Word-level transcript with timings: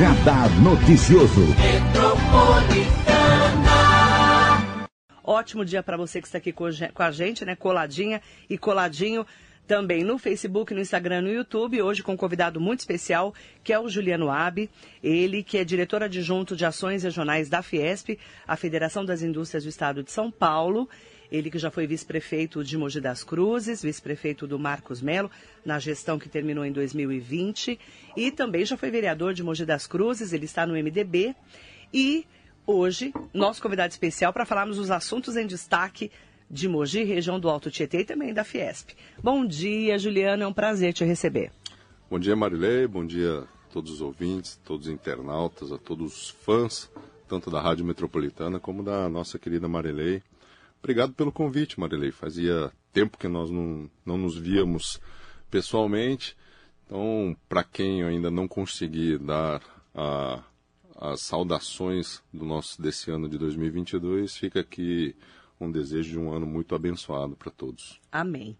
Radar 0.00 0.48
Noticioso. 0.62 1.42
Ótimo 5.22 5.62
dia 5.62 5.82
para 5.82 5.98
você 5.98 6.22
que 6.22 6.26
está 6.26 6.38
aqui 6.38 6.54
com 6.54 6.64
a 7.02 7.10
gente, 7.10 7.44
né? 7.44 7.54
Coladinha 7.54 8.22
e 8.48 8.56
coladinho 8.56 9.26
também 9.66 10.02
no 10.02 10.16
Facebook, 10.16 10.72
no 10.72 10.80
Instagram, 10.80 11.20
no 11.20 11.30
YouTube, 11.30 11.82
hoje 11.82 12.02
com 12.02 12.14
um 12.14 12.16
convidado 12.16 12.58
muito 12.58 12.80
especial, 12.80 13.34
que 13.62 13.74
é 13.74 13.78
o 13.78 13.90
Juliano 13.90 14.30
Abi, 14.30 14.70
ele 15.04 15.42
que 15.42 15.58
é 15.58 15.64
diretor 15.64 16.02
adjunto 16.02 16.56
de 16.56 16.64
ações 16.64 17.02
regionais 17.02 17.50
da 17.50 17.60
Fiesp, 17.60 18.18
a 18.48 18.56
Federação 18.56 19.04
das 19.04 19.20
Indústrias 19.20 19.64
do 19.64 19.68
Estado 19.68 20.02
de 20.02 20.10
São 20.10 20.30
Paulo. 20.30 20.88
Ele 21.30 21.50
que 21.50 21.58
já 21.58 21.70
foi 21.70 21.86
vice-prefeito 21.86 22.64
de 22.64 22.76
Mogi 22.76 23.00
das 23.00 23.22
Cruzes, 23.22 23.82
vice-prefeito 23.82 24.46
do 24.46 24.58
Marcos 24.58 25.00
Melo, 25.00 25.30
na 25.64 25.78
gestão 25.78 26.18
que 26.18 26.28
terminou 26.28 26.64
em 26.64 26.72
2020, 26.72 27.78
e 28.16 28.30
também 28.30 28.64
já 28.64 28.76
foi 28.76 28.90
vereador 28.90 29.32
de 29.32 29.42
Mogi 29.42 29.64
das 29.64 29.86
Cruzes, 29.86 30.32
ele 30.32 30.44
está 30.44 30.66
no 30.66 30.74
MDB. 30.74 31.34
E 31.92 32.26
hoje, 32.66 33.12
nosso 33.32 33.62
convidado 33.62 33.92
especial 33.92 34.32
para 34.32 34.44
falarmos 34.44 34.76
dos 34.76 34.90
assuntos 34.90 35.36
em 35.36 35.46
destaque 35.46 36.10
de 36.50 36.68
Mogi, 36.68 37.04
região 37.04 37.38
do 37.38 37.48
Alto 37.48 37.70
Tietê 37.70 38.00
e 38.00 38.04
também 38.04 38.34
da 38.34 38.42
Fiesp. 38.42 38.90
Bom 39.22 39.46
dia, 39.46 39.98
Juliano, 39.98 40.42
é 40.42 40.46
um 40.46 40.52
prazer 40.52 40.92
te 40.92 41.04
receber. 41.04 41.52
Bom 42.10 42.18
dia, 42.18 42.34
Marilei, 42.34 42.88
bom 42.88 43.06
dia 43.06 43.40
a 43.40 43.72
todos 43.72 43.92
os 43.92 44.00
ouvintes, 44.00 44.58
todos 44.64 44.88
os 44.88 44.92
internautas, 44.92 45.70
a 45.70 45.78
todos 45.78 46.12
os 46.12 46.30
fãs, 46.30 46.90
tanto 47.28 47.52
da 47.52 47.60
Rádio 47.60 47.84
Metropolitana 47.84 48.58
como 48.58 48.82
da 48.82 49.08
nossa 49.08 49.38
querida 49.38 49.68
Marilei. 49.68 50.20
Obrigado 50.80 51.12
pelo 51.12 51.30
convite, 51.30 51.78
Marilei. 51.78 52.10
Fazia 52.10 52.72
tempo 52.92 53.18
que 53.18 53.28
nós 53.28 53.50
não, 53.50 53.90
não 54.04 54.16
nos 54.16 54.36
víamos 54.36 55.00
pessoalmente. 55.50 56.36
Então, 56.86 57.36
para 57.48 57.62
quem 57.62 58.02
ainda 58.02 58.30
não 58.30 58.48
consegui 58.48 59.18
dar 59.18 59.62
a, 59.94 60.42
as 60.96 61.20
saudações 61.20 62.22
do 62.32 62.44
nosso 62.44 62.80
desse 62.80 63.10
ano 63.10 63.28
de 63.28 63.38
2022, 63.38 64.36
fica 64.36 64.60
aqui 64.60 65.14
um 65.60 65.70
desejo 65.70 66.10
de 66.10 66.18
um 66.18 66.32
ano 66.32 66.46
muito 66.46 66.74
abençoado 66.74 67.36
para 67.36 67.50
todos. 67.50 68.00
Amém. 68.10 68.56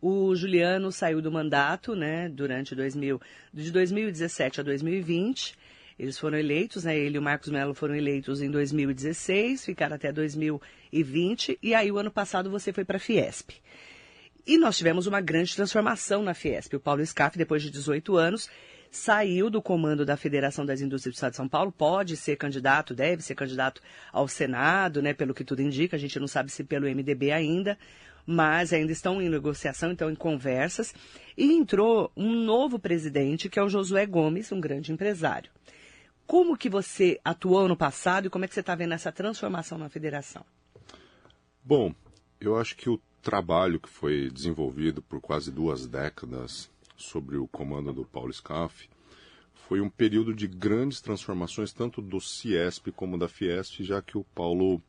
O 0.00 0.34
Juliano 0.36 0.92
saiu 0.92 1.20
do 1.20 1.30
mandato, 1.30 1.96
né, 1.96 2.28
durante 2.28 2.74
2000, 2.74 3.20
de 3.52 3.72
2017 3.72 4.60
a 4.60 4.62
2020. 4.62 5.56
Eles 5.98 6.18
foram 6.18 6.38
eleitos, 6.38 6.84
né, 6.84 6.96
ele 6.96 7.16
e 7.16 7.18
o 7.18 7.22
Marcos 7.22 7.50
Melo 7.50 7.74
foram 7.74 7.94
eleitos 7.94 8.40
em 8.40 8.50
2016, 8.50 9.64
ficaram 9.64 9.96
até 9.96 10.12
2020, 10.12 11.58
e 11.60 11.74
aí 11.74 11.90
o 11.90 11.98
ano 11.98 12.10
passado 12.10 12.48
você 12.48 12.72
foi 12.72 12.84
para 12.84 12.98
a 12.98 13.00
Fiesp. 13.00 13.50
E 14.46 14.56
nós 14.56 14.78
tivemos 14.78 15.06
uma 15.06 15.20
grande 15.20 15.54
transformação 15.54 16.22
na 16.22 16.34
Fiesp. 16.34 16.74
O 16.76 16.80
Paulo 16.80 17.04
Scaff, 17.04 17.36
depois 17.36 17.62
de 17.62 17.70
18 17.70 18.16
anos, 18.16 18.48
saiu 18.90 19.50
do 19.50 19.60
comando 19.60 20.06
da 20.06 20.16
Federação 20.16 20.64
das 20.64 20.80
Indústrias 20.80 21.14
do 21.14 21.16
Estado 21.16 21.30
de 21.32 21.36
São 21.36 21.48
Paulo, 21.48 21.72
pode 21.72 22.16
ser 22.16 22.36
candidato, 22.36 22.94
deve 22.94 23.22
ser 23.22 23.34
candidato 23.34 23.82
ao 24.12 24.28
Senado, 24.28 25.02
né, 25.02 25.12
pelo 25.12 25.34
que 25.34 25.44
tudo 25.44 25.62
indica, 25.62 25.96
a 25.96 25.98
gente 25.98 26.18
não 26.18 26.28
sabe 26.28 26.50
se 26.50 26.64
pelo 26.64 26.86
MDB 26.86 27.32
ainda, 27.32 27.76
mas 28.24 28.72
ainda 28.72 28.92
estão 28.92 29.20
em 29.20 29.28
negociação, 29.28 29.92
estão 29.92 30.10
em 30.10 30.14
conversas, 30.14 30.94
e 31.36 31.52
entrou 31.52 32.12
um 32.16 32.32
novo 32.44 32.78
presidente, 32.78 33.48
que 33.48 33.58
é 33.58 33.62
o 33.62 33.68
Josué 33.68 34.06
Gomes, 34.06 34.52
um 34.52 34.60
grande 34.60 34.92
empresário. 34.92 35.50
Como 36.28 36.58
que 36.58 36.68
você 36.68 37.18
atuou 37.24 37.66
no 37.66 37.74
passado 37.74 38.26
e 38.26 38.30
como 38.30 38.44
é 38.44 38.48
que 38.48 38.52
você 38.52 38.60
está 38.60 38.74
vendo 38.74 38.92
essa 38.92 39.10
transformação 39.10 39.78
na 39.78 39.88
federação? 39.88 40.44
Bom, 41.64 41.94
eu 42.38 42.58
acho 42.58 42.76
que 42.76 42.90
o 42.90 43.00
trabalho 43.22 43.80
que 43.80 43.88
foi 43.88 44.30
desenvolvido 44.30 45.00
por 45.00 45.22
quase 45.22 45.50
duas 45.50 45.86
décadas 45.86 46.70
sobre 46.98 47.38
o 47.38 47.48
comando 47.48 47.94
do 47.94 48.04
Paulo 48.04 48.30
Scaff, 48.30 48.90
foi 49.54 49.80
um 49.80 49.88
período 49.88 50.34
de 50.34 50.46
grandes 50.46 51.00
transformações, 51.00 51.72
tanto 51.72 52.02
do 52.02 52.20
Ciesp 52.20 52.92
como 52.92 53.16
da 53.16 53.26
Fiesp, 53.26 53.82
já 53.82 54.02
que 54.02 54.18
o 54.18 54.24
Paulo 54.34 54.82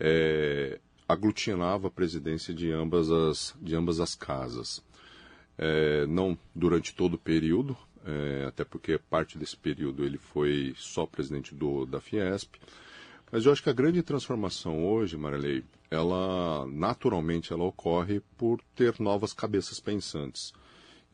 é, 0.00 0.80
aglutinava 1.06 1.88
a 1.88 1.90
presidência 1.90 2.54
de 2.54 2.72
ambas 2.72 3.10
as, 3.10 3.54
de 3.60 3.76
ambas 3.76 4.00
as 4.00 4.14
casas. 4.14 4.82
É, 5.58 6.06
não 6.06 6.38
durante 6.54 6.94
todo 6.94 7.14
o 7.14 7.18
período, 7.18 7.76
é, 8.08 8.46
até 8.46 8.64
porque 8.64 8.98
parte 8.98 9.36
desse 9.36 9.56
período 9.56 10.02
ele 10.02 10.16
foi 10.16 10.74
só 10.78 11.04
presidente 11.04 11.54
do, 11.54 11.84
da 11.84 12.00
Fiesp, 12.00 12.56
mas 13.30 13.44
eu 13.44 13.52
acho 13.52 13.62
que 13.62 13.68
a 13.68 13.74
grande 13.74 14.02
transformação 14.02 14.86
hoje, 14.86 15.18
Marilei, 15.18 15.62
ela 15.90 16.66
naturalmente 16.66 17.52
ela 17.52 17.64
ocorre 17.64 18.20
por 18.38 18.62
ter 18.74 18.98
novas 18.98 19.34
cabeças 19.34 19.78
pensantes. 19.78 20.54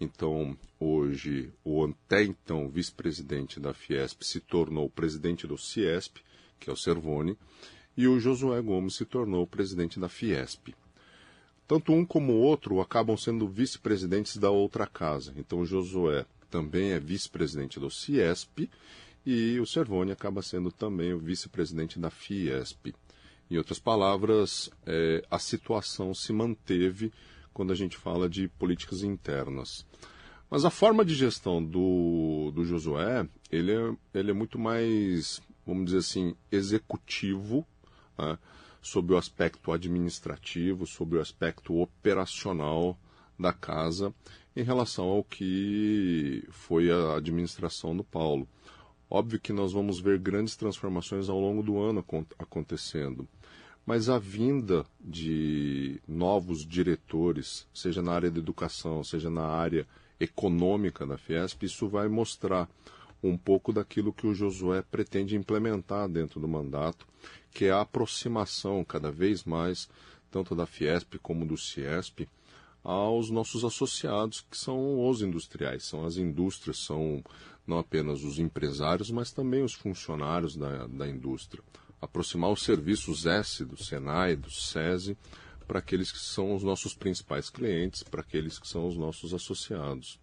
Então, 0.01 0.57
hoje, 0.79 1.53
o 1.65 1.85
até 1.85 2.23
então 2.23 2.69
vice-presidente 2.69 3.59
da 3.59 3.75
Fiesp 3.75 4.23
se 4.23 4.39
tornou 4.39 4.89
presidente 4.89 5.47
do 5.47 5.59
Ciesp, 5.59 6.19
que 6.61 6.71
é 6.71 6.73
o 6.73 6.77
Servone, 6.77 7.37
e 7.97 8.07
o 8.07 8.21
Josué 8.21 8.61
Gomes 8.61 8.95
se 8.95 9.05
tornou 9.05 9.47
presidente 9.47 9.99
da 9.99 10.09
Fiesp. 10.09 10.75
Tanto 11.67 11.93
um 11.93 12.05
como 12.05 12.35
o 12.35 12.41
outro 12.41 12.81
acabam 12.81 13.17
sendo 13.17 13.49
vice-presidentes 13.49 14.37
da 14.37 14.51
outra 14.51 14.87
casa. 14.87 15.33
Então, 15.37 15.61
o 15.61 15.67
Josué 15.67 16.27
também 16.55 16.93
é 16.93 17.01
vice-presidente 17.01 17.81
do 17.81 17.91
Ciesp 17.91 18.71
e 19.27 19.59
o 19.59 19.67
Servone 19.67 20.13
acaba 20.13 20.41
sendo 20.41 20.71
também 20.71 21.13
o 21.13 21.19
vice-presidente 21.19 21.99
da 21.99 22.11
Fiesp. 22.11 22.95
Em 23.51 23.59
outras 23.59 23.81
palavras, 23.81 24.71
é, 24.87 25.25
a 25.29 25.41
situação 25.41 26.15
se 26.15 26.33
manteve 26.33 27.13
quando 27.53 27.73
a 27.73 27.75
gente 27.75 27.97
fala 27.97 28.29
de 28.29 28.47
políticas 28.47 29.03
internas. 29.03 29.85
Mas 30.49 30.65
a 30.65 30.71
forma 30.71 31.05
de 31.05 31.17
gestão 31.17 31.61
do, 31.61 32.53
do 32.55 32.65
Josué, 32.65 33.29
ele 33.51 33.73
é, 33.73 33.97
ele 34.15 34.31
é 34.31 34.35
muito 34.35 34.57
mais, 34.57 35.43
vamos 35.67 35.87
dizer 35.87 35.99
assim, 35.99 36.37
executivo, 36.53 37.67
né, 38.17 38.39
sobre 38.81 39.13
o 39.13 39.19
aspecto 39.19 39.73
administrativo, 39.73 40.87
sobre 40.87 41.19
o 41.19 41.21
aspecto 41.21 41.81
operacional 41.81 42.97
da 43.39 43.53
casa, 43.53 44.15
em 44.57 44.63
relação 44.63 45.07
ao 45.07 45.25
que 45.25 46.45
foi 46.51 46.91
a 46.91 47.17
administração 47.17 47.97
do 47.97 48.05
Paulo. 48.05 48.49
Óbvio 49.11 49.41
que 49.41 49.53
nós 49.53 49.73
vamos 49.73 50.01
ver 50.01 50.19
grandes 50.19 50.57
transformações 50.57 51.29
ao 51.29 51.39
longo 51.39 51.63
do 51.63 51.79
ano 51.79 52.05
acontecendo 52.39 53.29
mas 53.87 54.09
a 54.09 54.19
vinda 54.19 54.85
de 55.01 56.01
novos 56.09 56.67
diretores, 56.67 57.67
seja 57.73 58.01
na 58.01 58.13
área 58.13 58.31
da 58.31 58.39
educação, 58.39 59.05
seja 59.05 59.29
na 59.29 59.47
área 59.47 59.87
econômica 60.19 61.07
da 61.07 61.19
Fiesp, 61.19 61.65
isso 61.65 61.89
vai 61.89 62.09
mostrar 62.09 62.69
um 63.23 63.37
pouco 63.37 63.73
daquilo 63.73 64.13
que 64.13 64.27
o 64.27 64.35
Josué 64.35 64.83
pretende 64.83 65.37
implementar 65.37 66.09
dentro 66.09 66.41
do 66.41 66.49
mandato, 66.49 67.07
que 67.51 67.67
é 67.67 67.71
a 67.71 67.83
aproximação 67.83 68.85
cada 68.85 69.11
vez 69.11 69.45
mais, 69.45 69.89
tanto 70.31 70.55
da 70.55 70.67
Fiesp 70.67 71.19
como 71.19 71.47
do 71.47 71.57
Ciesp, 71.57 72.27
aos 72.85 73.31
nossos 73.31 73.65
associados, 73.65 74.47
que 74.49 74.57
são 74.57 75.09
os 75.09 75.23
industriais, 75.23 75.85
são 75.85 76.05
as 76.05 76.17
indústrias, 76.17 76.79
são 76.79 77.25
não 77.67 77.79
apenas 77.79 78.23
os 78.23 78.39
empresários, 78.39 79.11
mas 79.11 79.33
também 79.33 79.65
os 79.65 79.73
funcionários 79.73 80.55
da, 80.55 80.87
da 80.87 81.09
indústria 81.09 81.63
aproximar 82.05 82.51
os 82.51 82.63
serviços 82.63 83.27
S 83.27 83.65
do 83.65 83.83
Senai, 83.83 84.37
do 84.37 84.51
SESI, 84.51 85.17
para 85.67 85.79
aqueles 85.79 86.13
que 86.13 86.19
são 86.19 86.55
os 86.55 86.63
nossos 86.63 86.95
principais 86.95 87.49
clientes, 87.49 88.03
para 88.03 88.21
aqueles 88.21 88.59
que 88.59 88.69
são 88.69 88.87
os 88.87 88.97
nossos 88.97 89.33
associados. 89.33 90.21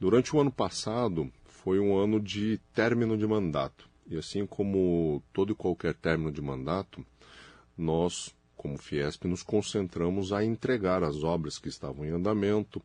Durante 0.00 0.34
o 0.34 0.40
ano 0.40 0.50
passado, 0.50 1.30
foi 1.44 1.78
um 1.78 1.96
ano 1.96 2.18
de 2.18 2.58
término 2.72 3.16
de 3.16 3.26
mandato. 3.26 3.88
E 4.06 4.16
assim 4.16 4.46
como 4.46 5.22
todo 5.32 5.52
e 5.52 5.56
qualquer 5.56 5.94
término 5.94 6.32
de 6.32 6.40
mandato, 6.40 7.04
nós, 7.76 8.34
como 8.56 8.78
Fiesp, 8.78 9.24
nos 9.24 9.42
concentramos 9.42 10.32
a 10.32 10.44
entregar 10.44 11.02
as 11.02 11.22
obras 11.22 11.58
que 11.58 11.68
estavam 11.68 12.04
em 12.04 12.10
andamento, 12.10 12.82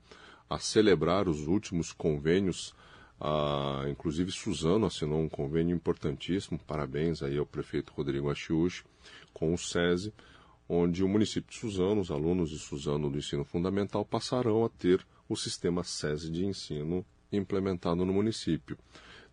a 0.50 0.60
celebrar 0.60 1.28
os 1.28 1.48
últimos 1.48 1.92
convênios 1.92 2.74
ah, 3.20 3.84
inclusive, 3.90 4.32
Suzano 4.32 4.86
assinou 4.86 5.20
um 5.20 5.28
convênio 5.28 5.76
importantíssimo, 5.76 6.58
parabéns 6.58 7.22
aí 7.22 7.38
ao 7.38 7.46
prefeito 7.46 7.92
Rodrigo 7.92 8.32
Achiuchi, 8.32 8.86
com 9.34 9.54
o 9.54 9.58
SESI, 9.58 10.14
onde 10.70 11.04
o 11.04 11.10
município 11.10 11.52
de 11.52 11.60
Suzano, 11.60 12.00
os 12.00 12.12
alunos 12.12 12.50
de 12.50 12.58
Suzano 12.58 13.10
do 13.10 13.18
ensino 13.18 13.44
fundamental, 13.44 14.06
passarão 14.06 14.64
a 14.64 14.70
ter 14.70 15.06
o 15.28 15.36
sistema 15.36 15.84
SESI 15.84 16.32
de 16.32 16.46
ensino 16.46 17.06
implementado 17.32 18.06
no 18.06 18.14
município. 18.14 18.78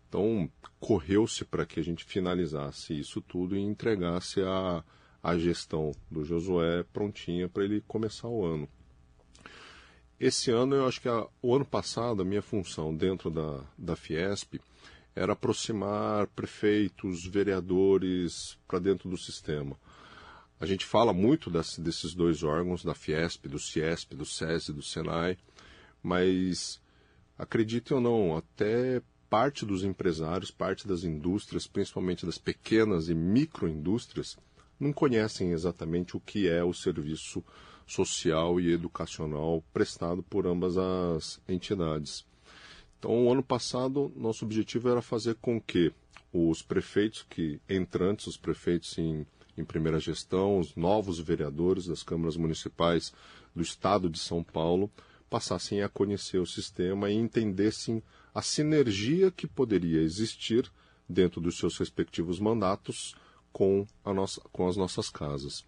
Então, 0.09 0.49
correu-se 0.79 1.45
para 1.45 1.65
que 1.65 1.79
a 1.79 1.83
gente 1.83 2.03
finalizasse 2.03 2.97
isso 2.97 3.21
tudo 3.21 3.55
e 3.55 3.61
entregasse 3.61 4.41
a, 4.41 4.83
a 5.27 5.37
gestão 5.37 5.91
do 6.09 6.23
Josué 6.23 6.83
prontinha 6.93 7.49
para 7.49 7.65
ele 7.65 7.83
começar 7.85 8.29
o 8.29 8.45
ano. 8.45 8.65
Esse 10.17 10.51
ano, 10.51 10.73
eu 10.73 10.87
acho 10.87 11.01
que 11.01 11.09
a, 11.09 11.27
o 11.41 11.53
ano 11.53 11.65
passado, 11.65 12.21
a 12.21 12.25
minha 12.25 12.41
função 12.41 12.95
dentro 12.95 13.29
da, 13.29 13.61
da 13.77 13.97
Fiesp 13.97 14.61
era 15.13 15.33
aproximar 15.33 16.27
prefeitos, 16.27 17.25
vereadores 17.25 18.57
para 18.65 18.79
dentro 18.79 19.09
do 19.09 19.17
sistema. 19.17 19.77
A 20.61 20.65
gente 20.65 20.85
fala 20.85 21.11
muito 21.11 21.51
desses 21.51 22.13
dois 22.13 22.41
órgãos, 22.41 22.81
da 22.81 22.95
Fiesp, 22.95 23.49
do 23.49 23.59
Ciesp, 23.59 24.15
do 24.15 24.25
SESI, 24.25 24.71
do 24.71 24.81
Senai, 24.81 25.37
mas 26.01 26.81
acreditem 27.37 27.97
ou 27.97 28.01
não, 28.01 28.37
até 28.37 29.01
parte 29.29 29.65
dos 29.65 29.83
empresários, 29.83 30.51
parte 30.51 30.87
das 30.87 31.03
indústrias, 31.03 31.67
principalmente 31.67 32.25
das 32.25 32.37
pequenas 32.37 33.09
e 33.09 33.13
microindústrias, 33.13 34.37
não 34.79 34.93
conhecem 34.93 35.51
exatamente 35.51 36.15
o 36.15 36.19
que 36.19 36.47
é 36.47 36.63
o 36.63 36.73
serviço 36.73 37.43
social 37.85 38.59
e 38.59 38.71
educacional 38.71 39.63
prestado 39.73 40.21
por 40.21 40.45
ambas 40.45 40.77
as 40.77 41.41
entidades. 41.47 42.25
Então, 42.99 43.31
ano 43.31 43.43
passado, 43.43 44.11
nosso 44.15 44.43
objetivo 44.43 44.89
era 44.89 45.01
fazer 45.01 45.35
com 45.35 45.61
que 45.61 45.93
os 46.33 46.61
prefeitos 46.61 47.25
que 47.29 47.59
entrantes, 47.69 48.27
os 48.27 48.37
prefeitos 48.37 48.97
em, 48.97 49.25
em 49.57 49.63
primeira 49.63 49.99
gestão, 49.99 50.59
os 50.59 50.75
novos 50.75 51.19
vereadores 51.19 51.87
das 51.87 52.03
câmaras 52.03 52.35
municipais 52.35 53.13
do 53.55 53.61
estado 53.61 54.09
de 54.09 54.19
São 54.19 54.43
Paulo, 54.43 54.91
passassem 55.29 55.81
a 55.81 55.89
conhecer 55.89 56.39
o 56.39 56.45
sistema 56.45 57.09
e 57.09 57.15
entendessem 57.15 58.01
a 58.33 58.41
sinergia 58.41 59.31
que 59.31 59.47
poderia 59.47 60.01
existir 60.01 60.69
dentro 61.07 61.39
dos 61.39 61.57
seus 61.57 61.77
respectivos 61.77 62.39
mandatos 62.39 63.15
com, 63.57 63.87
nossa, 64.05 64.39
com 64.51 64.67
as 64.67 64.77
nossas 64.77 65.09
casas. 65.09 65.65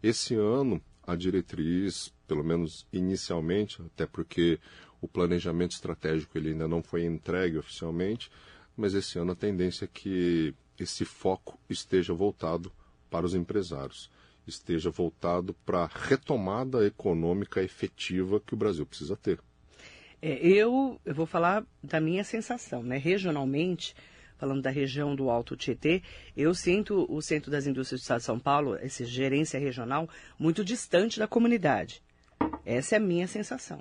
Esse 0.00 0.36
ano, 0.36 0.80
a 1.04 1.16
diretriz, 1.16 2.14
pelo 2.24 2.44
menos 2.44 2.86
inicialmente, 2.92 3.82
até 3.82 4.06
porque 4.06 4.60
o 5.00 5.08
planejamento 5.08 5.72
estratégico 5.72 6.38
ele 6.38 6.50
ainda 6.50 6.68
não 6.68 6.84
foi 6.84 7.04
entregue 7.04 7.58
oficialmente, 7.58 8.30
mas 8.76 8.94
esse 8.94 9.18
ano 9.18 9.32
a 9.32 9.34
tendência 9.34 9.86
é 9.86 9.88
que 9.92 10.54
esse 10.78 11.04
foco 11.04 11.58
esteja 11.68 12.14
voltado 12.14 12.70
para 13.10 13.26
os 13.26 13.34
empresários, 13.34 14.08
esteja 14.46 14.90
voltado 14.90 15.52
para 15.66 15.82
a 15.82 15.90
retomada 15.92 16.86
econômica 16.86 17.60
efetiva 17.60 18.38
que 18.38 18.54
o 18.54 18.56
Brasil 18.56 18.86
precisa 18.86 19.16
ter. 19.16 19.40
É, 20.22 20.38
eu, 20.46 21.00
eu 21.04 21.12
vou 21.12 21.26
falar 21.26 21.66
da 21.82 22.00
minha 22.00 22.22
sensação, 22.22 22.84
né? 22.84 22.98
Regionalmente, 22.98 23.96
falando 24.42 24.60
da 24.60 24.70
região 24.70 25.14
do 25.14 25.30
Alto 25.30 25.56
Tietê, 25.56 26.02
eu 26.36 26.52
sinto 26.52 27.06
o 27.08 27.22
Centro 27.22 27.48
das 27.48 27.64
Indústrias 27.64 28.00
do 28.00 28.02
Estado 28.02 28.18
de 28.18 28.24
São 28.24 28.40
Paulo, 28.40 28.74
essa 28.74 29.04
gerência 29.04 29.56
regional, 29.56 30.08
muito 30.36 30.64
distante 30.64 31.16
da 31.16 31.28
comunidade. 31.28 32.02
Essa 32.66 32.96
é 32.96 32.98
a 32.98 33.00
minha 33.00 33.28
sensação. 33.28 33.80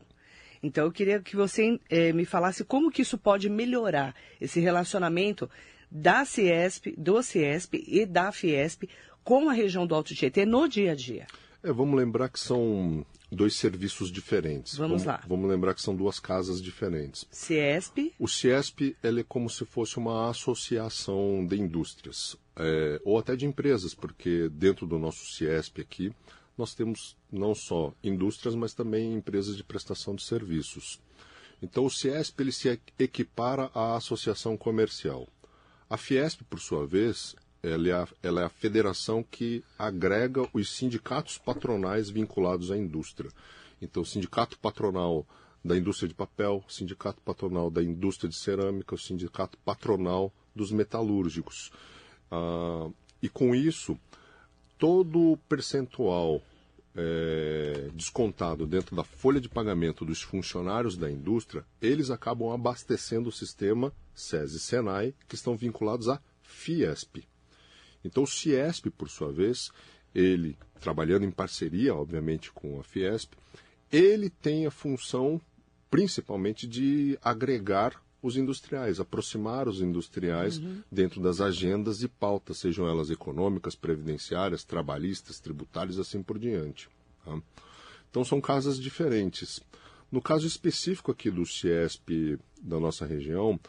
Então 0.61 0.85
eu 0.85 0.91
queria 0.91 1.19
que 1.19 1.35
você 1.35 1.79
eh, 1.89 2.13
me 2.13 2.25
falasse 2.25 2.63
como 2.63 2.91
que 2.91 3.01
isso 3.01 3.17
pode 3.17 3.49
melhorar 3.49 4.13
esse 4.39 4.59
relacionamento 4.59 5.49
da 5.89 6.25
Ciesp, 6.25 6.93
do 6.95 7.23
Ciesp 7.23 7.83
e 7.87 8.05
da 8.05 8.31
Fiesp 8.31 8.83
com 9.23 9.49
a 9.49 9.53
região 9.53 9.87
do 9.87 9.95
Alto 9.95 10.13
Tietê 10.13 10.45
no 10.45 10.67
dia 10.67 10.91
a 10.91 10.95
dia. 10.95 11.25
É, 11.63 11.73
vamos 11.73 11.97
lembrar 11.97 12.29
que 12.29 12.39
são 12.39 13.03
dois 13.31 13.55
serviços 13.55 14.11
diferentes. 14.11 14.75
Vamos, 14.75 15.03
vamos, 15.03 15.05
lá. 15.05 15.23
Vamos 15.27 15.49
lembrar 15.49 15.73
que 15.73 15.81
são 15.81 15.95
duas 15.95 16.19
casas 16.19 16.61
diferentes. 16.61 17.25
Ciesp. 17.31 18.13
O 18.19 18.27
Ciesp 18.27 18.95
ele 19.01 19.21
é 19.21 19.23
como 19.23 19.49
se 19.49 19.65
fosse 19.65 19.97
uma 19.97 20.29
associação 20.29 21.45
de 21.45 21.59
indústrias, 21.59 22.35
é, 22.55 22.99
ou 23.05 23.17
até 23.17 23.35
de 23.35 23.45
empresas, 23.45 23.93
porque 23.95 24.49
dentro 24.49 24.85
do 24.85 24.99
nosso 24.99 25.25
Ciesp 25.33 25.79
aqui 25.79 26.13
nós 26.57 26.75
temos 26.75 27.17
não 27.31 27.55
só 27.55 27.93
indústrias, 28.03 28.53
mas 28.53 28.73
também 28.73 29.13
empresas 29.13 29.55
de 29.55 29.63
prestação 29.63 30.13
de 30.13 30.23
serviços. 30.23 30.99
Então 31.61 31.85
o 31.85 31.89
Ciesp 31.89 32.39
ele 32.41 32.51
se 32.51 32.79
equipara 32.99 33.71
à 33.73 33.95
associação 33.95 34.57
comercial. 34.57 35.27
A 35.89 35.97
Fiesp, 35.97 36.41
por 36.43 36.59
sua 36.59 36.85
vez, 36.85 37.35
ela 37.63 37.87
é, 37.87 37.91
a, 37.91 38.07
ela 38.23 38.41
é 38.41 38.45
a 38.45 38.49
federação 38.49 39.23
que 39.23 39.63
agrega 39.77 40.47
os 40.53 40.69
sindicatos 40.69 41.37
patronais 41.37 42.09
vinculados 42.09 42.71
à 42.71 42.77
indústria. 42.77 43.29
Então, 43.81 44.03
o 44.03 44.05
sindicato 44.05 44.57
patronal 44.59 45.25
da 45.63 45.77
indústria 45.77 46.07
de 46.07 46.15
papel, 46.15 46.63
o 46.67 46.71
sindicato 46.71 47.21
patronal 47.21 47.69
da 47.69 47.83
indústria 47.83 48.29
de 48.29 48.35
cerâmica, 48.35 48.95
o 48.95 48.97
sindicato 48.97 49.57
patronal 49.59 50.33
dos 50.55 50.71
metalúrgicos. 50.71 51.71
Ah, 52.31 52.89
e 53.21 53.29
com 53.29 53.53
isso, 53.53 53.97
todo 54.77 55.33
o 55.33 55.37
percentual 55.37 56.41
é, 56.95 57.89
descontado 57.93 58.65
dentro 58.65 58.95
da 58.95 59.03
folha 59.03 59.39
de 59.39 59.47
pagamento 59.47 60.03
dos 60.03 60.21
funcionários 60.21 60.97
da 60.97 61.09
indústria, 61.09 61.65
eles 61.81 62.09
acabam 62.09 62.51
abastecendo 62.51 63.29
o 63.29 63.31
sistema 63.31 63.93
SESI 64.13 64.59
Senai, 64.59 65.13
que 65.27 65.35
estão 65.35 65.55
vinculados 65.55 66.09
à 66.09 66.19
Fiesp. 66.41 67.23
Então 68.03 68.23
o 68.23 68.27
Ciesp, 68.27 68.89
por 68.89 69.09
sua 69.09 69.31
vez, 69.31 69.71
ele, 70.13 70.57
trabalhando 70.79 71.25
em 71.25 71.31
parceria, 71.31 71.95
obviamente, 71.95 72.51
com 72.51 72.79
a 72.79 72.83
Fiesp, 72.83 73.33
ele 73.91 74.29
tem 74.29 74.65
a 74.65 74.71
função 74.71 75.39
principalmente 75.89 76.67
de 76.67 77.19
agregar 77.21 78.01
os 78.21 78.37
industriais, 78.37 78.99
aproximar 78.99 79.67
os 79.67 79.81
industriais 79.81 80.57
uhum. 80.57 80.81
dentro 80.91 81.21
das 81.21 81.41
agendas 81.41 82.03
e 82.03 82.07
pautas, 82.07 82.59
sejam 82.59 82.87
elas 82.87 83.09
econômicas, 83.09 83.75
previdenciárias, 83.75 84.63
trabalhistas, 84.63 85.39
tributárias, 85.39 85.97
assim 85.97 86.21
por 86.21 86.37
diante. 86.37 86.87
Tá? 87.25 87.41
Então 88.09 88.23
são 88.23 88.39
casas 88.39 88.79
diferentes. 88.79 89.59
No 90.11 90.21
caso 90.21 90.45
específico 90.45 91.11
aqui 91.11 91.31
do 91.31 91.45
CIESP 91.45 92.37
da 92.61 92.79
nossa 92.79 93.05
região, 93.05 93.59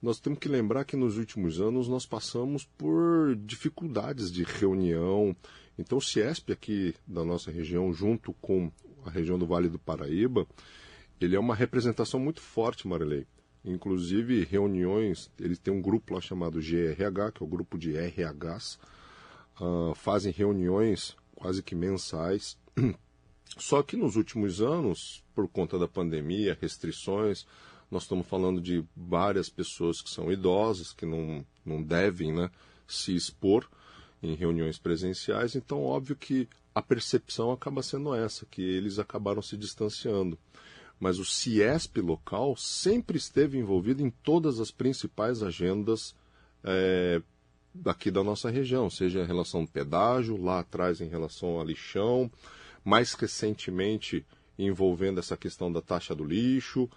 nós 0.00 0.20
temos 0.20 0.38
que 0.38 0.48
lembrar 0.48 0.84
que 0.84 0.96
nos 0.96 1.18
últimos 1.18 1.60
anos 1.60 1.88
nós 1.88 2.06
passamos 2.06 2.64
por 2.76 3.34
dificuldades 3.36 4.30
de 4.30 4.44
reunião. 4.44 5.36
Então, 5.76 5.98
o 5.98 6.02
CIESP 6.02 6.52
aqui 6.52 6.94
da 7.06 7.24
nossa 7.24 7.50
região, 7.50 7.92
junto 7.92 8.32
com 8.34 8.70
a 9.04 9.10
região 9.10 9.38
do 9.38 9.46
Vale 9.46 9.68
do 9.68 9.78
Paraíba, 9.78 10.46
ele 11.20 11.34
é 11.34 11.40
uma 11.40 11.54
representação 11.54 12.20
muito 12.20 12.40
forte, 12.40 12.86
Marilei. 12.86 13.26
Inclusive, 13.64 14.44
reuniões, 14.44 15.30
ele 15.38 15.56
tem 15.56 15.74
um 15.74 15.82
grupo 15.82 16.14
lá 16.14 16.20
chamado 16.20 16.60
GRH, 16.60 17.32
que 17.34 17.42
é 17.42 17.46
o 17.46 17.48
grupo 17.48 17.76
de 17.76 17.92
RHs, 17.96 18.78
uh, 19.60 19.94
fazem 19.94 20.32
reuniões 20.32 21.16
quase 21.34 21.62
que 21.62 21.74
mensais. 21.74 22.56
Só 23.58 23.82
que 23.82 23.96
nos 23.96 24.14
últimos 24.14 24.60
anos, 24.60 25.24
por 25.34 25.48
conta 25.48 25.78
da 25.78 25.88
pandemia, 25.88 26.56
restrições, 26.60 27.46
nós 27.90 28.02
estamos 28.02 28.26
falando 28.26 28.60
de 28.60 28.84
várias 28.96 29.48
pessoas 29.48 30.02
que 30.02 30.10
são 30.10 30.30
idosas, 30.30 30.92
que 30.92 31.06
não, 31.06 31.44
não 31.64 31.82
devem 31.82 32.32
né, 32.32 32.50
se 32.86 33.14
expor 33.14 33.68
em 34.22 34.34
reuniões 34.34 34.78
presenciais, 34.78 35.54
então 35.54 35.82
óbvio 35.82 36.16
que 36.16 36.48
a 36.74 36.82
percepção 36.82 37.50
acaba 37.50 37.82
sendo 37.82 38.14
essa, 38.14 38.46
que 38.46 38.62
eles 38.62 38.98
acabaram 38.98 39.42
se 39.42 39.56
distanciando. 39.56 40.38
Mas 41.00 41.18
o 41.18 41.24
CIESP 41.24 42.00
local 42.00 42.56
sempre 42.56 43.16
esteve 43.16 43.58
envolvido 43.58 44.02
em 44.02 44.10
todas 44.10 44.58
as 44.58 44.70
principais 44.70 45.42
agendas 45.42 46.14
é, 46.64 47.22
daqui 47.72 48.10
da 48.10 48.24
nossa 48.24 48.50
região, 48.50 48.90
seja 48.90 49.20
em 49.22 49.26
relação 49.26 49.60
ao 49.60 49.66
pedágio, 49.66 50.36
lá 50.36 50.60
atrás 50.60 51.00
em 51.00 51.08
relação 51.08 51.50
ao 51.50 51.64
lixão, 51.64 52.30
mais 52.84 53.12
recentemente 53.14 54.26
envolvendo 54.58 55.20
essa 55.20 55.36
questão 55.36 55.70
da 55.70 55.80
taxa 55.80 56.14
do 56.14 56.24
lixo, 56.24 56.90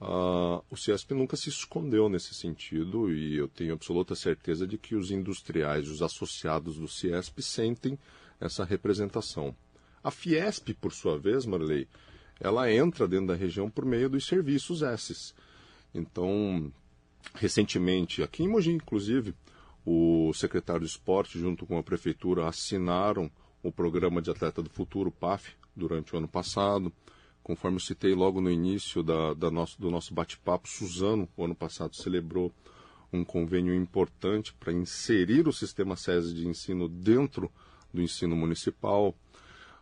Uh, 0.00 0.62
o 0.70 0.76
CIESP 0.76 1.14
nunca 1.14 1.36
se 1.36 1.48
escondeu 1.48 2.08
nesse 2.08 2.34
sentido 2.34 3.10
e 3.10 3.36
eu 3.36 3.48
tenho 3.48 3.72
absoluta 3.72 4.14
certeza 4.14 4.66
de 4.66 4.76
que 4.76 4.94
os 4.94 5.10
industriais, 5.10 5.88
os 5.88 6.02
associados 6.02 6.76
do 6.76 6.86
CIESP, 6.86 7.42
sentem 7.42 7.98
essa 8.38 8.64
representação. 8.64 9.56
A 10.04 10.10
Fiesp, 10.10 10.74
por 10.74 10.92
sua 10.92 11.18
vez, 11.18 11.46
Marley, 11.46 11.88
ela 12.38 12.70
entra 12.70 13.08
dentro 13.08 13.28
da 13.28 13.34
região 13.34 13.70
por 13.70 13.84
meio 13.84 14.08
dos 14.08 14.26
serviços 14.26 14.82
esses. 14.82 15.34
Então, 15.94 16.70
recentemente, 17.34 18.22
aqui 18.22 18.44
em 18.44 18.48
Mogi, 18.48 18.72
inclusive, 18.72 19.34
o 19.84 20.32
secretário 20.34 20.82
de 20.82 20.90
esporte, 20.90 21.38
junto 21.38 21.64
com 21.64 21.78
a 21.78 21.82
prefeitura, 21.82 22.46
assinaram 22.46 23.30
o 23.62 23.72
programa 23.72 24.20
de 24.20 24.30
Atleta 24.30 24.62
do 24.62 24.68
Futuro, 24.68 25.10
PAF, 25.10 25.54
durante 25.74 26.14
o 26.14 26.18
ano 26.18 26.28
passado. 26.28 26.92
Conforme 27.46 27.76
eu 27.76 27.80
citei 27.80 28.12
logo 28.12 28.40
no 28.40 28.50
início 28.50 29.04
da, 29.04 29.32
da 29.32 29.52
nosso, 29.52 29.80
do 29.80 29.88
nosso 29.88 30.12
bate-papo, 30.12 30.68
Suzano, 30.68 31.28
o 31.36 31.44
ano 31.44 31.54
passado, 31.54 31.94
celebrou 31.94 32.52
um 33.12 33.24
convênio 33.24 33.72
importante 33.72 34.52
para 34.52 34.72
inserir 34.72 35.46
o 35.46 35.52
sistema 35.52 35.94
SESI 35.94 36.34
de 36.34 36.48
ensino 36.48 36.88
dentro 36.88 37.48
do 37.94 38.02
ensino 38.02 38.34
municipal. 38.34 39.14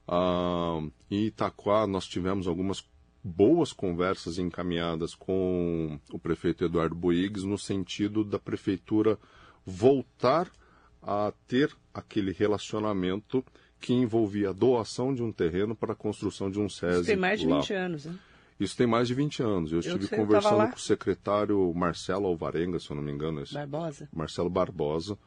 Ah, 0.06 0.78
em 1.10 1.24
Itaquá, 1.24 1.86
nós 1.86 2.06
tivemos 2.06 2.46
algumas 2.46 2.86
boas 3.24 3.72
conversas 3.72 4.36
encaminhadas 4.36 5.14
com 5.14 5.98
o 6.12 6.18
prefeito 6.18 6.66
Eduardo 6.66 6.94
Boigues 6.94 7.44
no 7.44 7.56
sentido 7.56 8.22
da 8.22 8.38
prefeitura 8.38 9.18
voltar 9.64 10.52
a 11.02 11.32
ter 11.48 11.74
aquele 11.94 12.30
relacionamento 12.30 13.42
que 13.84 13.92
envolvia 13.92 14.48
a 14.48 14.52
doação 14.54 15.14
de 15.14 15.22
um 15.22 15.30
terreno 15.30 15.74
para 15.76 15.92
a 15.92 15.94
construção 15.94 16.50
de 16.50 16.58
um 16.58 16.70
SESI 16.70 17.00
Isso 17.00 17.04
tem 17.04 17.16
mais 17.16 17.38
de 17.38 17.46
lá. 17.46 17.60
20 17.60 17.74
anos, 17.74 18.06
né? 18.06 18.14
Isso 18.58 18.74
tem 18.74 18.86
mais 18.86 19.06
de 19.06 19.12
20 19.12 19.42
anos. 19.42 19.72
Eu, 19.72 19.80
estive 19.80 20.08
conversando 20.08 20.70
com 20.70 20.76
o 20.76 20.80
secretário 20.80 21.74
Marcelo 21.74 22.26
Alvarenga, 22.26 22.80
se 22.80 22.88
eu 22.88 22.96
não 22.96 23.02
me 23.02 23.12
engano. 23.12 23.42
Esse, 23.42 23.52
Barbosa. 23.52 24.08
Marcelo 24.10 24.48
Barbosa. 24.48 25.18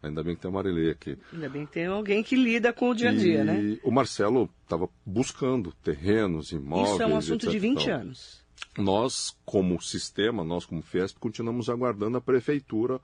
Ainda 0.00 0.22
bem 0.22 0.36
que 0.36 0.42
tem 0.42 0.50
a 0.50 0.54
Marilei 0.54 0.90
aqui. 0.90 1.18
Ainda 1.32 1.48
bem 1.48 1.66
que 1.66 1.72
tem 1.72 1.86
alguém 1.86 2.22
que 2.22 2.36
lida 2.36 2.72
com 2.72 2.90
o 2.90 2.94
dia 2.94 3.10
a 3.10 3.12
dia, 3.12 3.40
e 3.40 3.44
né? 3.44 3.78
O 3.82 3.90
Marcelo 3.90 4.48
estava 4.62 4.88
buscando 5.04 5.72
terrenos, 5.82 6.52
imóveis. 6.52 6.92
Isso 6.92 7.02
é 7.02 7.06
um 7.06 7.16
assunto 7.16 7.50
de 7.50 7.58
20 7.58 7.90
anos. 7.90 8.44
nós, 8.78 9.36
como 9.44 9.82
sistema, 9.82 10.44
nós 10.44 10.64
como 10.64 10.80
Fiesp, 10.80 11.18
continuamos 11.18 11.68
aguardando 11.68 12.18
a 12.18 12.20
prefeitura 12.20 13.00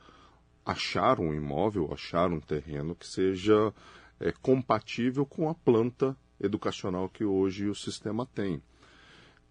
achar 0.65 1.19
um 1.19 1.35
imóvel, 1.35 1.91
achar 1.93 2.31
um 2.31 2.39
terreno 2.39 2.95
que 2.95 3.07
seja 3.07 3.73
é, 4.21 4.33
compatível 4.43 5.25
com 5.25 5.49
a 5.49 5.55
planta 5.55 6.17
educacional 6.41 7.09
que 7.09 7.25
hoje 7.25 7.67
o 7.67 7.75
sistema 7.75 8.27
tem. 8.27 8.63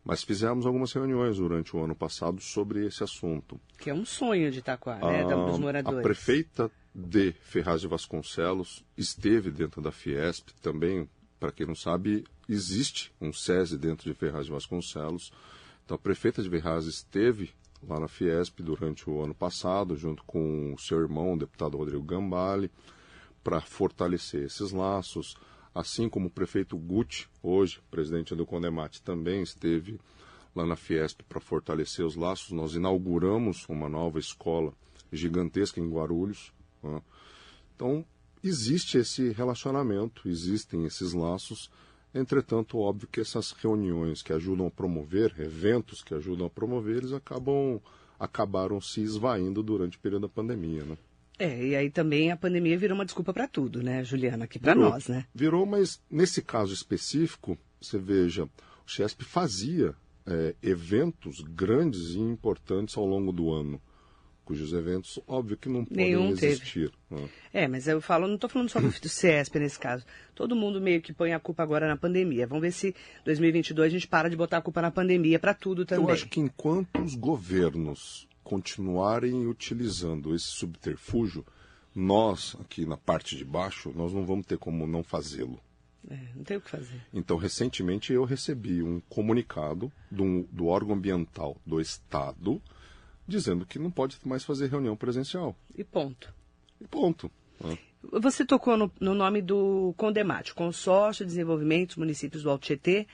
Mas 0.03 0.23
fizemos 0.23 0.65
algumas 0.65 0.93
reuniões 0.93 1.37
durante 1.37 1.75
o 1.75 1.83
ano 1.83 1.95
passado 1.95 2.39
sobre 2.41 2.85
esse 2.85 3.03
assunto. 3.03 3.59
Que 3.77 3.89
é 3.89 3.93
um 3.93 4.05
sonho 4.05 4.49
de 4.49 4.59
Itaquá, 4.59 4.95
né, 4.97 5.23
dos 5.23 5.55
Ah, 5.55 5.57
moradores. 5.59 5.99
A 5.99 6.01
prefeita 6.01 6.71
de 6.95 7.31
Ferraz 7.33 7.81
de 7.81 7.87
Vasconcelos 7.87 8.83
esteve 8.97 9.51
dentro 9.51 9.81
da 9.81 9.91
Fiesp 9.91 10.49
também. 10.61 11.07
Para 11.39 11.51
quem 11.51 11.67
não 11.67 11.75
sabe, 11.75 12.25
existe 12.47 13.11
um 13.21 13.31
SESI 13.31 13.77
dentro 13.77 14.09
de 14.11 14.17
Ferraz 14.17 14.45
de 14.45 14.51
Vasconcelos. 14.51 15.31
Então, 15.85 15.95
a 15.95 15.99
prefeita 15.99 16.41
de 16.41 16.49
Ferraz 16.49 16.85
esteve 16.85 17.51
lá 17.87 17.99
na 17.99 18.07
Fiesp 18.07 18.61
durante 18.61 19.09
o 19.09 19.21
ano 19.23 19.33
passado, 19.33 19.95
junto 19.95 20.23
com 20.23 20.73
o 20.73 20.79
seu 20.79 20.99
irmão, 20.99 21.33
o 21.33 21.37
deputado 21.37 21.77
Rodrigo 21.77 22.03
Gambale, 22.03 22.71
para 23.43 23.61
fortalecer 23.61 24.45
esses 24.45 24.71
laços. 24.71 25.35
Assim 25.73 26.09
como 26.09 26.27
o 26.27 26.31
prefeito 26.31 26.77
Gucci, 26.77 27.27
hoje, 27.41 27.79
presidente 27.91 28.35
do 28.35 28.45
Condemate, 28.45 29.01
também 29.01 29.41
esteve 29.41 29.99
lá 30.55 30.65
na 30.65 30.75
Fiesp 30.75 31.21
para 31.27 31.39
fortalecer 31.39 32.05
os 32.05 32.15
laços. 32.15 32.51
Nós 32.51 32.73
inauguramos 32.73 33.65
uma 33.69 33.87
nova 33.87 34.19
escola 34.19 34.73
gigantesca 35.11 35.79
em 35.79 35.89
Guarulhos. 35.89 36.51
né? 36.83 37.01
Então, 37.75 38.05
existe 38.43 38.97
esse 38.97 39.29
relacionamento, 39.31 40.27
existem 40.27 40.85
esses 40.85 41.13
laços. 41.13 41.69
Entretanto, 42.13 42.79
óbvio 42.79 43.07
que 43.07 43.21
essas 43.21 43.51
reuniões 43.51 44.21
que 44.21 44.33
ajudam 44.33 44.67
a 44.67 44.71
promover, 44.71 45.35
eventos 45.39 46.01
que 46.01 46.13
ajudam 46.13 46.47
a 46.47 46.49
promover, 46.49 46.97
eles 46.97 47.13
acabam 47.13 47.79
acabaram 48.19 48.81
se 48.81 49.01
esvaindo 49.01 49.63
durante 49.63 49.97
o 49.97 49.99
período 50.01 50.23
da 50.23 50.27
pandemia, 50.27 50.83
né? 50.83 50.97
É, 51.39 51.67
e 51.67 51.75
aí 51.75 51.89
também 51.89 52.31
a 52.31 52.37
pandemia 52.37 52.77
virou 52.77 52.95
uma 52.95 53.05
desculpa 53.05 53.33
para 53.33 53.47
tudo, 53.47 53.81
né, 53.81 54.03
Juliana? 54.03 54.43
Aqui 54.43 54.59
para 54.59 54.75
nós, 54.75 55.07
né? 55.07 55.25
Virou, 55.33 55.65
mas 55.65 56.01
nesse 56.11 56.41
caso 56.41 56.73
específico, 56.73 57.57
você 57.81 57.97
veja, 57.97 58.43
o 58.43 58.49
Chesp 58.85 59.23
fazia 59.23 59.95
é, 60.27 60.53
eventos 60.61 61.39
grandes 61.39 62.09
e 62.09 62.19
importantes 62.19 62.97
ao 62.97 63.05
longo 63.05 63.31
do 63.31 63.53
ano, 63.53 63.81
cujos 64.43 64.73
eventos, 64.73 65.17
óbvio 65.27 65.55
que 65.55 65.69
não 65.69 65.85
podem 65.85 66.07
Nenhum 66.07 66.35
teve. 66.35 66.53
existir. 66.53 66.91
né? 67.09 67.29
É, 67.53 67.67
mas 67.67 67.87
eu 67.87 68.01
falo, 68.01 68.27
não 68.27 68.35
estou 68.35 68.49
falando 68.49 68.69
só 68.69 68.81
do, 68.81 68.89
do 68.99 69.07
CESP 69.07 69.59
nesse 69.59 69.79
caso. 69.79 70.05
Todo 70.35 70.55
mundo 70.55 70.81
meio 70.81 71.01
que 71.01 71.13
põe 71.13 71.33
a 71.33 71.39
culpa 71.39 71.63
agora 71.63 71.87
na 71.87 71.95
pandemia. 71.95 72.47
Vamos 72.47 72.63
ver 72.63 72.71
se 72.71 72.93
2022 73.23 73.87
a 73.87 73.89
gente 73.89 74.07
para 74.07 74.29
de 74.29 74.35
botar 74.35 74.57
a 74.57 74.61
culpa 74.61 74.81
na 74.81 74.91
pandemia 74.91 75.39
para 75.39 75.53
tudo 75.53 75.85
também. 75.85 76.03
Eu 76.03 76.11
acho 76.11 76.27
que 76.27 76.39
enquanto 76.39 77.01
os 77.01 77.15
governos 77.15 78.27
continuarem 78.49 79.45
utilizando 79.45 80.33
esse 80.33 80.47
subterfúgio, 80.47 81.45
nós, 81.93 82.57
aqui 82.59 82.83
na 82.83 82.97
parte 82.97 83.37
de 83.37 83.45
baixo, 83.45 83.93
nós 83.95 84.11
não 84.11 84.25
vamos 84.25 84.47
ter 84.47 84.57
como 84.57 84.87
não 84.87 85.03
fazê-lo. 85.03 85.59
É, 86.09 86.17
não 86.35 86.43
tem 86.43 86.57
o 86.57 86.61
que 86.61 86.71
fazer. 86.71 86.99
Então, 87.13 87.37
recentemente 87.37 88.11
eu 88.11 88.23
recebi 88.23 88.81
um 88.81 88.99
comunicado 89.01 89.91
do, 90.09 90.47
do 90.51 90.65
órgão 90.65 90.95
ambiental 90.95 91.57
do 91.63 91.79
Estado 91.79 92.59
dizendo 93.27 93.67
que 93.67 93.77
não 93.77 93.91
pode 93.91 94.17
mais 94.25 94.43
fazer 94.43 94.67
reunião 94.67 94.97
presencial. 94.97 95.55
E 95.77 95.83
ponto. 95.83 96.33
E 96.81 96.87
ponto. 96.87 97.29
né? 97.63 97.77
Você 98.01 98.43
tocou 98.43 98.75
no, 98.75 98.91
no 98.99 99.13
nome 99.13 99.43
do 99.43 99.93
Condemate, 99.95 100.55
Consórcio 100.55 101.23
de 101.23 101.29
Desenvolvimento 101.29 101.89
dos 101.89 101.97
Municípios 101.97 102.41
do 102.41 102.49
Alto 102.49 102.65
Tietê, 102.65 103.05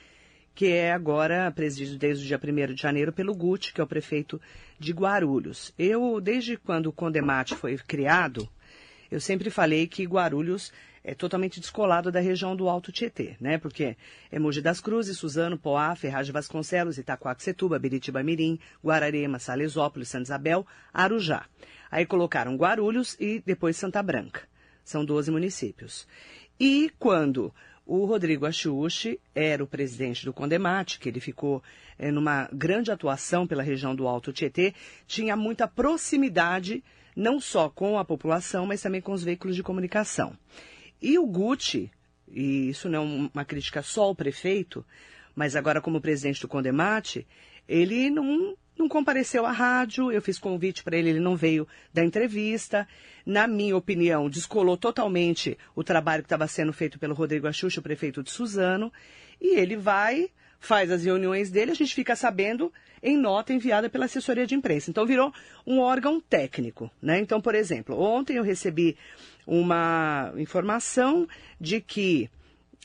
que 0.56 0.72
é 0.72 0.90
agora 0.90 1.52
presidido 1.52 1.98
desde 1.98 2.24
o 2.24 2.26
dia 2.26 2.40
1 2.42 2.74
de 2.74 2.80
janeiro 2.80 3.12
pelo 3.12 3.34
Guti, 3.34 3.74
que 3.74 3.80
é 3.80 3.84
o 3.84 3.86
prefeito 3.86 4.40
de 4.78 4.90
Guarulhos. 4.90 5.70
Eu, 5.78 6.18
desde 6.18 6.56
quando 6.56 6.86
o 6.86 6.92
Condemate 6.92 7.54
foi 7.54 7.76
criado, 7.76 8.48
eu 9.10 9.20
sempre 9.20 9.50
falei 9.50 9.86
que 9.86 10.06
Guarulhos 10.06 10.72
é 11.04 11.14
totalmente 11.14 11.60
descolado 11.60 12.10
da 12.10 12.20
região 12.20 12.56
do 12.56 12.70
Alto 12.70 12.90
Tietê, 12.90 13.36
né? 13.38 13.58
Porque 13.58 13.98
é 14.32 14.38
Mogi 14.38 14.62
das 14.62 14.80
Cruzes, 14.80 15.18
Suzano, 15.18 15.58
Poá, 15.58 15.94
Ferraz 15.94 16.26
de 16.26 16.32
Vasconcelos, 16.32 16.96
Itacoaxetuba, 16.96 17.78
Biritiba 17.78 18.22
Mirim, 18.22 18.58
Guararema, 18.82 19.38
Salesópolis, 19.38 20.08
Santa 20.08 20.24
Isabel, 20.24 20.66
Arujá. 20.90 21.44
Aí 21.90 22.06
colocaram 22.06 22.56
Guarulhos 22.56 23.14
e 23.20 23.42
depois 23.44 23.76
Santa 23.76 24.02
Branca. 24.02 24.48
São 24.82 25.04
12 25.04 25.30
municípios. 25.30 26.08
E 26.58 26.90
quando 26.98 27.52
o 27.86 28.04
Rodrigo 28.04 28.44
Achiuchi 28.44 29.20
era 29.32 29.62
o 29.62 29.66
presidente 29.66 30.24
do 30.24 30.32
Condemate, 30.32 30.98
que 30.98 31.08
ele 31.08 31.20
ficou 31.20 31.62
eh, 31.96 32.10
numa 32.10 32.48
grande 32.52 32.90
atuação 32.90 33.46
pela 33.46 33.62
região 33.62 33.94
do 33.94 34.08
Alto 34.08 34.32
Tietê, 34.32 34.74
tinha 35.06 35.36
muita 35.36 35.68
proximidade, 35.68 36.82
não 37.14 37.38
só 37.38 37.70
com 37.70 37.96
a 37.96 38.04
população, 38.04 38.66
mas 38.66 38.82
também 38.82 39.00
com 39.00 39.12
os 39.12 39.22
veículos 39.22 39.54
de 39.54 39.62
comunicação. 39.62 40.36
E 41.00 41.16
o 41.16 41.26
Gucci, 41.26 41.88
e 42.28 42.70
isso 42.70 42.88
não 42.88 42.98
é 42.98 43.30
uma 43.32 43.44
crítica 43.44 43.82
só 43.82 44.02
ao 44.02 44.16
prefeito, 44.16 44.84
mas 45.34 45.54
agora 45.54 45.80
como 45.80 46.00
presidente 46.00 46.40
do 46.40 46.48
Condemate, 46.48 47.24
ele 47.68 48.10
não, 48.10 48.56
não 48.78 48.88
compareceu 48.88 49.46
à 49.46 49.52
rádio, 49.52 50.12
eu 50.12 50.20
fiz 50.20 50.38
convite 50.38 50.84
para 50.84 50.96
ele, 50.96 51.10
ele 51.10 51.20
não 51.20 51.36
veio 51.36 51.66
da 51.92 52.04
entrevista. 52.04 52.86
Na 53.24 53.46
minha 53.46 53.76
opinião, 53.76 54.28
descolou 54.28 54.76
totalmente 54.76 55.56
o 55.74 55.82
trabalho 55.82 56.22
que 56.22 56.26
estava 56.26 56.46
sendo 56.46 56.72
feito 56.72 56.98
pelo 56.98 57.14
Rodrigo 57.14 57.46
Axuxa, 57.46 57.80
o 57.80 57.82
prefeito 57.82 58.22
de 58.22 58.30
Suzano, 58.30 58.92
e 59.40 59.58
ele 59.58 59.76
vai, 59.76 60.30
faz 60.60 60.90
as 60.90 61.04
reuniões 61.04 61.50
dele, 61.50 61.70
a 61.70 61.74
gente 61.74 61.94
fica 61.94 62.14
sabendo 62.14 62.72
em 63.02 63.16
nota 63.16 63.52
enviada 63.52 63.88
pela 63.88 64.04
assessoria 64.04 64.46
de 64.46 64.54
imprensa. 64.54 64.90
Então 64.90 65.06
virou 65.06 65.32
um 65.66 65.78
órgão 65.78 66.20
técnico, 66.20 66.90
né? 67.00 67.18
Então, 67.18 67.40
por 67.40 67.54
exemplo, 67.54 67.98
ontem 67.98 68.36
eu 68.36 68.42
recebi 68.42 68.96
uma 69.46 70.32
informação 70.36 71.28
de 71.60 71.80
que 71.80 72.30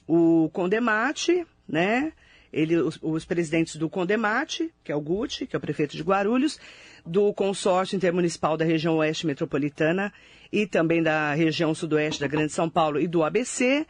o 0.07 0.49
Condemate, 0.53 1.45
né? 1.67 2.13
Ele, 2.51 2.75
os, 2.77 2.99
os 3.01 3.25
presidentes 3.25 3.75
do 3.75 3.89
Condemate, 3.89 4.71
que 4.83 4.91
é 4.91 4.95
o 4.95 5.01
Gucci, 5.01 5.47
que 5.47 5.55
é 5.55 5.57
o 5.57 5.61
prefeito 5.61 5.95
de 5.95 6.03
Guarulhos, 6.03 6.59
do 7.05 7.33
consórcio 7.33 7.95
intermunicipal 7.95 8.57
da 8.57 8.65
região 8.65 8.97
oeste 8.97 9.25
metropolitana 9.25 10.11
e 10.51 10.67
também 10.67 11.01
da 11.01 11.33
região 11.33 11.73
sudoeste 11.73 12.19
da 12.19 12.27
Grande 12.27 12.51
São 12.51 12.69
Paulo 12.69 12.99
e 12.99 13.07
do 13.07 13.23
ABC, 13.23 13.85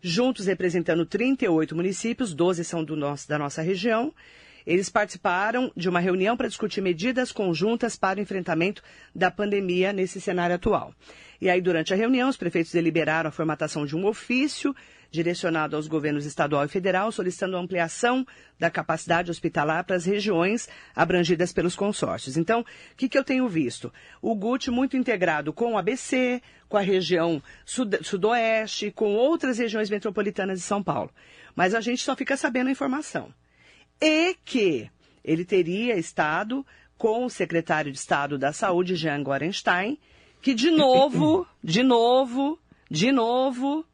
juntos 0.00 0.46
representando 0.46 1.04
38 1.04 1.74
municípios, 1.74 2.32
12 2.32 2.64
são 2.64 2.84
do 2.84 2.94
nosso, 2.94 3.28
da 3.28 3.38
nossa 3.38 3.62
região. 3.62 4.14
Eles 4.66 4.88
participaram 4.88 5.70
de 5.76 5.88
uma 5.88 6.00
reunião 6.00 6.36
para 6.36 6.48
discutir 6.48 6.80
medidas 6.80 7.32
conjuntas 7.32 7.96
para 7.96 8.18
o 8.18 8.22
enfrentamento 8.22 8.82
da 9.14 9.30
pandemia 9.30 9.92
nesse 9.92 10.20
cenário 10.20 10.56
atual. 10.56 10.94
E 11.40 11.50
aí, 11.50 11.60
durante 11.60 11.92
a 11.92 11.96
reunião, 11.96 12.30
os 12.30 12.36
prefeitos 12.36 12.72
deliberaram 12.72 13.28
a 13.28 13.32
formatação 13.32 13.84
de 13.84 13.94
um 13.94 14.06
ofício 14.06 14.74
direcionado 15.14 15.76
aos 15.76 15.86
governos 15.86 16.26
estadual 16.26 16.64
e 16.64 16.68
federal, 16.68 17.12
solicitando 17.12 17.56
a 17.56 17.60
ampliação 17.60 18.26
da 18.58 18.68
capacidade 18.68 19.30
hospitalar 19.30 19.84
para 19.84 19.94
as 19.94 20.04
regiões 20.04 20.68
abrangidas 20.94 21.52
pelos 21.52 21.76
consórcios. 21.76 22.36
Então, 22.36 22.62
o 22.62 22.96
que, 22.96 23.08
que 23.08 23.16
eu 23.16 23.22
tenho 23.22 23.48
visto? 23.48 23.92
O 24.20 24.34
GUT 24.34 24.72
muito 24.72 24.96
integrado 24.96 25.52
com 25.52 25.74
o 25.74 25.78
ABC, 25.78 26.42
com 26.68 26.76
a 26.76 26.80
região 26.80 27.40
sud 27.64 27.96
sudoeste, 28.02 28.90
com 28.90 29.14
outras 29.14 29.58
regiões 29.58 29.88
metropolitanas 29.88 30.58
de 30.58 30.64
São 30.64 30.82
Paulo. 30.82 31.12
Mas 31.54 31.76
a 31.76 31.80
gente 31.80 32.02
só 32.02 32.16
fica 32.16 32.36
sabendo 32.36 32.66
a 32.66 32.72
informação. 32.72 33.32
E 34.02 34.34
que 34.44 34.90
ele 35.22 35.44
teria 35.44 35.96
estado 35.96 36.66
com 36.98 37.24
o 37.24 37.30
secretário 37.30 37.92
de 37.92 37.98
Estado 37.98 38.36
da 38.36 38.52
Saúde, 38.52 38.96
Jean 38.96 39.22
Gorenstein, 39.22 39.96
que 40.42 40.54
de 40.54 40.72
novo, 40.72 41.46
de 41.62 41.84
novo, 41.84 42.58
de 42.90 43.12
novo, 43.12 43.84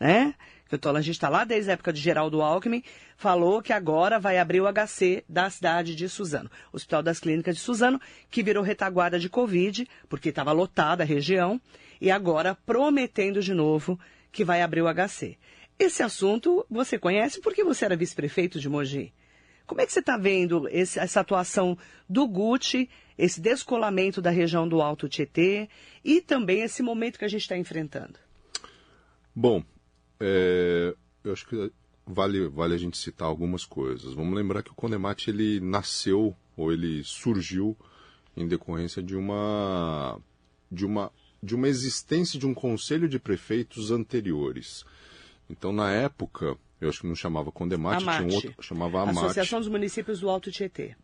né? 0.00 0.34
Que 0.78 0.88
a 0.88 1.00
gente 1.00 1.10
está 1.10 1.28
lá 1.28 1.44
desde 1.44 1.70
a 1.70 1.74
época 1.74 1.92
de 1.92 2.00
Geraldo 2.00 2.40
Alckmin, 2.40 2.82
falou 3.16 3.60
que 3.60 3.74
agora 3.74 4.18
vai 4.18 4.38
abrir 4.38 4.62
o 4.62 4.72
HC 4.72 5.22
da 5.28 5.50
cidade 5.50 5.94
de 5.94 6.08
Suzano, 6.08 6.50
Hospital 6.72 7.02
das 7.02 7.20
Clínicas 7.20 7.56
de 7.56 7.60
Suzano, 7.60 8.00
que 8.30 8.42
virou 8.42 8.62
retaguarda 8.62 9.18
de 9.18 9.28
Covid, 9.28 9.86
porque 10.08 10.30
estava 10.30 10.50
lotada 10.50 11.02
a 11.02 11.06
região, 11.06 11.60
e 12.00 12.10
agora 12.10 12.54
prometendo 12.54 13.42
de 13.42 13.52
novo 13.52 14.00
que 14.32 14.44
vai 14.44 14.62
abrir 14.62 14.80
o 14.80 14.88
HC. 14.88 15.36
Esse 15.78 16.02
assunto 16.02 16.64
você 16.70 16.98
conhece 16.98 17.40
porque 17.40 17.62
você 17.62 17.84
era 17.84 17.96
vice-prefeito 17.96 18.58
de 18.58 18.68
Mogi. 18.68 19.12
Como 19.66 19.80
é 19.80 19.86
que 19.86 19.92
você 19.92 20.00
está 20.00 20.16
vendo 20.16 20.68
esse, 20.68 20.98
essa 20.98 21.20
atuação 21.20 21.76
do 22.08 22.26
Gucci, 22.26 22.88
esse 23.16 23.40
descolamento 23.40 24.20
da 24.20 24.30
região 24.30 24.66
do 24.66 24.82
Alto 24.82 25.08
Tietê 25.08 25.68
e 26.04 26.20
também 26.20 26.62
esse 26.62 26.82
momento 26.82 27.18
que 27.18 27.24
a 27.24 27.28
gente 27.28 27.42
está 27.42 27.56
enfrentando? 27.56 28.18
Bom, 29.34 29.62
é, 30.24 30.94
eu 31.24 31.32
acho 31.32 31.46
que 31.46 31.72
vale, 32.06 32.46
vale 32.48 32.74
a 32.74 32.78
gente 32.78 32.96
citar 32.96 33.26
algumas 33.26 33.64
coisas. 33.64 34.14
Vamos 34.14 34.36
lembrar 34.36 34.62
que 34.62 34.70
o 34.70 34.74
Condemate 34.74 35.30
ele 35.30 35.58
nasceu 35.58 36.36
ou 36.56 36.72
ele 36.72 37.02
surgiu 37.02 37.76
em 38.36 38.46
decorrência 38.46 39.02
de 39.02 39.16
uma 39.16 40.18
de 40.70 40.86
uma 40.86 41.10
de 41.42 41.56
uma 41.56 41.66
existência 41.66 42.38
de 42.38 42.46
um 42.46 42.54
conselho 42.54 43.08
de 43.08 43.18
prefeitos 43.18 43.90
anteriores. 43.90 44.84
Então, 45.50 45.72
na 45.72 45.90
época, 45.90 46.56
eu 46.80 46.88
acho 46.88 47.00
que 47.00 47.08
não 47.08 47.16
chamava 47.16 47.50
Condemate, 47.50 48.04
tinha 48.04 48.22
um 48.22 48.32
outro, 48.32 48.54
chamava 48.60 49.02
Amate. 49.02 49.18
Associação 49.18 49.58
dos 49.58 49.68
Municípios 49.68 50.20
do 50.20 50.30
Alto 50.30 50.52
Tietê. 50.52 50.94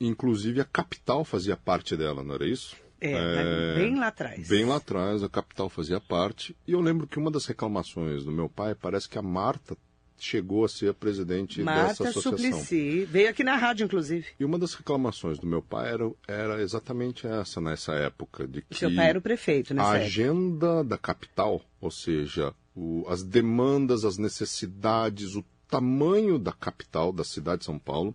inclusive 0.00 0.60
a 0.60 0.64
capital 0.64 1.24
fazia 1.24 1.56
parte 1.56 1.96
dela, 1.96 2.22
não 2.22 2.36
era 2.36 2.46
isso? 2.46 2.76
É, 3.02 3.12
é, 3.12 3.74
bem 3.74 3.98
lá 3.98 4.08
atrás. 4.08 4.48
Bem 4.48 4.64
lá 4.64 4.76
atrás, 4.76 5.22
a 5.22 5.28
capital 5.28 5.68
fazia 5.68 6.00
parte. 6.00 6.56
E 6.66 6.72
eu 6.72 6.80
lembro 6.80 7.06
que 7.06 7.18
uma 7.18 7.30
das 7.30 7.46
reclamações 7.46 8.24
do 8.24 8.30
meu 8.30 8.48
pai 8.48 8.74
parece 8.74 9.08
que 9.08 9.18
a 9.18 9.22
Marta 9.22 9.76
chegou 10.18 10.64
a 10.64 10.68
ser 10.68 10.90
a 10.90 10.94
presidente 10.94 11.60
Marta 11.62 12.04
dessa 12.04 12.08
associação. 12.10 12.38
Suplicy, 12.38 13.04
veio 13.06 13.28
aqui 13.28 13.42
na 13.42 13.56
rádio, 13.56 13.84
inclusive. 13.84 14.26
E 14.38 14.44
uma 14.44 14.56
das 14.56 14.74
reclamações 14.74 15.36
do 15.38 15.46
meu 15.46 15.60
pai 15.60 15.92
era, 15.92 16.10
era 16.28 16.62
exatamente 16.62 17.26
essa, 17.26 17.60
nessa 17.60 17.92
época, 17.94 18.46
de 18.46 18.62
que 18.62 18.76
Seu 18.76 18.94
pai 18.94 19.08
era 19.08 19.18
o 19.18 19.22
prefeito 19.22 19.74
nessa 19.74 19.90
a 19.90 19.94
época. 19.96 20.06
agenda 20.06 20.84
da 20.84 20.96
capital, 20.96 21.60
ou 21.80 21.90
seja, 21.90 22.54
o, 22.74 23.04
as 23.08 23.24
demandas, 23.24 24.04
as 24.04 24.16
necessidades, 24.16 25.34
o 25.34 25.44
tamanho 25.68 26.38
da 26.38 26.52
capital, 26.52 27.12
da 27.12 27.24
cidade 27.24 27.60
de 27.60 27.64
São 27.64 27.78
Paulo, 27.78 28.14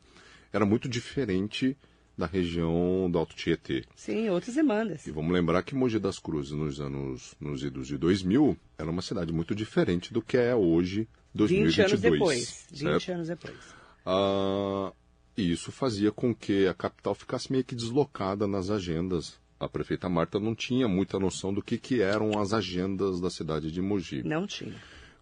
era 0.53 0.65
muito 0.65 0.87
diferente 0.87 1.75
da 2.17 2.25
região 2.25 3.09
do 3.11 3.17
Alto 3.19 3.35
Tietê. 3.35 3.83
Sim, 3.95 4.29
outras 4.29 4.55
demandas. 4.55 5.05
E 5.05 5.11
vamos 5.11 5.31
lembrar 5.31 5.61
que 5.61 5.75
Mogi 5.75 5.99
das 5.99 6.17
Cruzes, 6.17 6.51
nos 6.51 6.81
anos 6.81 7.35
nos 7.39 7.63
idos 7.63 7.87
de 7.87 7.97
2000, 7.97 8.57
era 8.77 8.89
uma 8.89 9.01
cidade 9.01 9.31
muito 9.31 9.53
diferente 9.53 10.11
do 10.11 10.21
que 10.21 10.37
é 10.37 10.55
hoje, 10.55 11.07
2022. 11.35 11.75
20 11.75 11.81
anos 11.81 12.01
depois. 12.01 12.67
20 12.71 12.79
certo? 12.79 13.11
anos 13.11 13.27
depois. 13.27 13.57
Ah, 14.05 14.91
e 15.37 15.51
isso 15.51 15.71
fazia 15.71 16.11
com 16.11 16.33
que 16.33 16.65
a 16.65 16.73
capital 16.73 17.13
ficasse 17.13 17.51
meio 17.51 17.63
que 17.63 17.75
deslocada 17.75 18.47
nas 18.47 18.71
agendas. 18.71 19.39
A 19.59 19.67
prefeita 19.67 20.09
Marta 20.09 20.39
não 20.39 20.55
tinha 20.55 20.87
muita 20.87 21.19
noção 21.19 21.53
do 21.53 21.61
que, 21.61 21.77
que 21.77 22.01
eram 22.01 22.39
as 22.39 22.53
agendas 22.53 23.19
da 23.19 23.29
cidade 23.29 23.71
de 23.71 23.81
Mogi. 23.81 24.23
Não 24.23 24.47
tinha. 24.47 24.75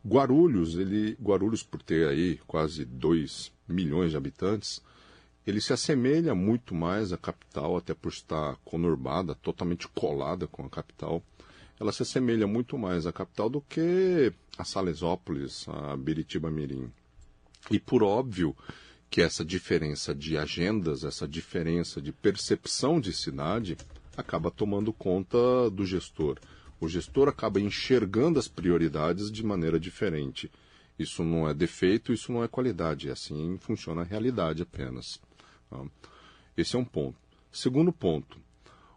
Guarulhos, 0.05 0.75
ele, 0.75 1.17
Guarulhos 1.21 1.63
por 1.63 1.81
ter 1.81 2.07
aí 2.07 2.39
quase 2.45 2.85
2 2.85 3.51
milhões 3.67 4.11
de 4.11 4.17
habitantes, 4.17 4.81
ele 5.45 5.61
se 5.61 5.71
assemelha 5.71 6.33
muito 6.33 6.73
mais 6.73 7.13
à 7.13 7.17
capital, 7.17 7.77
até 7.77 7.93
por 7.93 8.09
estar 8.09 8.55
conurbada, 8.65 9.35
totalmente 9.35 9.87
colada 9.87 10.47
com 10.47 10.65
a 10.65 10.69
capital. 10.69 11.21
Ela 11.79 11.91
se 11.91 12.01
assemelha 12.01 12.47
muito 12.47 12.77
mais 12.77 13.05
à 13.05 13.13
capital 13.13 13.49
do 13.49 13.61
que 13.61 14.33
a 14.57 14.63
Salesópolis, 14.63 15.67
a 15.67 15.95
Biritiba 15.95 16.49
Mirim. 16.49 16.91
E 17.69 17.79
por 17.79 18.01
óbvio 18.01 18.55
que 19.09 19.21
essa 19.21 19.45
diferença 19.45 20.15
de 20.15 20.37
agendas, 20.37 21.03
essa 21.03 21.27
diferença 21.27 22.01
de 22.01 22.11
percepção 22.11 22.99
de 22.99 23.13
cidade, 23.13 23.77
acaba 24.17 24.49
tomando 24.49 24.91
conta 24.91 25.69
do 25.69 25.85
gestor. 25.85 26.39
O 26.79 26.87
gestor 26.87 27.27
acaba 27.27 27.59
enxergando 27.59 28.39
as 28.39 28.47
prioridades 28.47 29.31
de 29.31 29.43
maneira 29.43 29.79
diferente. 29.79 30.51
Isso 30.97 31.23
não 31.23 31.47
é 31.47 31.53
defeito, 31.53 32.13
isso 32.13 32.31
não 32.31 32.43
é 32.43 32.47
qualidade. 32.47 33.09
Assim 33.09 33.57
funciona 33.59 34.01
a 34.01 34.05
realidade 34.05 34.63
apenas. 34.63 35.19
Tá? 35.69 35.83
Esse 36.57 36.75
é 36.75 36.79
um 36.79 36.85
ponto. 36.85 37.17
Segundo 37.51 37.91
ponto, 37.91 38.39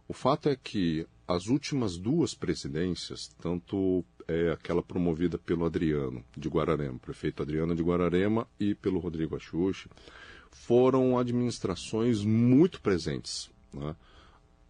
o 0.07 0.13
fato 0.13 0.49
é 0.49 0.57
que 0.57 1.07
as 1.27 1.47
últimas 1.47 1.97
duas 1.97 2.35
presidências, 2.35 3.29
tanto 3.41 4.05
é, 4.27 4.51
aquela 4.51 4.83
promovida 4.83 5.37
pelo 5.39 5.67
Adriano 5.67 6.25
de 6.37 6.49
Guararema, 6.49 6.99
prefeito 6.99 7.43
Adriano 7.43 7.75
de 7.75 7.83
Guararema, 7.83 8.47
e 8.59 8.75
pelo 8.75 8.99
Rodrigo 8.99 9.37
Axuxi, 9.37 9.89
foram 10.51 11.19
administrações 11.19 12.25
muito 12.25 12.81
presentes. 12.81 13.51
Né? 13.73 13.95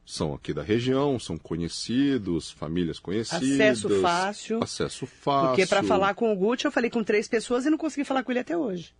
São 0.05 0.35
aqui 0.35 0.52
da 0.52 0.62
região, 0.62 1.19
são 1.19 1.37
conhecidos, 1.37 2.50
famílias 2.50 2.99
conhecidas. 2.99 3.45
Acesso 3.45 4.00
fácil. 4.00 4.62
Acesso 4.62 5.07
fácil. 5.07 5.49
Porque 5.49 5.67
para 5.67 5.83
falar 5.83 6.14
com 6.14 6.33
o 6.33 6.37
Gucci, 6.37 6.64
eu 6.64 6.73
falei 6.73 6.90
com 6.90 7.05
três 7.05 7.28
pessoas 7.28 7.67
e 7.67 7.71
não 7.71 7.78
consegui 7.78 8.05
falar 8.05 8.25
com 8.25 8.33
ele 8.33 8.40
até 8.40 8.57
hoje. 8.57 8.95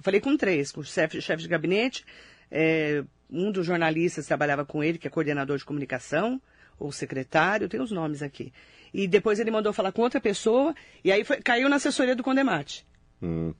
Eu 0.00 0.02
falei 0.02 0.18
com 0.18 0.34
três, 0.34 0.72
com 0.72 0.80
o 0.80 0.84
chefe, 0.84 1.20
chefe 1.20 1.42
de 1.42 1.48
gabinete, 1.48 2.06
é, 2.50 3.04
um 3.30 3.52
dos 3.52 3.66
jornalistas 3.66 4.26
trabalhava 4.26 4.64
com 4.64 4.82
ele, 4.82 4.96
que 4.96 5.06
é 5.06 5.10
coordenador 5.10 5.58
de 5.58 5.64
comunicação, 5.64 6.40
ou 6.78 6.90
secretário, 6.90 7.68
tem 7.68 7.78
os 7.82 7.90
nomes 7.90 8.22
aqui. 8.22 8.50
E 8.94 9.06
depois 9.06 9.38
ele 9.38 9.50
mandou 9.50 9.74
falar 9.74 9.92
com 9.92 10.00
outra 10.00 10.18
pessoa, 10.18 10.74
e 11.04 11.12
aí 11.12 11.22
foi, 11.22 11.36
caiu 11.42 11.68
na 11.68 11.76
assessoria 11.76 12.16
do 12.16 12.22
Condemate. 12.22 12.86
Hum. 13.22 13.52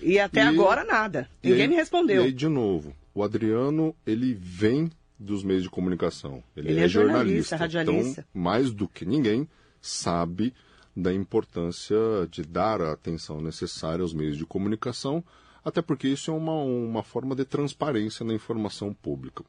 E 0.00 0.18
até 0.18 0.40
E- 0.40 0.44
agora 0.44 0.84
nada. 0.84 1.28
Ninguém 1.44 1.62
aí- 1.62 1.68
me 1.68 1.74
respondeu. 1.76 2.22
E 2.22 2.26
aí, 2.28 2.32
de 2.32 2.48
novo, 2.48 2.96
o 3.14 3.22
Adriano, 3.22 3.94
ele 4.06 4.32
vem 4.32 4.90
dos 5.18 5.44
meios 5.44 5.64
de 5.64 5.68
comunicação. 5.68 6.42
Ele, 6.56 6.70
Ele 6.70 6.80
é, 6.80 6.84
é 6.84 6.88
jornalista, 6.88 7.56
jornalista. 7.56 7.56
radialista. 7.56 8.20
Então, 8.30 8.42
mais 8.42 8.72
do 8.72 8.88
que 8.88 9.04
ninguém, 9.04 9.46
sabe 9.82 10.54
da 10.96 11.12
importância 11.12 11.96
de 12.30 12.42
dar 12.42 12.80
a 12.80 12.92
atenção 12.92 13.40
necessária 13.42 14.02
aos 14.02 14.14
meios 14.14 14.36
de 14.38 14.46
comunicação, 14.46 15.22
até 15.68 15.82
porque 15.82 16.08
isso 16.08 16.30
é 16.30 16.34
uma, 16.34 16.54
uma 16.54 17.02
forma 17.02 17.34
de 17.34 17.44
transparência 17.44 18.24
na 18.24 18.34
informação 18.34 18.92
pública. 18.92 19.44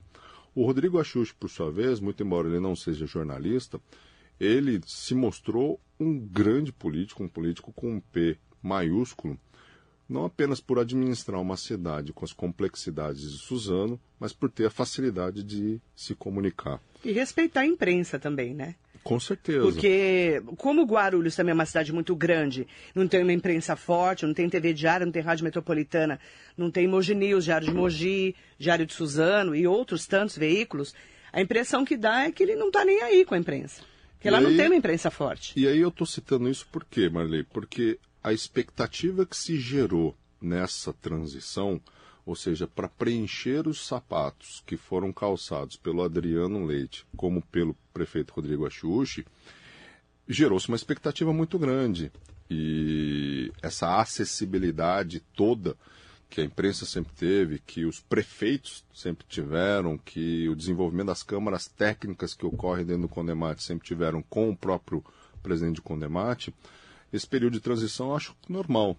O 0.53 0.65
Rodrigo 0.65 0.99
Axuxi, 0.99 1.33
por 1.33 1.49
sua 1.49 1.71
vez, 1.71 1.99
muito 1.99 2.21
embora 2.21 2.47
ele 2.47 2.59
não 2.59 2.75
seja 2.75 3.05
jornalista, 3.05 3.79
ele 4.39 4.81
se 4.85 5.13
mostrou 5.13 5.79
um 5.99 6.17
grande 6.17 6.71
político, 6.71 7.23
um 7.23 7.27
político 7.27 7.71
com 7.73 7.95
um 7.95 7.99
P 7.99 8.37
maiúsculo, 8.61 9.37
não 10.07 10.25
apenas 10.25 10.59
por 10.59 10.79
administrar 10.79 11.39
uma 11.39 11.55
cidade 11.55 12.11
com 12.11 12.25
as 12.25 12.33
complexidades 12.33 13.31
de 13.31 13.37
Suzano, 13.37 13.99
mas 14.19 14.33
por 14.33 14.49
ter 14.49 14.65
a 14.65 14.71
facilidade 14.71 15.43
de 15.43 15.79
se 15.95 16.15
comunicar. 16.15 16.81
E 17.05 17.11
respeitar 17.11 17.61
a 17.61 17.65
imprensa 17.65 18.17
também, 18.17 18.53
né? 18.53 18.75
Com 19.03 19.19
certeza. 19.19 19.61
Porque, 19.61 20.41
como 20.57 20.85
Guarulhos 20.85 21.35
também 21.35 21.51
é 21.51 21.53
uma 21.53 21.65
cidade 21.65 21.91
muito 21.93 22.15
grande, 22.15 22.67
não 22.93 23.07
tem 23.07 23.21
uma 23.23 23.33
imprensa 23.33 23.75
forte, 23.75 24.25
não 24.25 24.33
tem 24.33 24.49
TV 24.49 24.73
diária, 24.73 25.05
não 25.05 25.11
tem 25.11 25.21
rádio 25.21 25.43
metropolitana, 25.43 26.19
não 26.57 26.69
tem 26.69 26.87
Mogi 26.87 27.15
News, 27.15 27.45
Diário 27.45 27.67
de 27.67 27.73
Mogi, 27.73 28.35
Diário 28.57 28.85
de 28.85 28.93
Suzano 28.93 29.55
e 29.55 29.65
outros 29.65 30.05
tantos 30.05 30.37
veículos, 30.37 30.93
a 31.31 31.41
impressão 31.41 31.85
que 31.85 31.95
dá 31.95 32.23
é 32.23 32.31
que 32.31 32.43
ele 32.43 32.55
não 32.55 32.67
está 32.67 32.83
nem 32.83 33.01
aí 33.01 33.25
com 33.25 33.35
a 33.35 33.37
imprensa. 33.37 33.81
Que 34.19 34.27
E 34.27 34.29
ela 34.29 34.41
não 34.41 34.55
tem 34.55 34.65
uma 34.65 34.75
imprensa 34.75 35.09
forte. 35.09 35.53
E 35.55 35.67
aí 35.67 35.79
eu 35.79 35.89
estou 35.89 36.05
citando 36.05 36.49
isso 36.49 36.67
por 36.71 36.83
quê, 36.83 37.09
Marley? 37.09 37.43
Porque 37.43 37.97
a 38.23 38.33
expectativa 38.33 39.25
que 39.25 39.37
se 39.37 39.57
gerou 39.57 40.15
nessa 40.41 40.91
transição, 40.91 41.79
ou 42.29 42.35
seja, 42.35 42.67
para 42.67 42.87
preencher 42.87 43.67
os 43.67 43.87
sapatos 43.87 44.61
que 44.63 44.77
foram 44.77 45.11
calçados 45.11 45.75
pelo 45.75 46.03
Adriano 46.03 46.63
Leite, 46.63 47.03
como 47.17 47.41
pelo 47.41 47.75
prefeito 47.91 48.35
Rodrigo 48.35 48.67
Axuxi, 48.67 49.25
gerou-se 50.27 50.67
uma 50.67 50.75
expectativa 50.75 51.33
muito 51.33 51.57
grande. 51.57 52.11
E 52.47 53.51
essa 53.63 53.99
acessibilidade 53.99 55.23
toda 55.35 55.75
que 56.29 56.39
a 56.39 56.43
imprensa 56.43 56.85
sempre 56.85 57.11
teve, 57.15 57.57
que 57.65 57.83
os 57.83 57.99
prefeitos 57.99 58.85
sempre 58.93 59.25
tiveram, 59.27 59.97
que 59.97 60.47
o 60.49 60.55
desenvolvimento 60.55 61.07
das 61.07 61.23
câmaras 61.23 61.67
técnicas 61.67 62.35
que 62.35 62.45
ocorre 62.45 62.83
dentro 62.83 63.07
do 63.07 63.09
Condemate 63.09 63.63
sempre 63.63 63.87
tiveram 63.87 64.21
com 64.21 64.51
o 64.51 64.55
próprio 64.55 65.03
presidente 65.41 65.77
do 65.77 65.81
Condemate, 65.81 66.53
esse 67.11 67.25
período 67.25 67.53
de 67.53 67.59
transição 67.59 68.09
eu 68.09 68.15
acho 68.15 68.35
normal. 68.47 68.95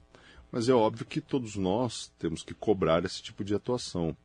Mas 0.51 0.69
é 0.69 0.73
óbvio 0.73 1.07
que 1.07 1.21
todos 1.21 1.57
nós 1.57 2.13
temos 2.19 2.43
que 2.43 2.55
cobrar 2.55 3.05
esse 3.05 3.23
tipo 3.23 3.45
de 3.45 3.55
atuação. 3.55 4.17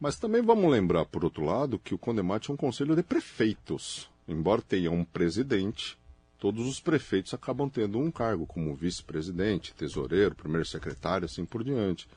Mas 0.00 0.18
também 0.18 0.40
vamos 0.40 0.70
lembrar, 0.70 1.04
por 1.04 1.24
outro 1.24 1.44
lado, 1.44 1.78
que 1.78 1.94
o 1.94 1.98
Condemate 1.98 2.50
é 2.50 2.54
um 2.54 2.56
conselho 2.56 2.96
de 2.96 3.02
prefeitos. 3.02 4.08
Embora 4.26 4.62
tenha 4.62 4.90
um 4.90 5.04
presidente, 5.04 5.98
todos 6.38 6.66
os 6.66 6.80
prefeitos 6.80 7.34
acabam 7.34 7.68
tendo 7.68 7.98
um 7.98 8.10
cargo, 8.10 8.46
como 8.46 8.74
vice-presidente, 8.74 9.74
tesoureiro, 9.74 10.34
primeiro 10.34 10.66
secretário, 10.66 11.26
assim 11.26 11.44
por 11.44 11.62
diante. 11.62 12.08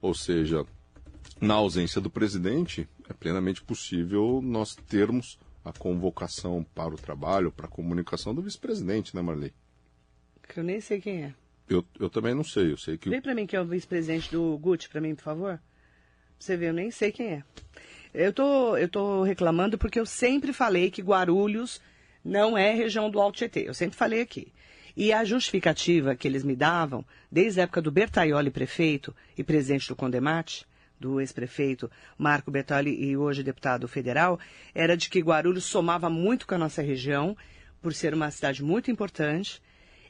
Ou 0.00 0.14
seja, 0.14 0.64
na 1.40 1.54
ausência 1.54 2.00
do 2.00 2.08
presidente, 2.08 2.88
é 3.08 3.12
plenamente 3.12 3.62
possível 3.62 4.40
nós 4.42 4.74
termos 4.74 5.38
a 5.64 5.72
convocação 5.72 6.64
para 6.74 6.94
o 6.94 6.98
trabalho, 6.98 7.52
para 7.52 7.66
a 7.66 7.70
comunicação 7.70 8.34
do 8.34 8.40
vice-presidente, 8.40 9.14
né, 9.14 9.20
Marley? 9.20 9.52
Que 10.48 10.60
eu 10.60 10.64
nem 10.64 10.80
sei 10.80 10.98
quem 10.98 11.24
é. 11.24 11.34
Eu, 11.68 11.84
eu 11.98 12.08
também 12.08 12.34
não 12.34 12.44
sei, 12.44 12.72
eu 12.72 12.76
sei 12.76 12.96
que 12.96 13.10
Vem 13.10 13.20
para 13.20 13.34
mim 13.34 13.46
que 13.46 13.56
é 13.56 13.60
o 13.60 13.64
vice-presidente 13.64 14.30
do 14.30 14.56
Gucci, 14.58 14.88
para 14.88 15.00
mim, 15.00 15.14
por 15.14 15.22
favor. 15.22 15.60
Você 16.38 16.56
ver, 16.56 16.68
eu 16.68 16.72
nem 16.72 16.90
sei 16.90 17.12
quem 17.12 17.32
é. 17.32 17.42
Eu 18.14 18.32
tô, 18.32 18.76
eu 18.76 18.88
tô 18.88 19.22
reclamando 19.22 19.76
porque 19.76 20.00
eu 20.00 20.06
sempre 20.06 20.52
falei 20.52 20.90
que 20.90 21.02
Guarulhos 21.02 21.80
não 22.24 22.56
é 22.56 22.72
região 22.72 23.10
do 23.10 23.20
Alto 23.20 23.38
Tietê. 23.38 23.68
Eu 23.68 23.74
sempre 23.74 23.96
falei 23.96 24.20
aqui. 24.20 24.52
E 24.96 25.12
a 25.12 25.24
justificativa 25.24 26.16
que 26.16 26.26
eles 26.26 26.42
me 26.42 26.56
davam, 26.56 27.04
desde 27.30 27.60
a 27.60 27.64
época 27.64 27.82
do 27.82 27.90
Bertaioli 27.90 28.50
prefeito 28.50 29.14
e 29.36 29.44
presidente 29.44 29.88
do 29.88 29.94
Condemate, 29.94 30.66
do 30.98 31.20
ex-prefeito 31.20 31.90
Marco 32.16 32.50
Bertaioli 32.50 33.00
e 33.04 33.16
hoje 33.16 33.42
deputado 33.42 33.86
federal, 33.86 34.40
era 34.74 34.96
de 34.96 35.08
que 35.08 35.20
Guarulhos 35.20 35.64
somava 35.64 36.10
muito 36.10 36.46
com 36.46 36.54
a 36.54 36.58
nossa 36.58 36.82
região, 36.82 37.36
por 37.80 37.94
ser 37.94 38.12
uma 38.12 38.30
cidade 38.30 38.62
muito 38.62 38.90
importante. 38.90 39.62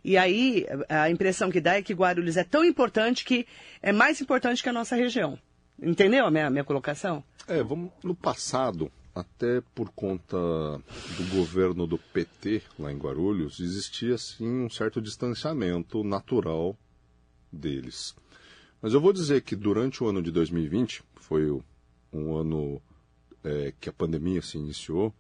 E 0.09 0.17
aí, 0.17 0.65
a 0.89 1.11
impressão 1.11 1.51
que 1.51 1.61
dá 1.61 1.75
é 1.75 1.83
que 1.83 1.93
Guarulhos 1.93 2.39
é 2.39 2.43
tão 2.43 2.65
importante 2.65 3.27
que 3.27 3.47
é 3.83 3.93
mais 3.93 4.19
importante 4.23 4.63
que 4.63 4.69
a 4.71 4.73
nossa 4.73 4.97
região. 4.97 5.39
Entendeu 5.79 6.25
a 6.25 6.31
minha, 6.31 6.49
minha 6.49 6.65
colocação? 6.65 7.23
É, 7.47 7.63
vamos 7.63 7.91
no 8.03 8.15
passado, 8.15 8.91
até 9.15 9.61
por 9.75 9.91
conta 9.91 10.39
do 10.39 11.37
governo 11.37 11.87
do 11.87 11.99
PT 11.99 12.63
lá 12.79 12.91
em 12.91 12.97
Guarulhos, 12.97 13.61
existia 13.61 14.17
sim 14.17 14.49
um 14.49 14.71
certo 14.71 14.99
distanciamento 15.03 16.03
natural 16.03 16.75
deles. 17.53 18.17
Mas 18.81 18.95
eu 18.95 19.03
vou 19.03 19.13
dizer 19.13 19.43
que 19.43 19.55
durante 19.55 20.03
o 20.03 20.09
ano 20.09 20.23
de 20.23 20.31
2020, 20.31 21.03
que 21.03 21.23
foi 21.23 21.51
um 22.11 22.35
ano 22.35 22.81
é, 23.45 23.75
que 23.79 23.91
a 23.91 23.93
pandemia 23.93 24.41
se 24.41 24.57
iniciou, 24.57 25.13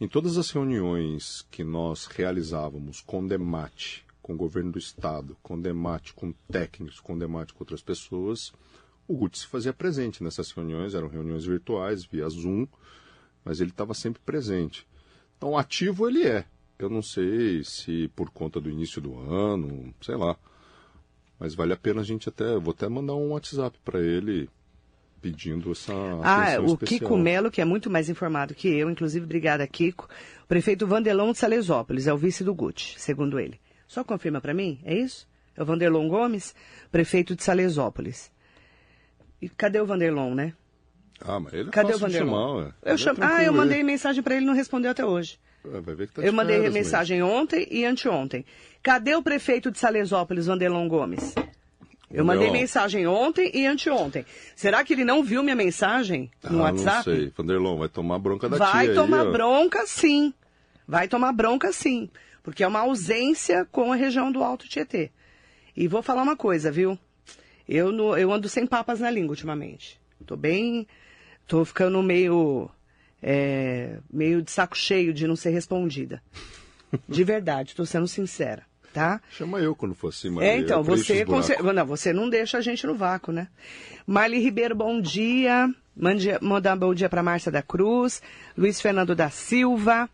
em 0.00 0.06
todas 0.06 0.38
as 0.38 0.48
reuniões 0.50 1.44
que 1.50 1.64
nós 1.64 2.06
realizávamos 2.06 3.00
com 3.00 3.26
DEMAT, 3.26 4.04
com 4.22 4.34
o 4.34 4.36
governo 4.36 4.72
do 4.72 4.78
estado, 4.78 5.36
com 5.42 5.60
DEMAT, 5.60 6.14
com 6.14 6.32
técnicos, 6.50 7.00
com 7.00 7.18
DEMAT 7.18 7.52
com 7.52 7.62
outras 7.62 7.82
pessoas, 7.82 8.52
o 9.06 9.16
Guti 9.16 9.40
se 9.40 9.46
fazia 9.46 9.72
presente 9.72 10.22
nessas 10.22 10.50
reuniões, 10.52 10.94
eram 10.94 11.08
reuniões 11.08 11.44
virtuais, 11.44 12.04
via 12.04 12.28
Zoom, 12.28 12.66
mas 13.44 13.60
ele 13.60 13.70
estava 13.70 13.94
sempre 13.94 14.22
presente. 14.24 14.86
Então, 15.36 15.58
ativo 15.58 16.08
ele 16.08 16.26
é. 16.26 16.46
Eu 16.78 16.88
não 16.88 17.02
sei 17.02 17.62
se 17.64 18.08
por 18.14 18.30
conta 18.30 18.60
do 18.60 18.70
início 18.70 19.00
do 19.00 19.18
ano, 19.18 19.92
sei 20.00 20.16
lá. 20.16 20.36
Mas 21.38 21.54
vale 21.54 21.72
a 21.72 21.76
pena 21.76 22.00
a 22.00 22.04
gente 22.04 22.28
até. 22.28 22.56
Vou 22.58 22.72
até 22.72 22.88
mandar 22.88 23.14
um 23.14 23.32
WhatsApp 23.32 23.76
para 23.84 24.00
ele 24.00 24.48
pedindo 25.20 25.70
essa. 25.70 25.92
Ah, 26.22 26.60
o 26.60 26.66
especial. 26.66 27.00
Kiko 27.00 27.16
Melo, 27.16 27.50
que 27.50 27.60
é 27.60 27.64
muito 27.64 27.88
mais 27.90 28.08
informado 28.08 28.54
que 28.54 28.68
eu, 28.68 28.90
inclusive, 28.90 29.24
obrigada, 29.24 29.66
Kiko. 29.66 30.08
O 30.44 30.46
prefeito 30.46 30.86
Vandelon 30.86 31.32
de 31.32 31.38
Salesópolis, 31.38 32.06
é 32.06 32.12
o 32.12 32.16
vice 32.16 32.42
do 32.42 32.54
Guti, 32.54 32.94
segundo 32.98 33.38
ele. 33.38 33.60
Só 33.92 34.02
confirma 34.02 34.40
para 34.40 34.54
mim, 34.54 34.80
é 34.86 34.94
isso? 34.94 35.28
É 35.54 35.60
o 35.60 35.66
Vanderlon 35.66 36.08
Gomes, 36.08 36.54
prefeito 36.90 37.36
de 37.36 37.44
Salesópolis. 37.44 38.32
E 39.38 39.50
cadê 39.50 39.78
o 39.82 39.84
Vanderlon, 39.84 40.34
né? 40.34 40.54
Ah, 41.20 41.38
mas 41.38 41.52
ele 41.52 41.68
é 41.68 41.72
Cadê 41.72 41.92
o 41.92 41.98
Vanderlon? 41.98 42.26
chamar, 42.26 42.54
ué. 42.54 42.72
Eu 42.86 42.94
é 42.94 42.96
cham... 42.96 43.14
Ah, 43.20 43.44
eu 43.44 43.52
mandei 43.52 43.80
ele- 43.80 43.84
mensagem 43.84 44.22
para 44.22 44.34
ele 44.34 44.46
não 44.46 44.54
respondeu 44.54 44.90
até 44.90 45.04
hoje. 45.04 45.38
É, 45.62 45.78
vai 45.78 45.94
ver 45.94 46.08
que 46.08 46.14
tá 46.14 46.22
Eu 46.22 46.32
mandei 46.32 46.56
férias 46.56 46.72
mensagem 46.72 47.22
ontem 47.22 47.68
e 47.70 47.84
anteontem. 47.84 48.46
Cadê 48.82 49.14
o 49.14 49.22
prefeito 49.22 49.70
de 49.70 49.78
Salesópolis, 49.78 50.46
Vanderlon 50.46 50.88
Gomes? 50.88 51.34
Eu 52.10 52.24
mandei 52.24 52.46
Vanderlon. 52.46 52.60
mensagem 52.62 53.06
ontem 53.06 53.50
e 53.52 53.66
anteontem. 53.66 54.24
Será 54.56 54.82
que 54.82 54.94
ele 54.94 55.04
não 55.04 55.22
viu 55.22 55.42
minha 55.42 55.54
mensagem 55.54 56.30
no 56.42 56.60
ah, 56.60 56.62
WhatsApp? 56.62 57.10
Não 57.10 57.16
sei. 57.16 57.32
Vanderlon, 57.36 57.76
vai 57.76 57.90
tomar 57.90 58.18
bronca 58.18 58.48
da 58.48 58.56
Vai 58.56 58.86
tia 58.86 58.94
tomar 58.94 59.26
aí, 59.26 59.32
bronca, 59.32 59.84
sim. 59.86 60.32
Vai 60.88 61.08
tomar 61.08 61.32
bronca, 61.34 61.70
sim. 61.74 62.08
Porque 62.42 62.64
é 62.64 62.66
uma 62.66 62.80
ausência 62.80 63.64
com 63.70 63.92
a 63.92 63.96
região 63.96 64.32
do 64.32 64.42
Alto 64.42 64.68
Tietê. 64.68 65.10
E 65.76 65.86
vou 65.88 66.02
falar 66.02 66.22
uma 66.22 66.36
coisa, 66.36 66.70
viu? 66.70 66.98
Eu, 67.68 67.92
no- 67.92 68.16
eu 68.16 68.32
ando 68.32 68.48
sem 68.48 68.66
papas 68.66 69.00
na 69.00 69.10
língua 69.10 69.30
ultimamente. 69.30 70.00
Tô 70.26 70.36
bem. 70.36 70.86
Tô 71.46 71.64
ficando 71.64 72.02
meio. 72.02 72.68
é, 73.22 73.98
meio 74.12 74.42
de 74.42 74.50
saco 74.50 74.76
cheio 74.76 75.14
de 75.14 75.26
não 75.26 75.36
ser 75.36 75.50
respondida. 75.50 76.20
De 77.08 77.22
verdade, 77.24 77.74
tô 77.74 77.86
sendo 77.86 78.06
sincera, 78.08 78.64
tá? 78.92 79.20
Chama 79.30 79.60
eu 79.60 79.74
quando 79.74 79.94
for 79.94 80.08
assim, 80.08 80.28
Maria. 80.28 80.50
É, 80.50 80.58
então, 80.58 80.82
você, 80.82 81.24
não, 81.72 81.86
você 81.86 82.12
não 82.12 82.28
deixa 82.28 82.58
a 82.58 82.60
gente 82.60 82.86
no 82.86 82.94
vácuo, 82.94 83.32
né? 83.32 83.48
Marli 84.06 84.38
Ribeiro, 84.40 84.74
bom 84.74 85.00
dia. 85.00 85.72
Mande, 85.96 86.28
mandar 86.42 86.74
bom 86.76 86.92
dia 86.92 87.08
para 87.08 87.22
Márcia 87.22 87.50
da 87.52 87.62
Cruz. 87.62 88.20
Luiz 88.56 88.80
Fernando 88.80 89.14
da 89.14 89.30
Silva. 89.30 90.10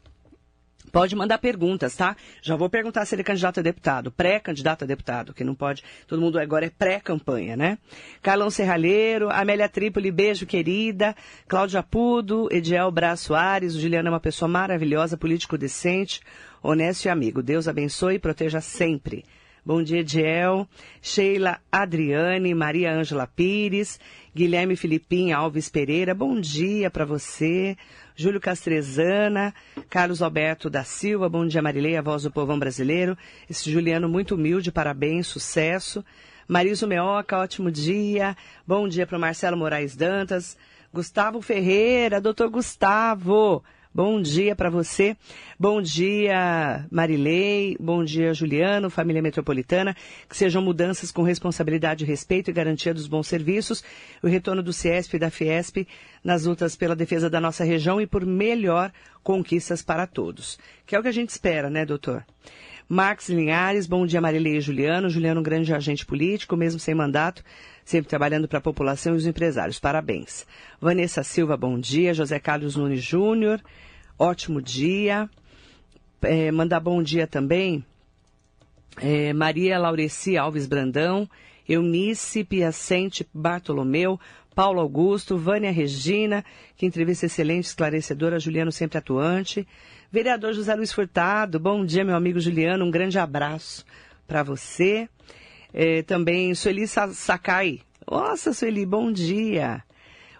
Pode 0.88 1.14
mandar 1.14 1.38
perguntas, 1.38 1.94
tá? 1.94 2.16
Já 2.42 2.56
vou 2.56 2.68
perguntar 2.68 3.04
se 3.04 3.14
ele 3.14 3.22
é 3.22 3.24
candidato 3.24 3.60
a 3.60 3.62
deputado, 3.62 4.10
pré-candidato 4.10 4.84
a 4.84 4.86
deputado, 4.86 5.34
que 5.34 5.44
não 5.44 5.54
pode. 5.54 5.84
Todo 6.06 6.20
mundo 6.20 6.38
agora 6.38 6.66
é 6.66 6.70
pré-campanha, 6.70 7.56
né? 7.56 7.78
Carlão 8.22 8.50
Serralheiro, 8.50 9.30
Amélia 9.30 9.68
Trípoli, 9.68 10.10
beijo 10.10 10.46
querida. 10.46 11.14
Cláudia 11.46 11.82
Pudo, 11.82 12.48
Ediel 12.50 12.90
Braz 12.90 13.20
Soares, 13.20 13.74
o 13.74 13.80
Juliano 13.80 14.08
é 14.08 14.12
uma 14.12 14.20
pessoa 14.20 14.48
maravilhosa, 14.48 15.16
político 15.16 15.58
decente, 15.58 16.20
honesto 16.62 17.06
e 17.06 17.08
amigo. 17.08 17.42
Deus 17.42 17.68
abençoe 17.68 18.14
e 18.14 18.18
proteja 18.18 18.60
sempre. 18.60 19.24
Bom 19.68 19.82
dia, 19.82 20.00
Ediel. 20.00 20.66
Sheila 21.02 21.60
Adriane, 21.70 22.54
Maria 22.54 22.90
Ângela 22.90 23.26
Pires, 23.26 24.00
Guilherme 24.34 24.76
Filipim 24.76 25.30
Alves 25.32 25.68
Pereira, 25.68 26.14
bom 26.14 26.40
dia 26.40 26.90
para 26.90 27.04
você. 27.04 27.76
Júlio 28.20 28.40
Castrezana, 28.40 29.54
Carlos 29.88 30.22
Alberto 30.22 30.68
da 30.68 30.82
Silva, 30.82 31.28
bom 31.28 31.46
dia 31.46 31.62
Marilei, 31.62 31.96
a 31.96 32.02
voz 32.02 32.24
do 32.24 32.32
povão 32.32 32.58
brasileiro. 32.58 33.16
Esse 33.48 33.70
Juliano 33.70 34.08
muito 34.08 34.34
humilde, 34.34 34.72
parabéns, 34.72 35.28
sucesso. 35.28 36.04
Mariso 36.48 36.88
Meoca, 36.88 37.38
ótimo 37.38 37.70
dia. 37.70 38.36
Bom 38.66 38.88
dia 38.88 39.06
para 39.06 39.20
Marcelo 39.20 39.56
Moraes 39.56 39.94
Dantas. 39.94 40.58
Gustavo 40.92 41.40
Ferreira, 41.40 42.20
doutor 42.20 42.50
Gustavo. 42.50 43.62
Bom 43.98 44.22
dia 44.22 44.54
para 44.54 44.70
você. 44.70 45.16
Bom 45.58 45.82
dia, 45.82 46.86
Marilei. 46.88 47.76
Bom 47.80 48.04
dia, 48.04 48.32
Juliano, 48.32 48.88
família 48.88 49.20
metropolitana. 49.20 49.92
Que 50.28 50.36
sejam 50.36 50.62
mudanças 50.62 51.10
com 51.10 51.24
responsabilidade, 51.24 52.04
respeito 52.04 52.48
e 52.48 52.52
garantia 52.52 52.94
dos 52.94 53.08
bons 53.08 53.26
serviços. 53.26 53.82
O 54.22 54.28
retorno 54.28 54.62
do 54.62 54.72
Ciesp 54.72 55.14
e 55.14 55.18
da 55.18 55.30
Fiesp 55.30 55.78
nas 56.22 56.44
lutas 56.44 56.76
pela 56.76 56.94
defesa 56.94 57.28
da 57.28 57.40
nossa 57.40 57.64
região 57.64 58.00
e 58.00 58.06
por 58.06 58.24
melhor 58.24 58.92
conquistas 59.20 59.82
para 59.82 60.06
todos. 60.06 60.60
Que 60.86 60.94
é 60.94 61.00
o 61.00 61.02
que 61.02 61.08
a 61.08 61.12
gente 61.12 61.30
espera, 61.30 61.68
né, 61.68 61.84
doutor? 61.84 62.24
Marcos 62.88 63.28
Linhares, 63.28 63.86
bom 63.88 64.06
dia 64.06 64.20
Marilei 64.20 64.58
e 64.58 64.60
Juliano. 64.60 65.10
Juliano, 65.10 65.40
um 65.40 65.42
grande 65.42 65.74
agente 65.74 66.06
político, 66.06 66.56
mesmo 66.56 66.78
sem 66.78 66.94
mandato, 66.94 67.42
sempre 67.84 68.08
trabalhando 68.08 68.46
para 68.46 68.60
a 68.60 68.62
população 68.62 69.14
e 69.14 69.16
os 69.16 69.26
empresários. 69.26 69.80
Parabéns. 69.80 70.46
Vanessa 70.80 71.24
Silva, 71.24 71.56
bom 71.56 71.80
dia. 71.80 72.14
José 72.14 72.38
Carlos 72.38 72.76
Nunes 72.76 73.02
Júnior, 73.02 73.60
ótimo 74.18 74.60
dia. 74.60 75.28
É, 76.22 76.50
mandar 76.50 76.80
bom 76.80 77.02
dia 77.02 77.26
também. 77.26 77.84
É, 79.00 79.32
Maria 79.32 79.78
Laureci 79.78 80.36
Alves 80.36 80.66
Brandão, 80.66 81.28
Eunice 81.68 82.42
Piacente 82.42 83.26
Bartolomeu, 83.32 84.18
Paulo 84.54 84.80
Augusto, 84.80 85.38
Vânia 85.38 85.70
Regina, 85.70 86.44
que 86.76 86.84
entrevista 86.84 87.26
excelente, 87.26 87.66
esclarecedora, 87.66 88.40
Juliano 88.40 88.72
sempre 88.72 88.98
atuante. 88.98 89.66
Vereador 90.10 90.52
José 90.52 90.74
Luiz 90.74 90.92
Furtado, 90.92 91.60
bom 91.60 91.84
dia, 91.84 92.04
meu 92.04 92.16
amigo 92.16 92.40
Juliano, 92.40 92.84
um 92.84 92.90
grande 92.90 93.18
abraço 93.18 93.84
para 94.26 94.42
você. 94.42 95.08
É, 95.72 96.02
também 96.02 96.54
Sueli 96.54 96.88
Sa- 96.88 97.12
Sakai. 97.12 97.80
Nossa, 98.10 98.52
Sueli, 98.52 98.84
bom 98.84 99.12
dia. 99.12 99.84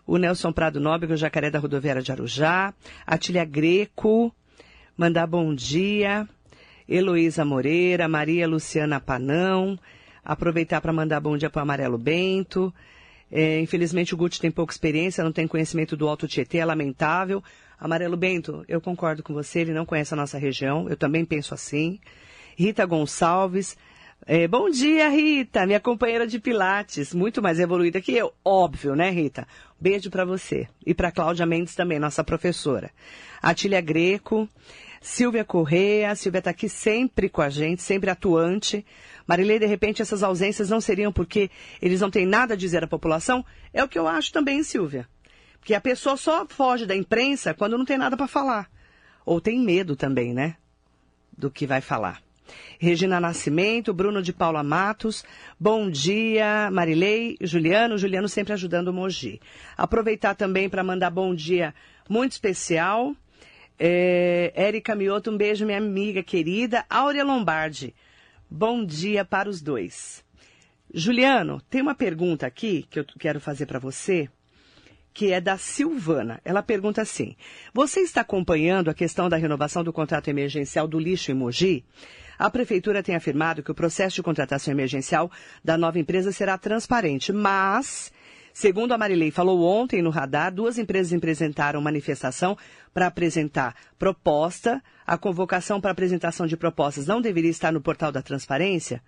O 0.09 0.17
Nelson 0.17 0.51
Prado 0.53 0.81
Nóbrega, 0.81 1.13
o 1.13 1.19
Jacaré 1.19 1.51
da 1.51 1.59
Rodoviária 1.59 2.01
de 2.01 2.11
Arujá. 2.11 2.73
Atília 3.07 3.45
Greco, 3.45 4.35
mandar 4.97 5.27
bom 5.27 5.55
dia. 5.55 6.27
Heloísa 6.89 7.45
Moreira, 7.45 8.09
Maria 8.09 8.49
Luciana 8.49 8.99
Panão. 9.01 9.79
Aproveitar 10.25 10.81
para 10.81 10.95
mandar 10.95 11.21
bom 11.21 11.37
dia 11.37 11.51
para 11.51 11.61
o 11.61 11.63
Amarelo 11.63 11.99
Bento. 11.99 12.73
É, 13.31 13.61
infelizmente 13.61 14.15
o 14.15 14.17
Guti 14.17 14.41
tem 14.41 14.51
pouca 14.51 14.73
experiência, 14.73 15.23
não 15.23 15.31
tem 15.31 15.47
conhecimento 15.47 15.95
do 15.95 16.09
Alto 16.09 16.27
Tietê, 16.27 16.57
é 16.57 16.65
lamentável. 16.65 17.45
Amarelo 17.79 18.17
Bento, 18.17 18.65
eu 18.67 18.81
concordo 18.81 19.23
com 19.23 19.35
você, 19.35 19.61
ele 19.61 19.75
não 19.75 19.85
conhece 19.85 20.15
a 20.15 20.17
nossa 20.17 20.39
região, 20.39 20.89
eu 20.89 20.97
também 20.97 21.23
penso 21.23 21.53
assim. 21.53 22.01
Rita 22.57 22.87
Gonçalves, 22.87 23.77
é, 24.31 24.47
bom 24.47 24.69
dia, 24.69 25.09
Rita, 25.09 25.65
minha 25.65 25.81
companheira 25.81 26.27
de 26.27 26.39
Pilates, 26.39 27.15
muito 27.15 27.41
mais 27.41 27.59
evoluída 27.59 27.99
que 27.99 28.13
eu, 28.13 28.31
óbvio, 28.45 28.95
né, 28.95 29.09
Rita? 29.09 29.49
Beijo 29.81 30.11
para 30.11 30.23
você. 30.23 30.69
E 30.85 30.93
para 30.93 31.11
Cláudia 31.11 31.47
Mendes 31.47 31.75
também, 31.75 31.99
nossa 31.99 32.23
professora. 32.23 32.91
Atília 33.41 33.81
Greco, 33.81 34.47
Silvia 35.01 35.47
Correia, 35.47 36.15
Silvia 36.15 36.41
está 36.41 36.51
aqui 36.51 36.69
sempre 36.69 37.31
com 37.31 37.41
a 37.41 37.49
gente, 37.49 37.81
sempre 37.81 38.11
atuante. 38.11 38.85
Marilei, 39.27 39.59
de 39.59 39.65
repente, 39.65 40.03
essas 40.03 40.23
ausências 40.23 40.69
não 40.69 40.79
seriam 40.79 41.11
porque 41.11 41.51
eles 41.81 42.03
não 42.03 42.11
têm 42.11 42.27
nada 42.27 42.53
a 42.53 42.57
dizer 42.57 42.85
à 42.85 42.87
população? 42.87 43.43
É 43.73 43.83
o 43.83 43.89
que 43.89 43.99
eu 43.99 44.07
acho 44.07 44.31
também, 44.31 44.63
Silvia. 44.63 45.09
Porque 45.59 45.73
a 45.73 45.81
pessoa 45.81 46.19
só 46.19 46.47
foge 46.47 46.85
da 46.85 46.95
imprensa 46.95 47.55
quando 47.55 47.79
não 47.79 47.85
tem 47.87 47.97
nada 47.97 48.15
para 48.15 48.29
falar. 48.29 48.71
Ou 49.25 49.41
tem 49.41 49.59
medo 49.59 49.97
também, 49.97 50.35
né? 50.35 50.57
Do 51.35 51.51
que 51.51 51.67
vai 51.67 51.81
falar. 51.81 52.28
Regina 52.79 53.21
Nascimento, 53.21 53.93
Bruno 53.93 54.23
de 54.23 54.33
Paula 54.33 54.63
Matos, 54.63 55.25
bom 55.59 55.91
dia, 55.91 56.71
Marilei, 56.71 57.37
Juliano, 57.41 57.99
Juliano 57.99 58.29
sempre 58.29 58.53
ajudando 58.53 58.89
o 58.89 58.93
Mogi. 58.93 59.41
Aproveitar 59.77 60.35
também 60.35 60.69
para 60.69 60.85
mandar 60.85 61.11
bom 61.11 61.35
dia 61.35 61.75
muito 62.09 62.33
especial. 62.33 63.15
É, 63.79 64.53
Érica 64.55 64.95
Mioto, 64.95 65.31
um 65.31 65.37
beijo, 65.37 65.67
minha 65.67 65.79
amiga 65.79 66.23
querida. 66.23 66.85
Áurea 66.89 67.25
Lombardi, 67.25 67.95
bom 68.51 68.85
dia 68.85 69.25
para 69.25 69.49
os 69.49 69.61
dois. 69.61 70.25
Juliano, 70.93 71.61
tem 71.69 71.83
uma 71.83 71.95
pergunta 71.95 72.47
aqui 72.47 72.87
que 72.89 72.99
eu 72.99 73.05
quero 73.19 73.41
fazer 73.41 73.67
para 73.67 73.79
você 73.79 74.29
que 75.19 75.33
é 75.33 75.41
da 75.41 75.59
Silvana. 75.59 76.41
Ela 76.45 76.63
pergunta 76.63 77.03
assim: 77.03 77.35
Você 77.75 78.01
está 78.01 78.21
acompanhando 78.21 78.89
a 78.89 78.95
questão 78.95 79.29
da 79.29 79.37
renovação 79.37 79.83
do 79.83 79.93
contrato 79.93 80.29
emergencial 80.29 80.87
do 80.87 80.97
lixo 80.97 81.33
em 81.33 81.35
Mogi? 81.35 81.85
A 82.39 82.49
prefeitura 82.49 83.03
tem 83.03 83.17
afirmado 83.17 83.63
que 83.63 83.71
o 83.71 83.75
processo 83.75 84.17
de 84.17 84.23
contratação 84.23 84.73
emergencial 84.73 85.31
da 85.65 85.77
nova 85.77 85.99
empresa 85.99 86.31
será 86.31 86.57
transparente, 86.57 87.33
mas, 87.33 88.13
segundo 88.53 88.93
a 88.93 88.99
Marilei 88.99 89.33
falou 89.33 89.63
ontem 89.65 90.01
no 90.01 90.11
radar, 90.11 90.55
duas 90.55 90.79
empresas 90.79 91.13
apresentaram 91.13 91.81
manifestação 91.81 92.57
para 92.95 93.09
apresentar 93.09 93.75
proposta. 93.99 94.81
A 95.05 95.19
convocação 95.19 95.81
para 95.81 95.91
apresentação 95.91 96.47
de 96.47 96.57
propostas 96.57 97.07
não 97.07 97.21
deveria 97.21 97.51
estar 97.51 97.73
no 97.73 97.81
portal 97.81 98.13
da 98.13 98.23
transparência? 98.23 99.03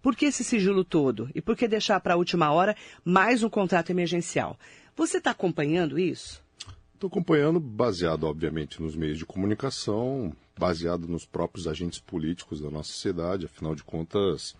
Por 0.00 0.16
que 0.16 0.26
esse 0.26 0.42
sigilo 0.42 0.82
todo? 0.82 1.28
E 1.34 1.42
por 1.42 1.54
que 1.54 1.68
deixar 1.68 2.00
para 2.00 2.14
a 2.14 2.16
última 2.16 2.50
hora 2.50 2.74
mais 3.04 3.42
um 3.42 3.50
contrato 3.50 3.90
emergencial? 3.90 4.58
Você 4.96 5.18
está 5.18 5.32
acompanhando 5.32 5.98
isso? 5.98 6.42
Estou 6.94 7.08
acompanhando, 7.08 7.60
baseado, 7.60 8.24
obviamente, 8.24 8.80
nos 8.80 8.96
meios 8.96 9.18
de 9.18 9.26
comunicação, 9.26 10.34
baseado 10.58 11.06
nos 11.06 11.24
próprios 11.24 11.66
agentes 11.66 11.98
políticos 11.98 12.60
da 12.60 12.70
nossa 12.70 12.92
cidade, 12.92 13.46
afinal 13.46 13.74
de 13.74 13.82
contas, 13.82 14.54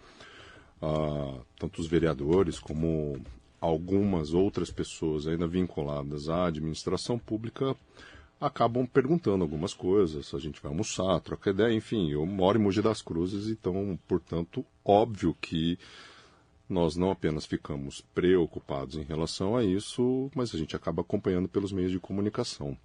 ah, 0.81 1.39
tanto 1.59 1.81
os 1.81 1.87
vereadores 1.87 2.59
como 2.59 3.21
algumas 3.61 4.33
outras 4.33 4.71
pessoas 4.71 5.27
ainda 5.27 5.47
vinculadas 5.47 6.29
à 6.29 6.47
administração 6.47 7.19
pública 7.19 7.77
acabam 8.41 8.87
perguntando 8.87 9.45
algumas 9.45 9.75
coisas. 9.75 10.33
A 10.35 10.39
gente 10.39 10.63
vai 10.63 10.71
almoçar, 10.73 11.21
troca 11.21 11.51
ideia, 11.51 11.75
enfim. 11.75 12.11
Eu 12.11 12.25
moro 12.25 12.59
em 12.59 12.63
Mogi 12.63 12.81
das 12.81 13.03
Cruzes, 13.03 13.49
então, 13.49 13.99
portanto, 14.09 14.65
óbvio 14.83 15.37
que 15.39 15.79
nós 16.67 16.97
não 16.97 17.11
apenas 17.11 17.45
ficamos 17.45 18.01
preocupados 18.15 18.97
em 18.97 19.03
relação 19.03 19.57
a 19.57 19.65
isso, 19.65 20.31
mas 20.35 20.55
a 20.55 20.59
gente 20.59 20.75
acaba 20.75 21.03
acompanhando 21.03 21.49
pelos 21.49 21.73
meios 21.73 21.91
de 21.91 22.01
comunicação. 22.01 22.79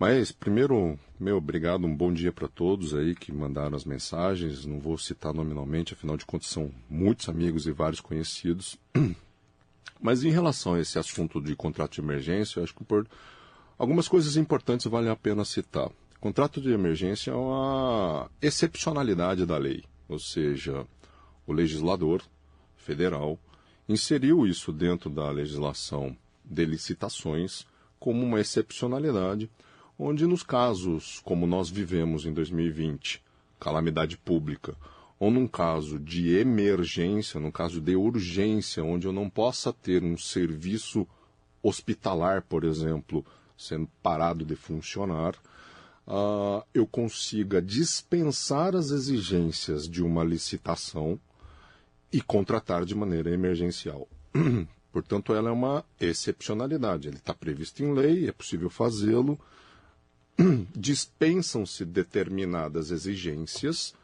Mas, 0.00 0.32
primeiro, 0.32 0.98
meu 1.18 1.36
obrigado, 1.36 1.86
um 1.86 1.94
bom 1.94 2.10
dia 2.10 2.32
para 2.32 2.48
todos 2.48 2.94
aí 2.94 3.14
que 3.14 3.30
mandaram 3.30 3.76
as 3.76 3.84
mensagens. 3.84 4.64
Não 4.64 4.80
vou 4.80 4.96
citar 4.96 5.34
nominalmente, 5.34 5.92
afinal 5.92 6.16
de 6.16 6.24
contas 6.24 6.48
são 6.48 6.72
muitos 6.88 7.28
amigos 7.28 7.66
e 7.66 7.70
vários 7.70 8.00
conhecidos. 8.00 8.78
Mas 10.00 10.24
em 10.24 10.30
relação 10.30 10.72
a 10.72 10.80
esse 10.80 10.98
assunto 10.98 11.38
de 11.38 11.54
contrato 11.54 11.92
de 11.92 12.00
emergência, 12.00 12.62
acho 12.62 12.74
que 12.74 12.82
por 12.82 13.06
algumas 13.76 14.08
coisas 14.08 14.38
importantes 14.38 14.86
valem 14.86 15.10
a 15.10 15.16
pena 15.16 15.44
citar. 15.44 15.90
Contrato 16.18 16.62
de 16.62 16.72
emergência 16.72 17.32
é 17.32 17.34
uma 17.34 18.30
excepcionalidade 18.40 19.44
da 19.44 19.58
lei, 19.58 19.84
ou 20.08 20.18
seja, 20.18 20.86
o 21.46 21.52
legislador 21.52 22.22
federal 22.74 23.38
inseriu 23.86 24.46
isso 24.46 24.72
dentro 24.72 25.10
da 25.10 25.30
legislação 25.30 26.16
de 26.42 26.64
licitações 26.64 27.66
como 27.98 28.24
uma 28.24 28.40
excepcionalidade, 28.40 29.50
onde 30.02 30.26
nos 30.26 30.42
casos 30.42 31.20
como 31.22 31.46
nós 31.46 31.68
vivemos 31.68 32.24
em 32.24 32.32
2020, 32.32 33.22
calamidade 33.60 34.16
pública, 34.16 34.74
ou 35.18 35.30
num 35.30 35.46
caso 35.46 35.98
de 35.98 36.34
emergência, 36.36 37.38
num 37.38 37.50
caso 37.50 37.82
de 37.82 37.94
urgência, 37.94 38.82
onde 38.82 39.06
eu 39.06 39.12
não 39.12 39.28
possa 39.28 39.70
ter 39.74 40.02
um 40.02 40.16
serviço 40.16 41.06
hospitalar, 41.62 42.40
por 42.40 42.64
exemplo, 42.64 43.22
sendo 43.58 43.86
parado 44.02 44.42
de 44.42 44.56
funcionar, 44.56 45.34
uh, 46.06 46.64
eu 46.72 46.86
consiga 46.86 47.60
dispensar 47.60 48.74
as 48.74 48.90
exigências 48.90 49.86
de 49.86 50.02
uma 50.02 50.24
licitação 50.24 51.20
e 52.10 52.22
contratar 52.22 52.86
de 52.86 52.94
maneira 52.94 53.30
emergencial. 53.30 54.08
Portanto, 54.90 55.34
ela 55.34 55.50
é 55.50 55.52
uma 55.52 55.84
excepcionalidade. 56.00 57.06
Ele 57.06 57.18
está 57.18 57.34
previsto 57.34 57.84
em 57.84 57.92
lei, 57.92 58.26
é 58.26 58.32
possível 58.32 58.70
fazê-lo. 58.70 59.38
Dispensam-se 60.74 61.84
determinadas 61.84 62.90
exigências 62.90 63.94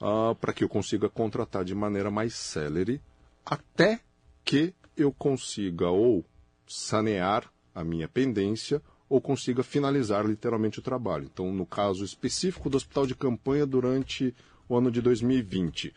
uh, 0.00 0.34
para 0.36 0.52
que 0.52 0.64
eu 0.64 0.68
consiga 0.68 1.08
contratar 1.08 1.64
de 1.64 1.74
maneira 1.74 2.10
mais 2.10 2.34
célere, 2.34 3.00
até 3.44 4.00
que 4.44 4.74
eu 4.96 5.12
consiga 5.12 5.88
ou 5.88 6.24
sanear 6.66 7.50
a 7.74 7.84
minha 7.84 8.08
pendência 8.08 8.82
ou 9.08 9.20
consiga 9.20 9.62
finalizar 9.62 10.26
literalmente 10.26 10.80
o 10.80 10.82
trabalho. 10.82 11.28
Então, 11.32 11.52
no 11.52 11.64
caso 11.64 12.04
específico 12.04 12.68
do 12.68 12.76
hospital 12.76 13.06
de 13.06 13.14
campanha 13.14 13.64
durante 13.64 14.34
o 14.68 14.76
ano 14.76 14.90
de 14.90 15.00
2020 15.00 15.94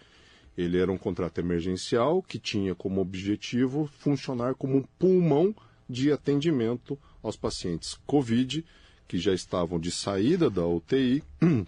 ele 0.58 0.78
era 0.78 0.92
um 0.92 0.98
contrato 0.98 1.40
emergencial 1.40 2.22
que 2.22 2.38
tinha 2.38 2.76
como 2.76 3.02
objetivo 3.02 3.90
funcionar 4.00 4.56
como 4.56 4.78
um 4.78 4.84
pulmão 5.00 5.56
de 5.90 6.12
atendimento 6.12 6.98
aos 7.24 7.36
pacientes 7.36 7.98
Covid 8.06 8.66
que 9.12 9.20
já 9.20 9.34
estavam 9.34 9.78
de 9.78 9.92
saída 9.92 10.50
da 10.50 10.66
UTI 10.66 11.22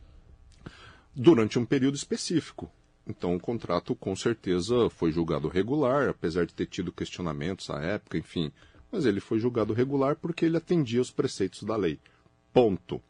durante 1.14 1.60
um 1.60 1.66
período 1.66 1.96
específico. 1.96 2.72
Então, 3.06 3.36
o 3.36 3.40
contrato 3.40 3.94
com 3.94 4.16
certeza 4.16 4.90
foi 4.90 5.12
julgado 5.12 5.50
regular, 5.50 6.08
apesar 6.08 6.46
de 6.46 6.54
ter 6.54 6.68
tido 6.68 6.90
questionamentos 6.90 7.70
à 7.70 7.82
época, 7.82 8.18
enfim. 8.18 8.50
Mas 8.90 9.06
ele 9.06 9.20
foi 9.20 9.42
julgado 9.42 9.74
regular 9.74 10.16
porque 10.16 10.46
ele 10.46 10.56
atendia 10.56 11.02
os 11.02 11.12
preceitos 11.12 11.64
da 11.64 11.76
lei. 11.76 12.00
Ponto. 12.54 13.02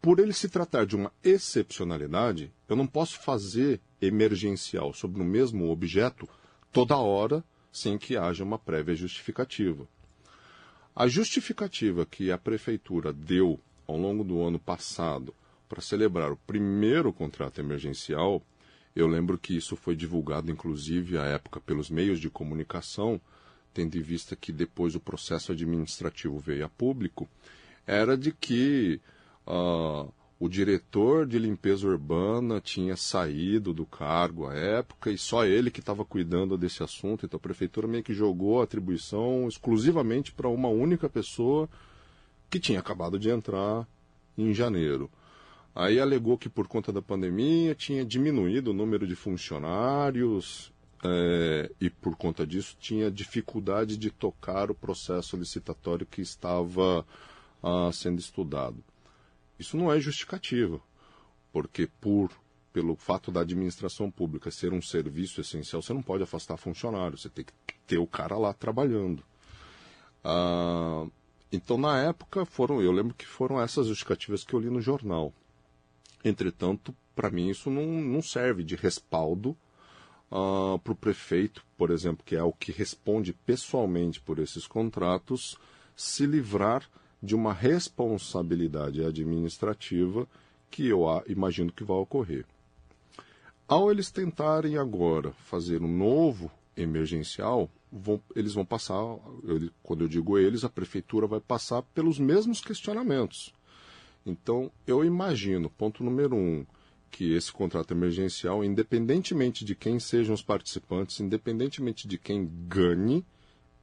Por 0.00 0.20
ele 0.20 0.32
se 0.32 0.48
tratar 0.48 0.86
de 0.86 0.96
uma 0.96 1.12
excepcionalidade, 1.22 2.50
eu 2.66 2.74
não 2.74 2.86
posso 2.86 3.20
fazer 3.20 3.78
emergencial 4.00 4.94
sobre 4.94 5.20
o 5.20 5.26
mesmo 5.26 5.68
objeto 5.68 6.26
toda 6.72 6.96
hora 6.96 7.44
sem 7.70 7.98
que 7.98 8.16
haja 8.16 8.42
uma 8.42 8.58
prévia 8.58 8.94
justificativa. 8.94 9.86
A 11.00 11.08
justificativa 11.08 12.04
que 12.04 12.30
a 12.30 12.36
prefeitura 12.36 13.10
deu 13.10 13.58
ao 13.86 13.96
longo 13.96 14.22
do 14.22 14.42
ano 14.42 14.58
passado 14.58 15.34
para 15.66 15.80
celebrar 15.80 16.30
o 16.30 16.36
primeiro 16.36 17.10
contrato 17.10 17.58
emergencial, 17.58 18.42
eu 18.94 19.06
lembro 19.06 19.38
que 19.38 19.56
isso 19.56 19.76
foi 19.76 19.96
divulgado, 19.96 20.52
inclusive, 20.52 21.16
à 21.16 21.24
época, 21.24 21.58
pelos 21.58 21.88
meios 21.88 22.20
de 22.20 22.28
comunicação, 22.28 23.18
tendo 23.72 23.96
em 23.96 24.02
vista 24.02 24.36
que 24.36 24.52
depois 24.52 24.94
o 24.94 25.00
processo 25.00 25.52
administrativo 25.52 26.38
veio 26.38 26.66
a 26.66 26.68
público, 26.68 27.26
era 27.86 28.14
de 28.14 28.30
que 28.30 29.00
uh, 29.46 30.12
o 30.40 30.48
diretor 30.48 31.26
de 31.26 31.38
limpeza 31.38 31.86
urbana 31.86 32.62
tinha 32.62 32.96
saído 32.96 33.74
do 33.74 33.84
cargo 33.84 34.46
à 34.46 34.54
época 34.54 35.10
e 35.10 35.18
só 35.18 35.44
ele 35.44 35.70
que 35.70 35.80
estava 35.80 36.02
cuidando 36.02 36.56
desse 36.56 36.82
assunto. 36.82 37.26
Então 37.26 37.36
a 37.36 37.40
prefeitura 37.40 37.86
meio 37.86 38.02
que 38.02 38.14
jogou 38.14 38.58
a 38.58 38.64
atribuição 38.64 39.46
exclusivamente 39.46 40.32
para 40.32 40.48
uma 40.48 40.68
única 40.68 41.10
pessoa 41.10 41.68
que 42.48 42.58
tinha 42.58 42.80
acabado 42.80 43.18
de 43.18 43.28
entrar 43.28 43.86
em 44.36 44.54
janeiro. 44.54 45.10
Aí 45.74 46.00
alegou 46.00 46.38
que 46.38 46.48
por 46.48 46.66
conta 46.66 46.90
da 46.90 47.02
pandemia 47.02 47.74
tinha 47.74 48.02
diminuído 48.02 48.70
o 48.70 48.74
número 48.74 49.06
de 49.06 49.14
funcionários 49.14 50.72
é, 51.04 51.70
e 51.78 51.90
por 51.90 52.16
conta 52.16 52.46
disso 52.46 52.78
tinha 52.80 53.10
dificuldade 53.10 53.94
de 53.98 54.10
tocar 54.10 54.70
o 54.70 54.74
processo 54.74 55.36
licitatório 55.36 56.06
que 56.06 56.22
estava 56.22 57.04
ah, 57.62 57.90
sendo 57.92 58.18
estudado. 58.18 58.82
Isso 59.60 59.76
não 59.76 59.92
é 59.92 60.00
justificativo, 60.00 60.82
porque 61.52 61.86
por 61.86 62.32
pelo 62.72 62.96
fato 62.96 63.30
da 63.30 63.40
administração 63.40 64.10
pública 64.10 64.50
ser 64.50 64.72
um 64.72 64.80
serviço 64.80 65.40
essencial, 65.40 65.82
você 65.82 65.92
não 65.92 66.02
pode 66.02 66.22
afastar 66.22 66.56
funcionário, 66.56 67.18
você 67.18 67.28
tem 67.28 67.44
que 67.44 67.52
ter 67.86 67.98
o 67.98 68.06
cara 68.06 68.38
lá 68.38 68.54
trabalhando. 68.54 69.22
Ah, 70.24 71.06
então, 71.52 71.76
na 71.76 72.00
época, 72.00 72.46
foram, 72.46 72.80
eu 72.80 72.90
lembro 72.90 73.12
que 73.12 73.26
foram 73.26 73.60
essas 73.60 73.88
justificativas 73.88 74.44
que 74.44 74.54
eu 74.54 74.60
li 74.60 74.70
no 74.70 74.80
jornal. 74.80 75.30
Entretanto, 76.24 76.96
para 77.14 77.28
mim, 77.28 77.50
isso 77.50 77.68
não, 77.70 77.84
não 77.86 78.22
serve 78.22 78.64
de 78.64 78.76
respaldo 78.76 79.50
uh, 80.30 80.78
para 80.78 80.92
o 80.92 80.96
prefeito, 80.96 81.66
por 81.76 81.90
exemplo, 81.90 82.24
que 82.24 82.36
é 82.36 82.42
o 82.42 82.52
que 82.52 82.72
responde 82.72 83.32
pessoalmente 83.32 84.20
por 84.20 84.38
esses 84.38 84.66
contratos, 84.66 85.58
se 85.96 86.24
livrar 86.24 86.88
de 87.22 87.34
uma 87.34 87.52
responsabilidade 87.52 89.04
administrativa 89.04 90.26
que 90.70 90.86
eu 90.86 91.04
imagino 91.26 91.72
que 91.72 91.84
vai 91.84 91.96
ocorrer. 91.96 92.44
Ao 93.68 93.90
eles 93.90 94.10
tentarem 94.10 94.76
agora 94.76 95.32
fazer 95.32 95.82
um 95.82 95.88
novo 95.88 96.50
emergencial, 96.76 97.70
vão, 97.92 98.20
eles 98.34 98.54
vão 98.54 98.64
passar, 98.64 98.94
eu, 98.94 99.70
quando 99.82 100.02
eu 100.02 100.08
digo 100.08 100.38
eles, 100.38 100.64
a 100.64 100.68
prefeitura 100.68 101.26
vai 101.26 101.40
passar 101.40 101.82
pelos 101.82 102.18
mesmos 102.18 102.60
questionamentos. 102.60 103.54
Então, 104.24 104.70
eu 104.86 105.04
imagino, 105.04 105.70
ponto 105.70 106.04
número 106.04 106.36
um, 106.36 106.64
que 107.10 107.32
esse 107.34 107.52
contrato 107.52 107.92
emergencial, 107.92 108.64
independentemente 108.64 109.64
de 109.64 109.74
quem 109.74 109.98
sejam 109.98 110.34
os 110.34 110.42
participantes, 110.42 111.20
independentemente 111.20 112.06
de 112.06 112.16
quem 112.18 112.48
ganhe, 112.68 113.24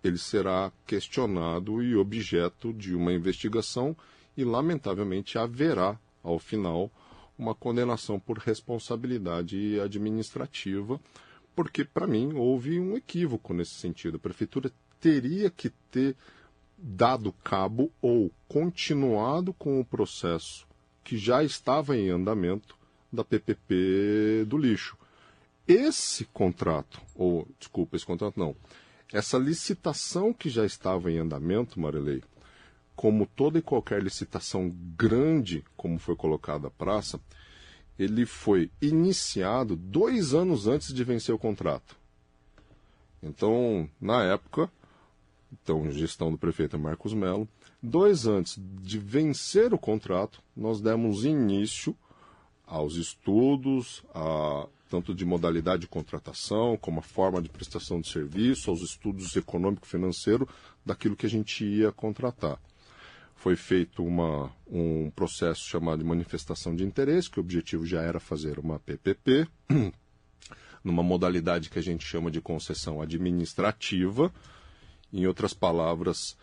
ele 0.03 0.17
será 0.17 0.71
questionado 0.85 1.81
e 1.81 1.95
objeto 1.95 2.73
de 2.73 2.95
uma 2.95 3.13
investigação 3.13 3.95
e, 4.35 4.43
lamentavelmente, 4.43 5.37
haverá, 5.37 5.99
ao 6.23 6.39
final, 6.39 6.91
uma 7.37 7.53
condenação 7.53 8.19
por 8.19 8.37
responsabilidade 8.37 9.79
administrativa, 9.79 10.99
porque, 11.55 11.83
para 11.83 12.07
mim, 12.07 12.33
houve 12.33 12.79
um 12.79 12.95
equívoco 12.95 13.53
nesse 13.53 13.75
sentido. 13.75 14.17
A 14.17 14.19
prefeitura 14.19 14.71
teria 14.99 15.49
que 15.49 15.69
ter 15.91 16.15
dado 16.77 17.33
cabo 17.43 17.91
ou 18.01 18.31
continuado 18.47 19.53
com 19.53 19.79
o 19.79 19.85
processo 19.85 20.67
que 21.03 21.17
já 21.17 21.43
estava 21.43 21.97
em 21.97 22.09
andamento 22.09 22.77
da 23.11 23.23
PPP 23.23 24.45
do 24.45 24.57
lixo. 24.57 24.97
Esse 25.67 26.25
contrato, 26.25 27.01
ou 27.15 27.47
desculpa, 27.59 27.95
esse 27.95 28.05
contrato 28.05 28.39
não, 28.39 28.55
essa 29.11 29.37
licitação 29.37 30.33
que 30.33 30.49
já 30.49 30.65
estava 30.65 31.11
em 31.11 31.17
andamento, 31.17 31.79
Marilei, 31.79 32.23
como 32.95 33.25
toda 33.25 33.59
e 33.59 33.61
qualquer 33.61 34.01
licitação 34.01 34.69
grande, 34.97 35.63
como 35.75 35.99
foi 35.99 36.15
colocada 36.15 36.67
a 36.67 36.71
praça, 36.71 37.19
ele 37.97 38.25
foi 38.25 38.69
iniciado 38.81 39.75
dois 39.75 40.33
anos 40.33 40.67
antes 40.67 40.93
de 40.93 41.03
vencer 41.03 41.33
o 41.33 41.39
contrato. 41.39 41.95
Então, 43.21 43.89
na 43.99 44.23
época, 44.23 44.71
então 45.51 45.89
gestão 45.91 46.31
do 46.31 46.37
prefeito 46.37 46.77
Marcos 46.77 47.13
Melo. 47.13 47.47
Dois 47.81 48.25
antes 48.25 48.59
de 48.81 48.97
vencer 48.97 49.73
o 49.73 49.77
contrato, 49.77 50.41
nós 50.55 50.81
demos 50.81 51.23
início 51.23 51.95
aos 52.65 52.95
estudos, 52.95 54.03
a, 54.13 54.67
tanto 54.89 55.13
de 55.13 55.25
modalidade 55.25 55.81
de 55.81 55.87
contratação, 55.87 56.77
como 56.77 56.99
a 56.99 57.03
forma 57.03 57.41
de 57.41 57.49
prestação 57.49 57.99
de 58.01 58.09
serviço, 58.09 58.69
aos 58.69 58.81
estudos 58.81 59.35
econômico-financeiro 59.35 60.47
daquilo 60.85 61.15
que 61.15 61.25
a 61.25 61.29
gente 61.29 61.65
ia 61.65 61.91
contratar. 61.91 62.59
Foi 63.35 63.55
feito 63.55 64.03
uma, 64.03 64.51
um 64.65 65.11
processo 65.11 65.61
chamado 65.67 65.99
de 65.99 66.05
manifestação 66.05 66.75
de 66.75 66.83
interesse, 66.83 67.29
que 67.29 67.39
o 67.39 67.43
objetivo 67.43 67.85
já 67.85 68.01
era 68.01 68.19
fazer 68.19 68.57
uma 68.57 68.79
PPP, 68.79 69.47
numa 70.83 71.03
modalidade 71.03 71.69
que 71.69 71.77
a 71.77 71.83
gente 71.83 72.05
chama 72.05 72.31
de 72.31 72.41
concessão 72.41 73.01
administrativa. 73.01 74.33
Em 75.13 75.27
outras 75.27 75.53
palavras, 75.53 76.37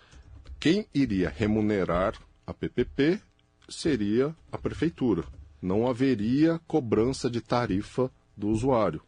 quem 0.60 0.86
iria 0.94 1.28
remunerar 1.28 2.14
a 2.46 2.54
PPP 2.54 3.20
seria 3.68 4.34
a 4.52 4.58
prefeitura 4.58 5.24
não 5.64 5.88
haveria 5.88 6.60
cobrança 6.66 7.30
de 7.30 7.40
tarifa 7.40 8.10
do 8.36 8.48
usuário. 8.48 9.02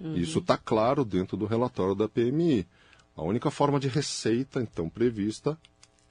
Uhum. 0.00 0.14
Isso 0.14 0.38
está 0.38 0.56
claro 0.56 1.04
dentro 1.04 1.36
do 1.36 1.46
relatório 1.46 1.94
da 1.94 2.08
PMI. 2.08 2.66
A 3.16 3.22
única 3.22 3.50
forma 3.50 3.78
de 3.78 3.88
receita, 3.88 4.60
então, 4.60 4.88
prevista 4.88 5.58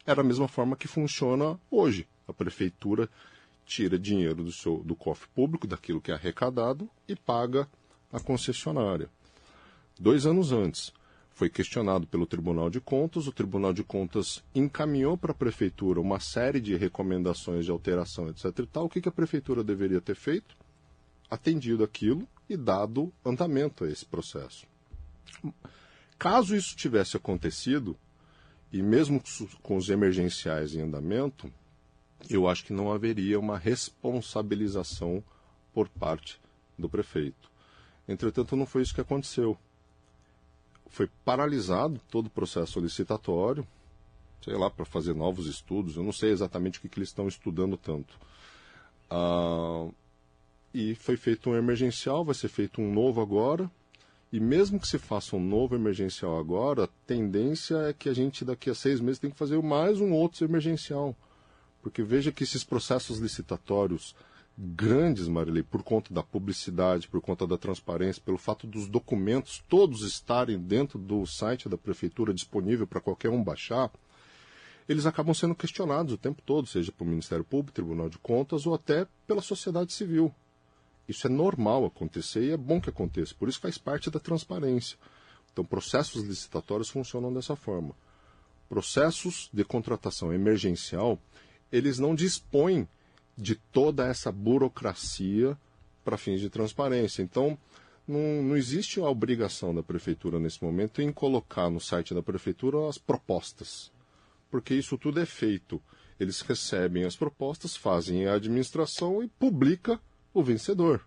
era 0.05 0.21
a 0.21 0.23
mesma 0.23 0.47
forma 0.47 0.75
que 0.75 0.87
funciona 0.87 1.59
hoje. 1.69 2.07
A 2.27 2.33
prefeitura 2.33 3.09
tira 3.65 3.97
dinheiro 3.97 4.43
do, 4.43 4.51
seu, 4.51 4.77
do 4.83 4.95
cofre 4.95 5.27
público, 5.33 5.67
daquilo 5.67 6.01
que 6.01 6.11
é 6.11 6.15
arrecadado, 6.15 6.89
e 7.07 7.15
paga 7.15 7.67
a 8.11 8.19
concessionária. 8.19 9.09
Dois 9.99 10.25
anos 10.25 10.51
antes, 10.51 10.93
foi 11.39 11.49
questionado 11.49 12.05
pelo 12.05 12.25
Tribunal 12.25 12.69
de 12.69 12.81
Contas. 12.81 13.25
O 13.25 13.31
Tribunal 13.31 13.71
de 13.71 13.81
Contas 13.81 14.43
encaminhou 14.53 15.17
para 15.17 15.31
a 15.31 15.35
Prefeitura 15.35 16.01
uma 16.01 16.19
série 16.19 16.59
de 16.59 16.75
recomendações 16.75 17.63
de 17.63 17.71
alteração, 17.71 18.27
etc. 18.27 18.45
E 18.59 18.65
tal. 18.65 18.85
O 18.85 18.89
que, 18.89 18.99
que 18.99 19.07
a 19.07 19.11
Prefeitura 19.11 19.63
deveria 19.63 20.01
ter 20.01 20.15
feito? 20.15 20.53
Atendido 21.29 21.83
aquilo 21.83 22.27
e 22.49 22.57
dado 22.57 23.13
andamento 23.23 23.83
a 23.83 23.89
esse 23.89 24.05
processo. 24.05 24.65
Caso 26.17 26.55
isso 26.55 26.75
tivesse 26.75 27.15
acontecido, 27.15 27.95
e 28.71 28.81
mesmo 28.81 29.21
com 29.61 29.77
os 29.77 29.89
emergenciais 29.89 30.73
em 30.73 30.81
andamento, 30.81 31.51
eu 32.29 32.47
acho 32.47 32.65
que 32.65 32.73
não 32.73 32.91
haveria 32.91 33.39
uma 33.39 33.57
responsabilização 33.57 35.23
por 35.73 35.87
parte 35.87 36.39
do 36.77 36.89
prefeito. 36.89 37.49
Entretanto, 38.07 38.55
não 38.55 38.65
foi 38.65 38.81
isso 38.81 38.93
que 38.93 39.01
aconteceu 39.01 39.57
foi 40.89 41.09
paralisado 41.23 42.01
todo 42.09 42.27
o 42.27 42.31
processo 42.31 42.79
licitatório, 42.79 43.65
sei 44.41 44.55
lá, 44.55 44.69
para 44.69 44.85
fazer 44.85 45.13
novos 45.13 45.47
estudos. 45.47 45.95
Eu 45.95 46.03
não 46.03 46.11
sei 46.11 46.31
exatamente 46.31 46.79
o 46.79 46.81
que, 46.81 46.89
que 46.89 46.99
eles 46.99 47.09
estão 47.09 47.27
estudando 47.27 47.77
tanto. 47.77 48.19
Ah, 49.09 49.87
e 50.73 50.95
foi 50.95 51.17
feito 51.17 51.49
um 51.49 51.55
emergencial, 51.55 52.23
vai 52.23 52.35
ser 52.35 52.47
feito 52.47 52.81
um 52.81 52.93
novo 52.93 53.21
agora. 53.21 53.69
E 54.31 54.39
mesmo 54.39 54.79
que 54.79 54.87
se 54.87 54.99
faça 54.99 55.35
um 55.35 55.39
novo 55.39 55.75
emergencial 55.75 56.37
agora, 56.37 56.83
a 56.83 56.89
tendência 57.07 57.75
é 57.77 57.93
que 57.93 58.07
a 58.07 58.13
gente 58.13 58.45
daqui 58.45 58.69
a 58.69 58.75
seis 58.75 58.99
meses 58.99 59.19
tem 59.19 59.31
que 59.31 59.37
fazer 59.37 59.59
mais 59.61 59.99
um 59.99 60.11
outro 60.13 60.45
emergencial. 60.45 61.15
Porque 61.81 62.03
veja 62.03 62.31
que 62.31 62.43
esses 62.43 62.63
processos 62.63 63.17
licitatórios 63.17 64.15
grandes, 64.55 65.27
Marilei, 65.27 65.63
por 65.63 65.81
conta 65.81 66.13
da 66.13 66.21
publicidade, 66.21 67.07
por 67.07 67.21
conta 67.21 67.47
da 67.47 67.57
transparência, 67.57 68.21
pelo 68.23 68.37
fato 68.37 68.67
dos 68.67 68.87
documentos 68.87 69.63
todos 69.69 70.03
estarem 70.03 70.59
dentro 70.59 70.99
do 70.99 71.25
site 71.25 71.69
da 71.69 71.77
prefeitura 71.77 72.33
disponível 72.33 72.85
para 72.85 72.99
qualquer 72.99 73.29
um 73.29 73.43
baixar, 73.43 73.89
eles 74.87 75.05
acabam 75.05 75.33
sendo 75.33 75.55
questionados 75.55 76.13
o 76.13 76.17
tempo 76.17 76.41
todo, 76.45 76.67
seja 76.67 76.91
pelo 76.91 77.09
Ministério 77.09 77.45
Público, 77.45 77.73
Tribunal 77.73 78.09
de 78.09 78.17
Contas 78.17 78.67
ou 78.67 78.73
até 78.73 79.07
pela 79.25 79.41
sociedade 79.41 79.93
civil. 79.93 80.33
Isso 81.09 81.25
é 81.25 81.29
normal 81.29 81.85
acontecer 81.85 82.43
e 82.43 82.51
é 82.51 82.57
bom 82.57 82.79
que 82.79 82.91
aconteça, 82.91 83.33
por 83.33 83.49
isso 83.49 83.59
faz 83.59 83.79
parte 83.79 84.11
da 84.11 84.19
transparência. 84.19 84.95
Então, 85.51 85.65
processos 85.65 86.23
licitatórios 86.23 86.87
funcionam 86.87 87.33
dessa 87.33 87.55
forma. 87.55 87.95
Processos 88.69 89.49
de 89.51 89.63
contratação 89.63 90.31
emergencial, 90.31 91.19
eles 91.71 91.97
não 91.97 92.13
dispõem 92.13 92.87
de 93.35 93.55
toda 93.55 94.05
essa 94.05 94.31
burocracia 94.31 95.57
para 96.05 96.15
fins 96.15 96.39
de 96.39 96.49
transparência. 96.49 97.23
Então, 97.23 97.57
não, 98.07 98.43
não, 98.43 98.55
existe 98.55 98.99
a 98.99 99.09
obrigação 99.09 99.73
da 99.73 99.81
prefeitura 99.81 100.39
nesse 100.39 100.63
momento 100.63 101.01
em 101.01 101.11
colocar 101.11 101.71
no 101.71 101.79
site 101.79 102.13
da 102.13 102.21
prefeitura 102.21 102.87
as 102.87 102.99
propostas, 102.99 103.91
porque 104.51 104.75
isso 104.75 104.95
tudo 104.95 105.19
é 105.19 105.25
feito. 105.25 105.81
Eles 106.19 106.41
recebem 106.41 107.03
as 107.03 107.15
propostas, 107.15 107.75
fazem 107.75 108.27
a 108.27 108.35
administração 108.35 109.23
e 109.23 109.27
publica 109.27 109.99
o 110.33 110.43
vencedor. 110.43 111.01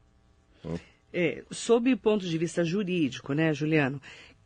É, 1.12 1.44
sob 1.50 1.92
o 1.92 1.98
ponto 1.98 2.26
de 2.26 2.38
vista 2.38 2.64
jurídico, 2.64 3.32
né, 3.32 3.52
Juliano? 3.52 4.00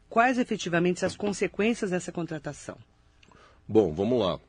Quais 0.09 0.39
efetivamente 0.39 1.05
as 1.05 1.17
consequências 1.17 1.91
dessa 1.91 2.11
contratação? 2.11 2.77
Bom, 3.69 3.93
vamos 3.93 4.21
lá. 4.21 4.41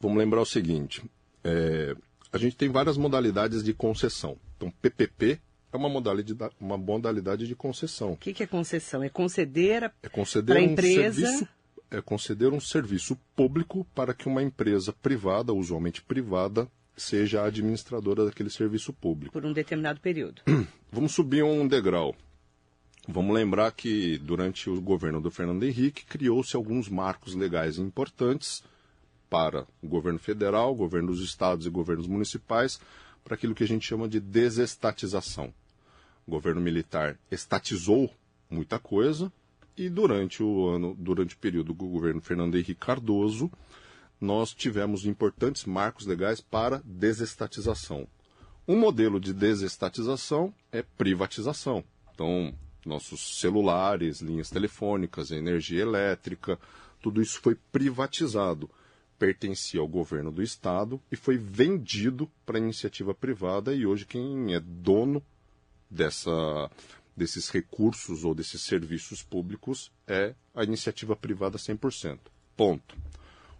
Vamos 0.00 0.18
lembrar 0.18 0.40
o 0.40 0.46
seguinte: 0.46 1.02
é, 1.44 1.94
a 2.32 2.38
gente 2.38 2.56
tem 2.56 2.68
várias 2.68 2.96
modalidades 2.96 3.62
de 3.62 3.72
concessão. 3.72 4.36
Então, 4.56 4.70
PPP 4.82 5.40
é 5.72 5.76
uma 5.76 5.88
modalidade, 5.88 6.54
uma 6.60 6.76
modalidade 6.76 7.46
de 7.46 7.54
concessão. 7.54 8.12
O 8.12 8.16
que, 8.16 8.32
que 8.32 8.42
é 8.42 8.46
concessão? 8.46 9.02
É 9.02 9.08
conceder 9.08 9.84
a, 9.84 9.92
é 10.02 10.08
conceder 10.08 10.56
um 10.56 10.60
empresa... 10.60 11.20
Serviço, 11.20 11.48
é 11.90 12.00
conceder 12.00 12.52
um 12.52 12.60
serviço 12.60 13.16
público 13.34 13.86
para 13.94 14.14
que 14.14 14.28
uma 14.28 14.42
empresa 14.42 14.92
privada, 14.92 15.52
usualmente 15.52 16.00
privada, 16.02 16.68
seja 17.00 17.42
a 17.42 17.46
administradora 17.46 18.24
daquele 18.24 18.50
serviço 18.50 18.92
público. 18.92 19.32
Por 19.32 19.44
um 19.44 19.52
determinado 19.52 20.00
período. 20.00 20.42
Vamos 20.92 21.12
subir 21.12 21.42
um 21.42 21.66
degrau. 21.66 22.14
Vamos 23.08 23.34
lembrar 23.34 23.72
que 23.72 24.18
durante 24.18 24.68
o 24.68 24.80
governo 24.80 25.20
do 25.20 25.30
Fernando 25.30 25.64
Henrique 25.64 26.04
criou-se 26.04 26.54
alguns 26.54 26.88
marcos 26.88 27.34
legais 27.34 27.78
importantes 27.78 28.62
para 29.28 29.66
o 29.82 29.88
governo 29.88 30.18
federal, 30.18 30.74
governo 30.74 31.08
dos 31.08 31.22
estados 31.22 31.66
e 31.66 31.70
governos 31.70 32.06
municipais, 32.06 32.80
para 33.24 33.34
aquilo 33.34 33.54
que 33.54 33.64
a 33.64 33.66
gente 33.66 33.86
chama 33.86 34.08
de 34.08 34.20
desestatização. 34.20 35.52
O 36.26 36.30
governo 36.30 36.60
militar 36.60 37.18
estatizou 37.30 38.10
muita 38.50 38.78
coisa 38.78 39.32
e 39.76 39.88
durante 39.88 40.42
o 40.42 40.68
ano, 40.68 40.94
durante 40.98 41.34
o 41.34 41.38
período 41.38 41.68
do 41.68 41.74
governo 41.74 42.20
Fernando 42.20 42.54
Henrique 42.54 42.74
Cardoso, 42.74 43.50
nós 44.20 44.52
tivemos 44.52 45.06
importantes 45.06 45.64
marcos 45.64 46.06
legais 46.06 46.40
para 46.40 46.82
desestatização. 46.84 48.06
Um 48.68 48.78
modelo 48.78 49.18
de 49.18 49.32
desestatização 49.32 50.54
é 50.70 50.82
privatização. 50.82 51.82
Então, 52.14 52.54
nossos 52.84 53.40
celulares, 53.40 54.20
linhas 54.20 54.50
telefônicas, 54.50 55.30
energia 55.30 55.82
elétrica, 55.82 56.58
tudo 57.00 57.22
isso 57.22 57.40
foi 57.40 57.56
privatizado 57.72 58.70
pertencia 59.18 59.80
ao 59.80 59.86
governo 59.86 60.30
do 60.30 60.42
estado 60.42 60.98
e 61.12 61.16
foi 61.16 61.36
vendido 61.36 62.26
para 62.46 62.58
iniciativa 62.58 63.12
privada 63.14 63.74
e 63.74 63.84
hoje 63.84 64.06
quem 64.06 64.54
é 64.54 64.60
dono 64.60 65.22
dessa, 65.90 66.70
desses 67.14 67.50
recursos 67.50 68.24
ou 68.24 68.34
desses 68.34 68.62
serviços 68.62 69.22
públicos 69.22 69.92
é 70.06 70.34
a 70.54 70.64
iniciativa 70.64 71.14
privada 71.14 71.58
100%. 71.58 72.18
Ponto. 72.56 72.96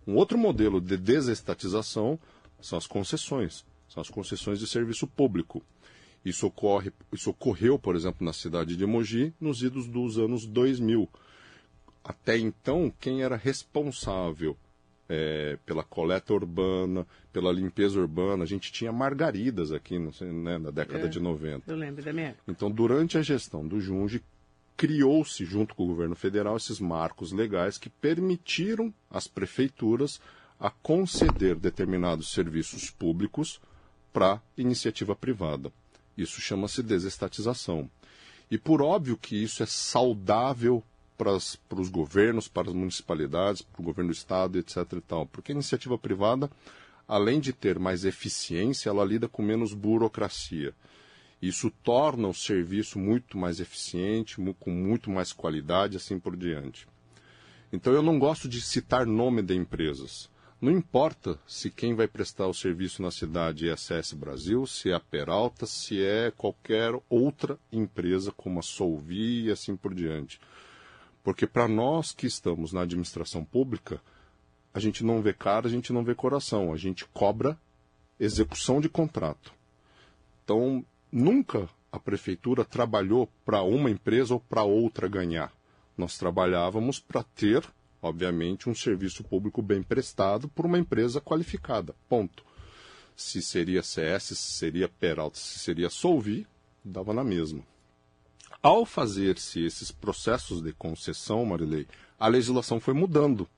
Um 0.06 0.16
outro 0.16 0.38
modelo 0.38 0.80
de 0.80 0.96
desestatização 0.96 2.18
são 2.60 2.78
as 2.78 2.86
concessões, 2.86 3.64
são 3.88 4.00
as 4.00 4.08
concessões 4.08 4.58
de 4.58 4.66
serviço 4.66 5.06
público. 5.06 5.62
Isso, 6.24 6.46
ocorre, 6.46 6.92
isso 7.12 7.30
ocorreu, 7.30 7.78
por 7.78 7.96
exemplo, 7.96 8.24
na 8.24 8.32
cidade 8.32 8.76
de 8.76 8.86
Mogi 8.86 9.32
nos 9.40 9.62
idos 9.62 9.86
dos 9.86 10.18
anos 10.18 10.46
2000. 10.46 11.08
Até 12.04 12.36
então, 12.38 12.92
quem 13.00 13.22
era 13.22 13.36
responsável 13.36 14.56
é, 15.10 15.58
pela 15.66 15.82
coleta 15.82 16.32
urbana, 16.32 17.04
pela 17.32 17.52
limpeza 17.52 17.98
urbana. 17.98 18.44
A 18.44 18.46
gente 18.46 18.70
tinha 18.70 18.92
margaridas 18.92 19.72
aqui 19.72 19.98
né, 19.98 20.56
na 20.56 20.70
década 20.70 21.06
é, 21.06 21.08
de 21.08 21.18
90. 21.18 21.70
Eu 21.70 21.76
lembro 21.76 22.02
da 22.02 22.12
minha. 22.12 22.36
Então, 22.46 22.70
durante 22.70 23.18
a 23.18 23.22
gestão 23.22 23.66
do 23.66 23.80
Junge, 23.80 24.22
criou-se, 24.80 25.44
junto 25.44 25.74
com 25.74 25.84
o 25.84 25.88
governo 25.88 26.16
federal, 26.16 26.56
esses 26.56 26.80
marcos 26.80 27.32
legais 27.32 27.76
que 27.76 27.90
permitiram 27.90 28.94
às 29.10 29.28
prefeituras 29.28 30.18
a 30.58 30.70
conceder 30.70 31.54
determinados 31.56 32.32
serviços 32.32 32.88
públicos 32.88 33.60
para 34.10 34.40
iniciativa 34.56 35.14
privada. 35.14 35.70
Isso 36.16 36.40
chama-se 36.40 36.82
desestatização. 36.82 37.90
E 38.50 38.56
por 38.56 38.80
óbvio 38.80 39.18
que 39.18 39.36
isso 39.36 39.62
é 39.62 39.66
saudável 39.66 40.82
para, 41.14 41.36
para 41.68 41.80
os 41.82 41.90
governos, 41.90 42.48
para 42.48 42.68
as 42.68 42.74
municipalidades, 42.74 43.60
para 43.60 43.82
o 43.82 43.84
governo 43.84 44.10
do 44.10 44.16
estado, 44.16 44.58
etc. 44.58 44.78
E 44.94 45.00
tal. 45.02 45.26
Porque 45.26 45.52
a 45.52 45.56
iniciativa 45.56 45.98
privada, 45.98 46.50
além 47.06 47.38
de 47.38 47.52
ter 47.52 47.78
mais 47.78 48.06
eficiência, 48.06 48.88
ela 48.88 49.04
lida 49.04 49.28
com 49.28 49.42
menos 49.42 49.74
burocracia. 49.74 50.74
Isso 51.40 51.70
torna 51.82 52.28
o 52.28 52.34
serviço 52.34 52.98
muito 52.98 53.38
mais 53.38 53.60
eficiente, 53.60 54.36
com 54.58 54.70
muito 54.70 55.10
mais 55.10 55.32
qualidade, 55.32 55.96
assim 55.96 56.18
por 56.18 56.36
diante. 56.36 56.86
Então 57.72 57.92
eu 57.92 58.02
não 58.02 58.18
gosto 58.18 58.48
de 58.48 58.60
citar 58.60 59.06
nome 59.06 59.42
de 59.42 59.54
empresas. 59.54 60.28
Não 60.60 60.70
importa 60.70 61.38
se 61.46 61.70
quem 61.70 61.94
vai 61.94 62.06
prestar 62.06 62.46
o 62.46 62.52
serviço 62.52 63.00
na 63.00 63.10
cidade 63.10 63.66
é 63.66 63.72
a 63.72 63.76
CS 63.78 64.12
Brasil, 64.12 64.66
se 64.66 64.90
é 64.90 64.94
a 64.94 65.00
Peralta, 65.00 65.64
se 65.64 66.04
é 66.04 66.30
qualquer 66.30 66.92
outra 67.08 67.58
empresa 67.72 68.30
como 68.30 68.58
a 68.58 68.62
Solvi 68.62 69.46
e 69.46 69.50
assim 69.50 69.74
por 69.74 69.94
diante. 69.94 70.38
Porque 71.24 71.46
para 71.46 71.66
nós 71.66 72.12
que 72.12 72.26
estamos 72.26 72.72
na 72.74 72.82
administração 72.82 73.42
pública, 73.42 74.02
a 74.74 74.78
gente 74.78 75.02
não 75.02 75.22
vê 75.22 75.32
cara, 75.32 75.66
a 75.66 75.70
gente 75.70 75.94
não 75.94 76.04
vê 76.04 76.14
coração, 76.14 76.74
a 76.74 76.76
gente 76.76 77.06
cobra 77.06 77.58
execução 78.18 78.82
de 78.82 78.88
contrato. 78.88 79.54
Então, 80.44 80.84
nunca 81.12 81.68
a 81.92 81.98
prefeitura 81.98 82.64
trabalhou 82.64 83.28
para 83.44 83.62
uma 83.62 83.90
empresa 83.90 84.34
ou 84.34 84.40
para 84.40 84.62
outra 84.62 85.08
ganhar. 85.08 85.52
Nós 85.96 86.16
trabalhávamos 86.16 87.00
para 87.00 87.22
ter, 87.22 87.64
obviamente, 88.00 88.68
um 88.68 88.74
serviço 88.74 89.24
público 89.24 89.60
bem 89.60 89.82
prestado 89.82 90.48
por 90.48 90.66
uma 90.66 90.78
empresa 90.78 91.20
qualificada. 91.20 91.94
Ponto. 92.08 92.44
Se 93.16 93.42
seria 93.42 93.82
CS, 93.82 94.24
se 94.24 94.36
seria 94.36 94.88
Peralta, 94.88 95.38
se 95.38 95.58
seria 95.58 95.90
Solvi, 95.90 96.46
dava 96.84 97.12
na 97.12 97.24
mesma. 97.24 97.62
Ao 98.62 98.84
fazer-se 98.86 99.64
esses 99.64 99.90
processos 99.90 100.62
de 100.62 100.72
concessão, 100.72 101.44
Marilei, 101.44 101.86
a 102.18 102.28
legislação 102.28 102.78
foi 102.78 102.94
mudando 102.94 103.48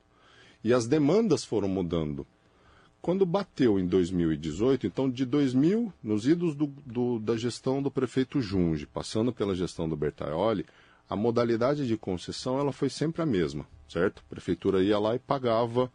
e 0.64 0.72
as 0.72 0.86
demandas 0.86 1.44
foram 1.44 1.68
mudando. 1.68 2.26
Quando 3.02 3.26
bateu 3.26 3.80
em 3.80 3.86
2018, 3.86 4.86
então 4.86 5.10
de 5.10 5.26
2000, 5.26 5.92
nos 6.00 6.24
idos 6.24 6.54
do, 6.54 6.68
do, 6.86 7.18
da 7.18 7.36
gestão 7.36 7.82
do 7.82 7.90
prefeito 7.90 8.40
Junge, 8.40 8.86
passando 8.86 9.32
pela 9.32 9.56
gestão 9.56 9.88
do 9.88 9.96
Bertaioli, 9.96 10.64
a 11.10 11.16
modalidade 11.16 11.84
de 11.84 11.96
concessão 11.96 12.60
ela 12.60 12.70
foi 12.70 12.88
sempre 12.88 13.20
a 13.20 13.26
mesma, 13.26 13.66
certo? 13.88 14.22
A 14.24 14.30
prefeitura 14.30 14.84
ia 14.84 15.00
lá 15.00 15.16
e 15.16 15.18
pagava 15.18 15.90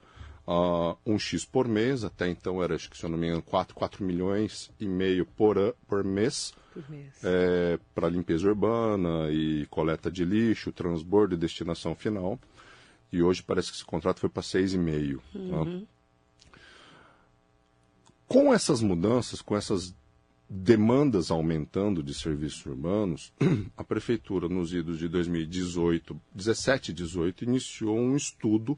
uh, 0.45 0.97
um 1.05 1.17
X 1.17 1.45
por 1.45 1.65
mês, 1.65 2.03
até 2.03 2.27
então 2.27 2.61
era, 2.61 2.75
acho 2.75 2.89
que 2.89 2.97
se 2.97 3.05
eu 3.05 3.09
não 3.09 3.17
me 3.17 3.27
engano, 3.27 3.41
4, 3.41 3.73
4 3.73 4.03
milhões 4.03 4.69
e 4.77 4.85
meio 4.85 5.25
por, 5.25 5.57
por 5.87 6.03
mês. 6.03 6.53
É, 7.23 7.79
para 7.95 8.09
limpeza 8.09 8.47
urbana 8.47 9.31
e 9.31 9.65
coleta 9.67 10.11
de 10.11 10.25
lixo, 10.25 10.73
transbordo 10.73 11.35
e 11.35 11.37
destinação 11.37 11.95
final. 11.95 12.37
E 13.13 13.23
hoje 13.23 13.41
parece 13.41 13.71
que 13.71 13.77
esse 13.77 13.85
contrato 13.85 14.19
foi 14.19 14.29
para 14.29 14.43
6,5. 14.43 15.17
Tá? 15.17 15.39
Uhum. 15.39 15.79
Tá? 15.79 15.96
Com 18.27 18.53
essas 18.53 18.81
mudanças, 18.81 19.41
com 19.41 19.55
essas 19.55 19.95
demandas 20.49 21.31
aumentando 21.31 22.03
de 22.03 22.13
serviços 22.13 22.65
urbanos, 22.65 23.33
a 23.75 23.83
prefeitura, 23.85 24.49
nos 24.49 24.73
idos 24.73 24.99
de 24.99 25.07
2018, 25.07 26.19
17 26.35 26.91
e 26.91 26.93
18, 26.93 27.43
iniciou 27.45 27.97
um 27.97 28.17
estudo 28.17 28.77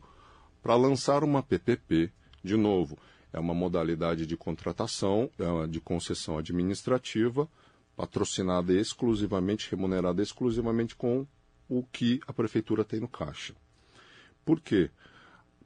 para 0.62 0.76
lançar 0.76 1.24
uma 1.24 1.42
PPP, 1.42 2.12
de 2.44 2.56
novo, 2.56 2.98
é 3.34 3.40
uma 3.40 3.54
modalidade 3.54 4.28
de 4.28 4.38
contratação, 4.38 5.32
é 5.40 5.68
de 5.68 5.80
concessão 5.80 6.38
administrativa, 6.38 7.50
patrocinada 7.96 8.72
exclusivamente, 8.74 9.70
remunerada 9.70 10.22
exclusivamente 10.22 10.96
com 10.96 11.26
o 11.68 11.84
que 11.84 12.20
a 12.28 12.34
prefeitura 12.34 12.84
tem 12.84 13.00
no 13.00 13.08
caixa. 13.08 13.56
Por 14.46 14.60
quê? 14.60 14.90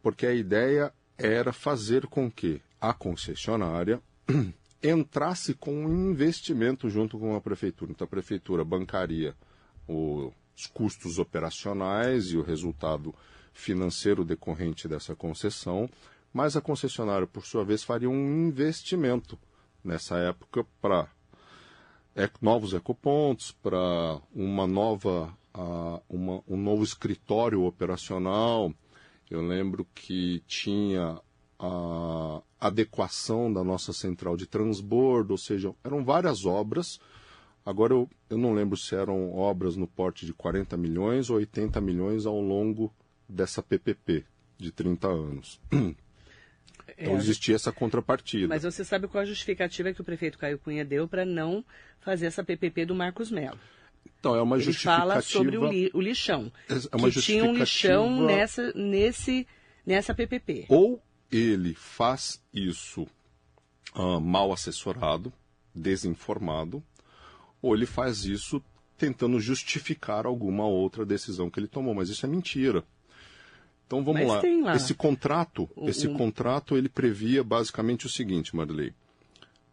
Porque 0.02 0.26
a 0.26 0.34
ideia 0.34 0.94
era 1.18 1.54
fazer 1.54 2.08
com 2.08 2.30
que 2.30 2.62
a 2.84 2.94
concessionária 2.94 4.02
entrasse 4.84 5.54
com 5.54 5.74
um 5.86 6.12
investimento 6.12 6.90
junto 6.90 7.18
com 7.18 7.34
a 7.34 7.40
prefeitura. 7.40 7.92
Então 7.92 8.04
a 8.04 8.10
prefeitura 8.10 8.66
bancaria 8.66 9.34
os 9.88 10.68
custos 10.74 11.18
operacionais 11.18 12.26
e 12.32 12.38
o 12.38 12.44
resultado 12.44 13.16
financeiro 13.54 14.26
decorrente 14.26 14.86
dessa 14.86 15.16
concessão, 15.16 15.90
mas 16.34 16.58
a 16.58 16.62
concessionária, 16.62 17.26
por 17.26 17.46
sua 17.46 17.64
vez, 17.64 17.84
faria 17.86 18.10
um 18.10 18.48
investimento 18.48 19.40
nessa 19.82 20.18
época 20.18 20.66
para 20.82 21.08
novos 22.42 22.74
ecopontos, 22.74 23.54
para 23.54 24.20
uma 24.36 24.68
nova, 24.68 25.34
uma, 26.10 26.44
um 26.46 26.58
novo 26.58 26.84
escritório 26.84 27.64
operacional. 27.64 28.74
Eu 29.32 29.42
lembro 29.42 29.88
que 29.96 30.44
tinha 30.48 31.22
a 31.60 32.42
adequação 32.68 33.52
da 33.52 33.64
nossa 33.64 33.92
central 33.92 34.38
de 34.38 34.48
transbordo, 34.48 35.34
ou 35.34 35.38
seja, 35.38 35.74
eram 35.84 36.04
várias 36.04 36.46
obras. 36.46 37.00
Agora 37.66 37.94
eu, 37.94 38.10
eu 38.30 38.38
não 38.38 38.54
lembro 38.54 38.78
se 38.78 38.96
eram 38.96 39.36
obras 39.36 39.76
no 39.76 39.88
porte 39.88 40.26
de 40.26 40.34
40 40.34 40.78
milhões 40.78 41.30
ou 41.30 41.38
80 41.38 41.80
milhões 41.82 42.26
ao 42.26 42.40
longo 42.40 42.94
dessa 43.28 43.62
PPP 43.62 44.26
de 44.58 44.72
30 44.72 45.08
anos. 45.08 45.60
Então 46.96 47.14
é, 47.14 47.18
existia 47.18 47.56
essa 47.56 47.72
contrapartida. 47.72 48.50
Mas 48.50 48.64
você 48.64 48.84
sabe 48.84 49.08
qual 49.08 49.24
a 49.24 49.26
justificativa 49.26 49.92
que 49.94 50.02
o 50.02 50.04
prefeito 50.04 50.38
Caio 50.38 50.60
Cunha 50.60 50.86
deu 50.86 51.08
para 51.08 51.26
não 51.26 51.66
fazer 52.02 52.28
essa 52.28 52.44
PPP 52.44 52.86
do 52.86 52.94
Marcos 52.94 53.32
Melo? 53.32 53.58
Então, 54.20 54.36
é 54.36 54.42
uma 54.42 54.58
Ele 54.58 54.66
justificativa... 54.66 55.08
fala 55.08 55.22
sobre 55.22 55.58
o, 55.58 55.72
li, 55.72 55.90
o 55.94 56.02
lixão. 56.02 56.52
É 56.70 56.96
uma 56.96 57.10
que 57.10 57.22
tinha 57.22 57.44
um 57.46 57.56
lixão 57.56 58.26
nessa, 58.26 58.72
nesse, 58.74 59.48
nessa 59.86 60.14
PPP. 60.14 60.66
Ou 60.70 61.02
ele 61.38 61.74
faz 61.74 62.42
isso 62.54 63.08
uh, 63.96 64.20
mal 64.20 64.52
assessorado, 64.52 65.32
desinformado, 65.74 66.84
ou 67.62 67.76
ele 67.76 67.86
faz 67.86 68.26
isso 68.26 68.64
tentando 68.98 69.40
justificar 69.40 70.26
alguma 70.26 70.66
outra 70.66 71.06
decisão 71.06 71.50
que 71.50 71.60
ele 71.60 71.68
tomou, 71.68 71.94
mas 71.94 72.10
isso 72.10 72.26
é 72.26 72.30
mentira. 72.30 72.84
Então 73.86 74.04
vamos 74.04 74.28
lá. 74.28 74.42
lá. 74.64 74.76
Esse 74.76 74.94
contrato, 74.94 75.70
um, 75.76 75.88
esse 75.88 76.08
contrato 76.08 76.78
ele 76.78 76.90
previa 76.90 77.44
basicamente 77.44 78.06
o 78.06 78.10
seguinte, 78.10 78.56
Marilei. 78.56 78.94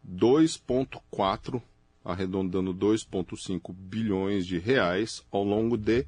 2.4 0.07 1.61
arredondando 2.03 2.73
2.5 2.73 3.73
bilhões 3.73 4.45
de 4.45 4.57
reais 4.57 5.23
ao 5.31 5.43
longo 5.43 5.77
de 5.77 6.05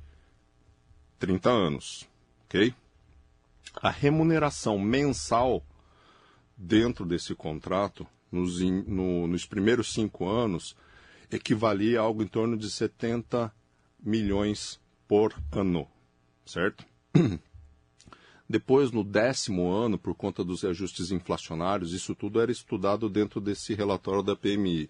30 1.20 1.50
anos, 1.50 2.10
OK? 2.46 2.74
A 3.76 3.90
remuneração 3.90 4.78
mensal 4.80 5.66
dentro 6.56 7.06
desse 7.06 7.36
contrato, 7.36 8.08
nos, 8.32 8.60
no, 8.60 9.28
nos 9.28 9.46
primeiros 9.46 9.94
cinco 9.94 10.28
anos, 10.28 10.76
equivalia 11.32 12.00
a 12.00 12.04
algo 12.04 12.24
em 12.24 12.28
torno 12.28 12.58
de 12.58 12.70
70 12.70 13.54
milhões 14.04 14.80
por 15.08 15.34
ano, 15.52 15.88
certo? 16.46 16.86
Depois, 18.48 18.92
no 18.92 19.04
décimo 19.04 19.72
ano, 19.72 19.98
por 19.98 20.14
conta 20.14 20.44
dos 20.44 20.64
ajustes 20.64 21.12
inflacionários, 21.12 21.94
isso 21.94 22.14
tudo 22.14 22.42
era 22.42 22.52
estudado 22.52 23.10
dentro 23.10 23.40
desse 23.40 23.74
relatório 23.74 24.22
da 24.22 24.36
PMI. 24.36 24.90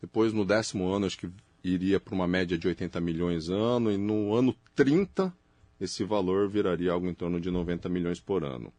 Depois, 0.00 0.32
no 0.32 0.44
décimo 0.44 0.92
ano, 0.92 1.06
acho 1.06 1.18
que 1.18 1.30
iria 1.64 1.98
para 1.98 2.14
uma 2.14 2.28
média 2.28 2.58
de 2.58 2.68
80 2.68 3.00
milhões 3.00 3.48
ano, 3.48 3.90
e 3.90 3.96
no 3.96 4.34
ano 4.34 4.54
30, 4.74 5.34
esse 5.82 6.04
valor 6.04 6.48
viraria 6.48 6.92
algo 6.92 7.08
em 7.08 7.14
torno 7.14 7.40
de 7.40 7.50
90 7.50 7.88
milhões 7.88 8.20
por 8.20 8.44
ano. 8.44 8.72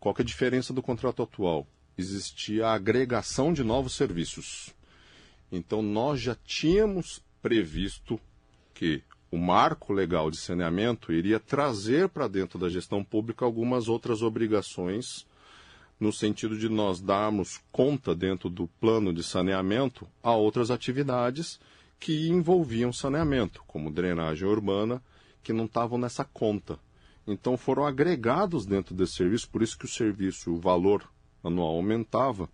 Qual 0.00 0.14
é 0.18 0.22
a 0.22 0.24
diferença 0.24 0.72
do 0.72 0.82
contrato 0.82 1.22
atual? 1.22 1.66
Existia 1.98 2.68
a 2.68 2.74
agregação 2.74 3.52
de 3.52 3.62
novos 3.62 3.94
serviços. 3.94 4.74
Então, 5.52 5.82
nós 5.82 6.18
já 6.18 6.34
tínhamos 6.34 7.22
previsto 7.42 8.18
que 8.72 9.02
o 9.30 9.36
marco 9.36 9.92
legal 9.92 10.30
de 10.30 10.38
saneamento 10.38 11.12
iria 11.12 11.38
trazer 11.38 12.08
para 12.08 12.26
dentro 12.26 12.58
da 12.58 12.70
gestão 12.70 13.04
pública 13.04 13.44
algumas 13.44 13.86
outras 13.86 14.22
obrigações, 14.22 15.26
no 16.00 16.10
sentido 16.10 16.58
de 16.58 16.70
nós 16.70 17.00
darmos 17.00 17.60
conta 17.70 18.14
dentro 18.14 18.48
do 18.48 18.66
plano 18.80 19.12
de 19.12 19.22
saneamento 19.22 20.08
a 20.22 20.34
outras 20.34 20.70
atividades 20.70 21.60
que 22.00 22.28
envolviam 22.28 22.92
saneamento, 22.92 23.62
como 23.66 23.90
drenagem 23.90 24.48
urbana 24.48 25.02
que 25.46 25.52
não 25.52 25.66
estavam 25.66 25.96
nessa 25.96 26.24
conta. 26.24 26.76
Então 27.24 27.56
foram 27.56 27.86
agregados 27.86 28.66
dentro 28.66 28.96
desse 28.96 29.12
serviço, 29.12 29.48
por 29.48 29.62
isso 29.62 29.78
que 29.78 29.84
o 29.84 29.88
serviço, 29.88 30.52
o 30.52 30.58
valor 30.58 31.08
anual 31.42 31.76
aumentava. 31.76 32.48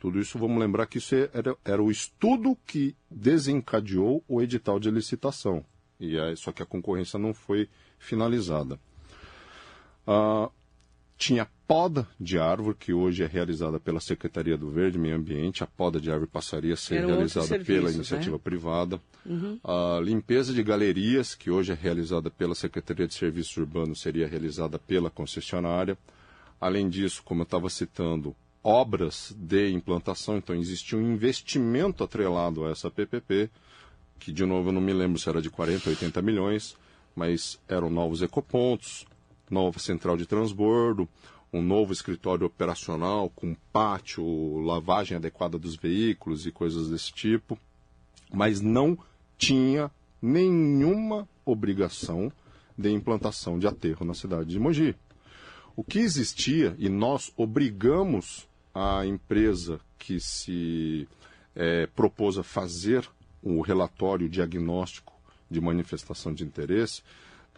Tudo 0.00 0.18
isso, 0.18 0.38
vamos 0.38 0.58
lembrar 0.58 0.86
que 0.86 0.96
isso 0.96 1.14
era, 1.14 1.54
era 1.62 1.82
o 1.82 1.90
estudo 1.90 2.56
que 2.66 2.96
desencadeou 3.10 4.24
o 4.26 4.40
edital 4.40 4.80
de 4.80 4.90
licitação. 4.90 5.62
E 6.00 6.18
aí, 6.18 6.34
só 6.34 6.50
que 6.50 6.62
a 6.62 6.66
concorrência 6.66 7.18
não 7.18 7.34
foi 7.34 7.68
finalizada. 7.98 8.80
Ah, 10.06 10.50
tinha 11.18 11.48
poda 11.66 12.08
de 12.18 12.38
árvore, 12.38 12.76
que 12.78 12.92
hoje 12.94 13.24
é 13.24 13.26
realizada 13.26 13.80
pela 13.80 13.98
Secretaria 13.98 14.56
do 14.56 14.70
Verde 14.70 14.96
e 14.96 15.00
Meio 15.00 15.16
Ambiente. 15.16 15.64
A 15.64 15.66
poda 15.66 16.00
de 16.00 16.10
árvore 16.10 16.30
passaria 16.30 16.74
a 16.74 16.76
ser 16.76 17.04
realizada 17.04 17.58
pela 17.58 17.90
iniciativa 17.90 18.36
né? 18.36 18.40
privada. 18.42 19.00
Uhum. 19.26 19.58
A 19.64 20.00
limpeza 20.00 20.54
de 20.54 20.62
galerias, 20.62 21.34
que 21.34 21.50
hoje 21.50 21.72
é 21.72 21.74
realizada 21.74 22.30
pela 22.30 22.54
Secretaria 22.54 23.06
de 23.06 23.14
Serviços 23.14 23.54
Urbanos, 23.56 24.00
seria 24.00 24.28
realizada 24.28 24.78
pela 24.78 25.10
concessionária. 25.10 25.98
Além 26.60 26.88
disso, 26.88 27.22
como 27.24 27.42
eu 27.42 27.44
estava 27.44 27.68
citando, 27.68 28.34
obras 28.62 29.34
de 29.36 29.70
implantação, 29.72 30.36
então 30.36 30.54
existia 30.54 30.96
um 30.96 31.12
investimento 31.12 32.04
atrelado 32.04 32.64
a 32.64 32.70
essa 32.70 32.90
PPP, 32.90 33.50
que 34.20 34.32
de 34.32 34.44
novo 34.46 34.68
eu 34.68 34.72
não 34.72 34.80
me 34.80 34.92
lembro 34.92 35.18
se 35.18 35.28
era 35.28 35.42
de 35.42 35.50
40 35.50 35.88
ou 35.88 35.94
80 35.94 36.22
milhões, 36.22 36.76
mas 37.14 37.60
eram 37.68 37.90
novos 37.90 38.22
ecopontos, 38.22 39.04
nova 39.50 39.78
central 39.78 40.16
de 40.16 40.26
transbordo, 40.26 41.08
um 41.52 41.62
novo 41.62 41.92
escritório 41.92 42.46
operacional 42.46 43.30
com 43.30 43.54
pátio, 43.72 44.58
lavagem 44.58 45.16
adequada 45.16 45.58
dos 45.58 45.76
veículos 45.76 46.46
e 46.46 46.52
coisas 46.52 46.90
desse 46.90 47.12
tipo, 47.12 47.58
mas 48.32 48.60
não 48.60 48.98
tinha 49.36 49.90
nenhuma 50.20 51.28
obrigação 51.44 52.30
de 52.76 52.90
implantação 52.92 53.58
de 53.58 53.66
aterro 53.66 54.04
na 54.04 54.14
cidade 54.14 54.50
de 54.50 54.58
Mogi. 54.58 54.94
O 55.74 55.82
que 55.82 56.00
existia, 56.00 56.74
e 56.78 56.88
nós 56.88 57.32
obrigamos 57.36 58.48
a 58.74 59.06
empresa 59.06 59.80
que 59.98 60.20
se 60.20 61.08
é, 61.54 61.86
propôs 61.86 62.36
a 62.36 62.42
fazer 62.42 63.08
o 63.42 63.60
relatório 63.60 64.28
diagnóstico 64.28 65.12
de 65.50 65.60
manifestação 65.60 66.34
de 66.34 66.44
interesse, 66.44 67.02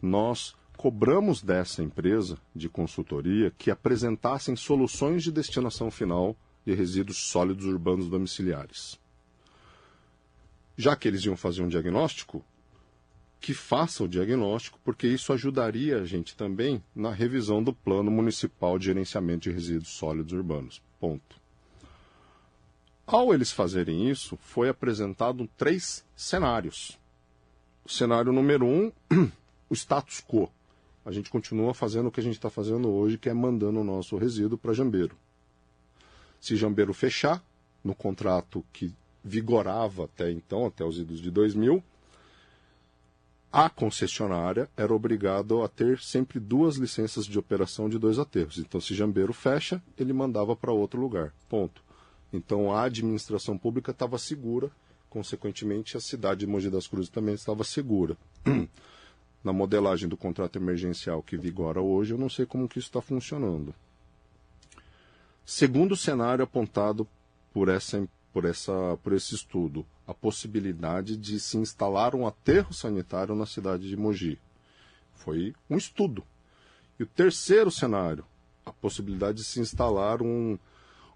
nós 0.00 0.54
cobramos 0.80 1.42
dessa 1.42 1.82
empresa 1.82 2.38
de 2.56 2.66
consultoria 2.66 3.50
que 3.50 3.70
apresentassem 3.70 4.56
soluções 4.56 5.22
de 5.22 5.30
destinação 5.30 5.90
final 5.90 6.34
de 6.64 6.72
resíduos 6.72 7.18
sólidos 7.18 7.66
urbanos 7.66 8.08
domiciliares. 8.08 8.98
Já 10.78 10.96
que 10.96 11.06
eles 11.06 11.22
iam 11.26 11.36
fazer 11.36 11.60
um 11.60 11.68
diagnóstico, 11.68 12.42
que 13.38 13.52
faça 13.52 14.04
o 14.04 14.08
diagnóstico, 14.08 14.80
porque 14.82 15.06
isso 15.06 15.34
ajudaria 15.34 15.98
a 15.98 16.06
gente 16.06 16.34
também 16.34 16.82
na 16.96 17.10
revisão 17.12 17.62
do 17.62 17.74
Plano 17.74 18.10
Municipal 18.10 18.78
de 18.78 18.86
Gerenciamento 18.86 19.50
de 19.50 19.50
Resíduos 19.50 19.90
Sólidos 19.90 20.32
Urbanos. 20.32 20.80
Ponto. 20.98 21.38
Ao 23.06 23.34
eles 23.34 23.52
fazerem 23.52 24.08
isso, 24.08 24.38
foi 24.40 24.70
apresentado 24.70 25.46
três 25.58 26.02
cenários. 26.16 26.98
O 27.84 27.90
cenário 27.90 28.32
número 28.32 28.64
um, 28.64 28.90
o 29.68 29.74
status 29.74 30.24
quo 30.26 30.50
a 31.04 31.12
gente 31.12 31.30
continua 31.30 31.72
fazendo 31.72 32.08
o 32.08 32.10
que 32.10 32.20
a 32.20 32.22
gente 32.22 32.34
está 32.34 32.50
fazendo 32.50 32.88
hoje, 32.90 33.18
que 33.18 33.28
é 33.28 33.34
mandando 33.34 33.80
o 33.80 33.84
nosso 33.84 34.16
resíduo 34.16 34.58
para 34.58 34.72
Jambeiro. 34.72 35.16
Se 36.40 36.56
Jambeiro 36.56 36.92
fechar, 36.92 37.42
no 37.82 37.94
contrato 37.94 38.64
que 38.72 38.94
vigorava 39.22 40.04
até 40.04 40.30
então, 40.30 40.66
até 40.66 40.84
os 40.84 40.98
idos 40.98 41.20
de 41.20 41.30
2000, 41.30 41.82
a 43.52 43.68
concessionária 43.68 44.70
era 44.76 44.94
obrigada 44.94 45.64
a 45.64 45.68
ter 45.68 45.98
sempre 46.00 46.38
duas 46.38 46.76
licenças 46.76 47.26
de 47.26 47.38
operação 47.38 47.88
de 47.88 47.98
dois 47.98 48.18
aterros. 48.18 48.58
Então, 48.58 48.80
se 48.80 48.94
Jambeiro 48.94 49.32
fecha, 49.32 49.82
ele 49.98 50.12
mandava 50.12 50.54
para 50.54 50.72
outro 50.72 51.00
lugar. 51.00 51.34
Ponto. 51.48 51.82
Então, 52.32 52.72
a 52.72 52.84
administração 52.84 53.58
pública 53.58 53.90
estava 53.90 54.18
segura, 54.18 54.70
consequentemente, 55.08 55.96
a 55.96 56.00
cidade 56.00 56.40
de 56.40 56.46
Mogi 56.46 56.70
das 56.70 56.86
Cruzes 56.86 57.10
também 57.10 57.34
estava 57.34 57.64
segura. 57.64 58.16
na 59.42 59.52
modelagem 59.52 60.08
do 60.08 60.16
contrato 60.16 60.56
emergencial 60.56 61.22
que 61.22 61.36
vigora 61.36 61.80
hoje, 61.80 62.12
eu 62.12 62.18
não 62.18 62.28
sei 62.28 62.44
como 62.44 62.68
que 62.68 62.78
isso 62.78 62.88
está 62.88 63.00
funcionando. 63.00 63.74
Segundo 65.44 65.96
cenário 65.96 66.44
apontado 66.44 67.08
por, 67.52 67.68
essa, 67.68 68.06
por, 68.32 68.44
essa, 68.44 68.98
por 69.02 69.12
esse 69.12 69.34
estudo, 69.34 69.84
a 70.06 70.14
possibilidade 70.14 71.16
de 71.16 71.40
se 71.40 71.56
instalar 71.56 72.14
um 72.14 72.26
aterro 72.26 72.72
sanitário 72.72 73.34
na 73.34 73.46
cidade 73.46 73.88
de 73.88 73.96
Mogi. 73.96 74.38
Foi 75.14 75.54
um 75.68 75.76
estudo. 75.76 76.22
E 76.98 77.02
o 77.02 77.06
terceiro 77.06 77.70
cenário, 77.70 78.24
a 78.64 78.72
possibilidade 78.72 79.38
de 79.38 79.44
se 79.44 79.58
instalar 79.58 80.22
um, 80.22 80.58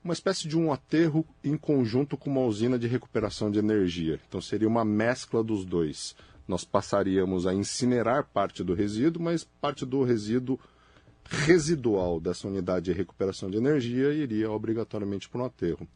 uma 0.02 0.14
espécie 0.14 0.48
de 0.48 0.56
um 0.56 0.72
aterro 0.72 1.26
em 1.42 1.56
conjunto 1.56 2.16
com 2.16 2.30
uma 2.30 2.42
usina 2.42 2.78
de 2.78 2.86
recuperação 2.86 3.50
de 3.50 3.58
energia. 3.58 4.20
Então 4.28 4.40
seria 4.40 4.68
uma 4.68 4.84
mescla 4.84 5.44
dos 5.44 5.64
dois 5.64 6.16
nós 6.46 6.64
passaríamos 6.64 7.46
a 7.46 7.54
incinerar 7.54 8.28
parte 8.32 8.62
do 8.62 8.74
resíduo, 8.74 9.22
mas 9.22 9.44
parte 9.44 9.86
do 9.86 10.02
resíduo 10.02 10.58
residual 11.24 12.20
dessa 12.20 12.46
unidade 12.46 12.86
de 12.86 12.92
recuperação 12.92 13.50
de 13.50 13.56
energia 13.56 14.12
iria 14.12 14.50
obrigatoriamente 14.50 15.28
para 15.28 15.42
o 15.42 15.46
aterro. 15.46 15.88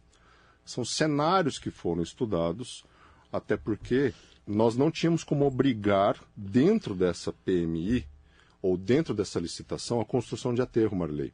São 0.64 0.84
cenários 0.84 1.58
que 1.58 1.70
foram 1.70 2.02
estudados, 2.02 2.84
até 3.32 3.56
porque 3.56 4.14
nós 4.46 4.76
não 4.76 4.90
tínhamos 4.90 5.22
como 5.22 5.46
obrigar, 5.46 6.18
dentro 6.34 6.94
dessa 6.94 7.32
PMI, 7.32 8.06
ou 8.62 8.76
dentro 8.76 9.14
dessa 9.14 9.38
licitação, 9.38 10.00
a 10.00 10.04
construção 10.04 10.54
de 10.54 10.62
aterro, 10.62 10.96
Marley. 10.96 11.32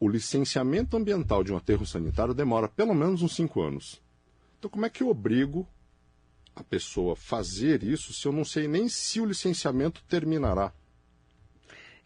O 0.00 0.08
licenciamento 0.08 0.96
ambiental 0.96 1.44
de 1.44 1.52
um 1.52 1.56
aterro 1.56 1.86
sanitário 1.86 2.32
demora 2.32 2.68
pelo 2.68 2.94
menos 2.94 3.22
uns 3.22 3.34
cinco 3.34 3.60
anos. 3.60 4.00
Então, 4.58 4.70
como 4.70 4.86
é 4.86 4.90
que 4.90 5.02
eu 5.02 5.10
obrigo 5.10 5.66
a 6.60 6.64
pessoa 6.64 7.14
fazer 7.14 7.82
isso 7.82 8.12
se 8.12 8.26
eu 8.26 8.32
não 8.32 8.44
sei 8.44 8.66
nem 8.66 8.88
se 8.88 9.20
o 9.20 9.24
licenciamento 9.24 10.02
terminará? 10.08 10.72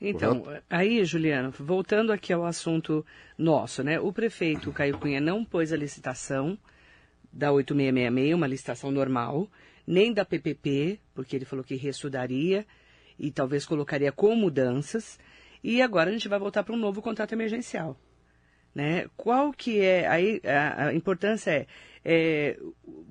Então, 0.01 0.41
Correto? 0.41 0.65
aí, 0.69 1.05
Juliano, 1.05 1.53
voltando 1.53 2.13
aqui 2.13 2.33
ao 2.33 2.45
assunto 2.45 3.07
nosso, 3.39 3.85
né? 3.85 4.01
O 4.01 4.13
prefeito 4.13 4.73
Caio 4.73 4.99
Cunha 4.99 5.21
não 5.21 5.45
pôs 5.45 5.73
a 5.73 5.77
licitação 5.77 6.59
da 7.33 7.53
8666, 7.53 8.35
uma 8.35 8.47
licitação 8.47 8.91
normal, 8.91 9.49
nem 9.87 10.13
da 10.13 10.25
PPP, 10.25 10.99
porque 11.15 11.37
ele 11.37 11.45
falou 11.45 11.65
que 11.65 11.77
reestudaria 11.77 12.67
e 13.19 13.31
talvez 13.31 13.65
colocaria 13.65 14.11
com 14.11 14.35
mudanças. 14.35 15.19
E 15.63 15.81
agora 15.81 16.11
a 16.11 16.13
gente 16.13 16.29
vai 16.29 16.39
voltar 16.39 16.65
para 16.65 16.75
um 16.75 16.79
novo 16.79 17.01
contrato 17.01 17.33
emergencial. 17.33 17.97
Né? 18.75 19.07
Qual 19.17 19.53
que 19.53 19.81
é 19.81 20.09
aí 20.09 20.41
a, 20.45 20.87
a 20.87 20.95
importância 20.95 21.51
é, 21.51 21.67
é, 22.05 22.59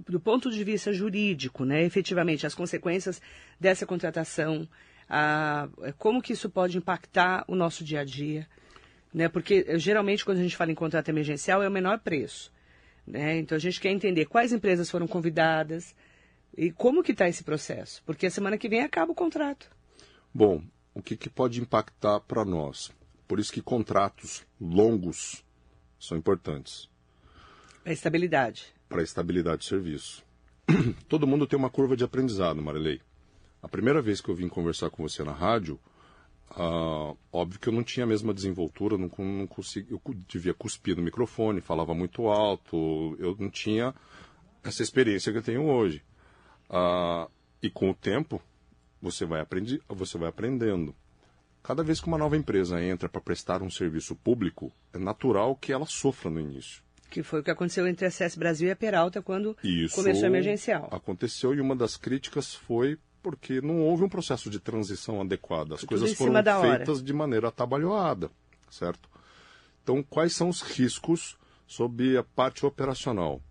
do 0.08 0.20
ponto 0.20 0.52
de 0.52 0.64
vista 0.64 0.92
jurídico, 0.92 1.66
né? 1.66 1.84
Efetivamente 1.84 2.46
as 2.46 2.56
consequências 2.56 3.22
dessa 3.60 3.86
contratação, 3.86 4.68
a, 5.10 5.70
como 5.98 6.22
que 6.22 6.34
isso 6.34 6.50
pode 6.50 6.78
impactar 6.78 7.44
o 7.48 7.56
nosso 7.56 7.84
dia 7.84 8.02
a 8.02 8.06
dia, 8.06 8.48
né? 9.14 9.30
Porque 9.30 9.78
geralmente 9.78 10.26
quando 10.26 10.40
a 10.40 10.44
gente 10.44 10.58
fala 10.58 10.72
em 10.72 10.76
contrato 10.76 11.10
emergencial 11.10 11.64
é 11.64 11.68
o 11.68 11.72
menor 11.72 12.00
preço, 12.00 12.52
né? 13.06 13.38
Então 13.38 13.56
a 13.56 13.60
gente 13.60 13.80
quer 13.80 13.92
entender 13.92 14.26
quais 14.26 14.52
empresas 14.52 14.90
foram 14.90 15.08
convidadas 15.08 15.96
e 16.58 16.72
como 16.72 17.04
que 17.04 17.14
está 17.14 17.30
esse 17.30 17.44
processo, 17.44 18.04
porque 18.06 18.26
a 18.26 18.32
semana 18.32 18.58
que 18.58 18.70
vem 18.70 18.82
acaba 18.82 19.12
o 19.12 19.16
contrato. 19.16 19.70
Bom, 20.34 20.64
o 20.94 21.02
que, 21.02 21.16
que 21.16 21.30
pode 21.30 21.62
impactar 21.62 22.20
para 22.22 22.44
nós? 22.44 22.92
Por 23.28 23.40
isso 23.40 23.54
que 23.54 23.62
contratos 23.62 24.46
longos 24.60 25.44
são 25.98 26.18
importantes. 26.18 26.90
A 27.86 27.92
estabilidade. 27.92 28.74
Para 28.92 29.00
a 29.00 29.04
estabilidade 29.06 29.60
do 29.60 29.64
serviço. 29.64 30.22
Todo 31.08 31.26
mundo 31.26 31.48
tem 31.48 31.58
uma 31.58 31.70
curva 31.70 31.96
de 31.96 32.04
aprendizado, 32.04 32.62
Marilei. 32.62 33.00
A 33.64 33.68
primeira 33.70 34.02
vez 34.02 34.20
que 34.20 34.28
eu 34.28 34.36
vim 34.36 34.50
conversar 34.50 34.90
com 34.90 35.02
você 35.02 35.24
na 35.24 35.32
rádio, 35.32 35.80
uh, 36.52 37.18
óbvio 37.32 37.58
que 37.58 37.70
eu 37.70 37.74
não 37.74 37.84
tinha 37.84 38.04
a 38.04 38.08
mesma 38.08 38.34
desenvoltura, 38.34 38.98
não, 38.98 39.10
não 39.18 39.48
consegui, 39.48 39.94
eu 39.94 40.02
devia 40.28 40.54
cuspir 40.54 40.98
no 40.98 41.02
microfone, 41.02 41.62
falava 41.62 41.94
muito 41.94 42.28
alto, 42.28 43.16
eu 43.18 43.34
não 43.40 43.50
tinha 43.50 43.96
essa 44.62 44.84
experiência 44.84 45.32
que 45.32 45.38
eu 45.38 45.44
tenho 45.44 45.64
hoje. 45.68 46.04
Uh, 46.70 47.32
e 47.64 47.70
com 47.70 47.92
o 47.92 47.96
tempo, 47.96 48.42
você 49.02 49.26
vai, 49.26 49.40
aprendi, 49.40 49.82
você 49.88 50.18
vai 50.18 50.28
aprendendo. 50.28 50.94
Cada 51.64 51.82
vez 51.82 52.02
que 52.02 52.08
uma 52.08 52.18
nova 52.18 52.36
empresa 52.36 52.84
entra 52.84 53.08
para 53.08 53.22
prestar 53.22 53.62
um 53.62 53.70
serviço 53.70 54.18
público, 54.18 54.70
é 54.92 54.98
natural 54.98 55.56
que 55.56 55.72
ela 55.72 55.86
sofra 55.86 56.30
no 56.30 56.42
início. 56.42 56.84
Que 57.12 57.22
foi 57.22 57.42
o 57.42 57.44
que 57.44 57.52
aconteceu 57.52 57.86
entre 57.88 58.06
a 58.06 58.10
CS 58.10 58.38
Brasil 58.38 58.70
e 58.70 58.72
a 58.72 58.76
Peralta 58.76 59.22
quando 59.22 59.56
Isso 59.62 59.96
começou 59.96 60.24
a 60.24 60.28
emergencial. 60.28 60.88
Aconteceu 60.92 61.54
e 61.54 61.60
uma 61.60 61.76
das 61.76 61.98
críticas 61.98 62.56
foi 62.56 62.98
porque 63.22 63.62
não 63.62 63.82
houve 63.82 64.04
um 64.04 64.10
processo 64.10 64.50
de 64.50 64.60
transição 64.60 65.20
adequado. 65.20 65.74
As 65.74 65.84
coisas 65.84 66.14
foram 66.14 66.42
feitas 66.62 67.04
de 67.04 67.14
maneira 67.14 67.50
atabalhoada, 67.50 68.32
certo? 68.70 69.10
Então, 69.84 70.02
quais 70.02 70.34
são 70.34 70.48
os 70.48 70.62
riscos 70.62 71.38
sob 71.68 72.18
a 72.18 72.24
parte 72.24 72.66
operacional? 72.66 73.42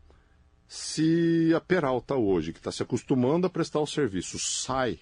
Se 0.66 1.52
a 1.54 1.60
Peralta 1.60 2.14
hoje, 2.14 2.52
que 2.52 2.60
está 2.60 2.72
se 2.72 2.82
acostumando 2.82 3.46
a 3.46 3.50
prestar 3.50 3.80
o 3.80 3.86
serviço, 3.86 4.38
sai 4.38 4.98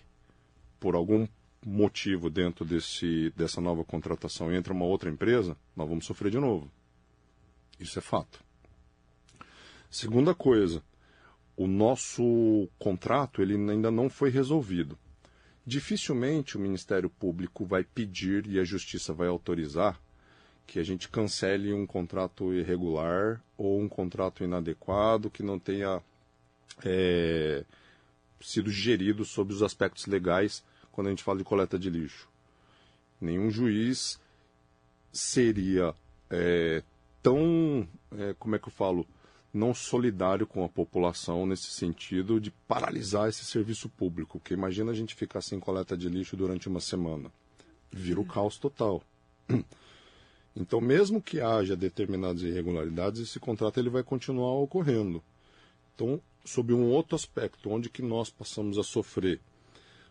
por 0.80 0.96
algum 0.96 1.28
motivo 1.64 2.28
dentro 2.28 2.64
desse, 2.64 3.32
dessa 3.36 3.61
nova 3.61 3.84
contratação 3.84 4.52
entra 4.52 4.72
uma 4.72 4.84
outra 4.84 5.11
empresa, 5.11 5.56
nós 5.76 5.88
vamos 5.88 6.06
sofrer 6.06 6.30
de 6.30 6.38
novo. 6.38 6.70
Isso 7.78 7.98
é 7.98 8.02
fato. 8.02 8.47
Segunda 9.91 10.34
coisa, 10.34 10.82
o 11.57 11.66
nosso 11.66 12.68
contrato 12.78 13.43
ele 13.43 13.55
ainda 13.55 13.91
não 13.91 14.09
foi 14.09 14.30
resolvido. 14.30 14.99
Dificilmente 15.66 16.57
o 16.57 16.61
Ministério 16.61 17.11
Público 17.11 17.64
vai 17.64 17.84
pedir 17.84 18.47
e 18.47 18.59
a 18.59 18.64
Justiça 18.64 19.12
vai 19.12 19.28
autorizar 19.28 20.01
que 20.66 20.78
a 20.78 20.84
gente 20.84 21.09
cancele 21.09 21.72
um 21.72 21.86
contrato 21.86 22.53
irregular 22.53 23.43
ou 23.57 23.80
um 23.80 23.89
contrato 23.89 24.45
inadequado 24.45 25.30
que 25.30 25.43
não 25.43 25.59
tenha 25.59 26.03
é, 26.84 27.64
sido 28.41 28.70
gerido 28.70 29.24
sob 29.24 29.53
os 29.53 29.62
aspectos 29.62 30.07
legais 30.07 30.62
quando 30.93 31.07
a 31.07 31.11
gente 31.11 31.22
fala 31.22 31.39
de 31.39 31.45
coleta 31.45 31.78
de 31.78 31.89
lixo. 31.89 32.28
Nenhum 33.20 33.51
juiz 33.51 34.20
seria 35.12 35.95
é, 36.30 36.82
tão, 37.22 37.89
é, 38.16 38.34
como 38.39 38.55
é 38.55 38.59
que 38.59 38.68
eu 38.68 38.72
falo, 38.72 39.07
não 39.53 39.72
solidário 39.72 40.46
com 40.46 40.64
a 40.64 40.68
população 40.68 41.46
nesse 41.46 41.70
sentido 41.70 42.40
de 42.40 42.51
paralisar 42.51 43.28
esse 43.28 43.44
serviço 43.44 43.88
público. 43.88 44.38
Porque 44.38 44.55
imagina 44.55 44.92
a 44.92 44.94
gente 44.94 45.14
ficar 45.14 45.40
sem 45.40 45.59
coleta 45.59 45.96
de 45.96 46.09
lixo 46.09 46.36
durante 46.36 46.68
uma 46.68 46.80
semana. 46.80 47.30
Vira 47.90 48.20
o 48.20 48.24
caos 48.24 48.59
total. 48.59 49.03
Então, 50.57 50.80
mesmo 50.80 51.22
que 51.22 51.40
haja 51.40 51.76
determinadas 51.76 52.42
irregularidades, 52.42 53.20
esse 53.20 53.38
contrato 53.38 53.78
ele 53.78 53.90
vai 53.90 54.03
continuar 54.03 54.55
ocorrendo. 54.55 55.22
Então, 55.94 56.20
sob 56.44 56.74
um 56.74 56.90
outro 56.90 57.14
aspecto, 57.14 57.70
onde 57.70 57.88
que 57.88 58.03
nós 58.03 58.28
passamos 58.28 58.76
a 58.76 58.82
sofrer? 58.82 59.40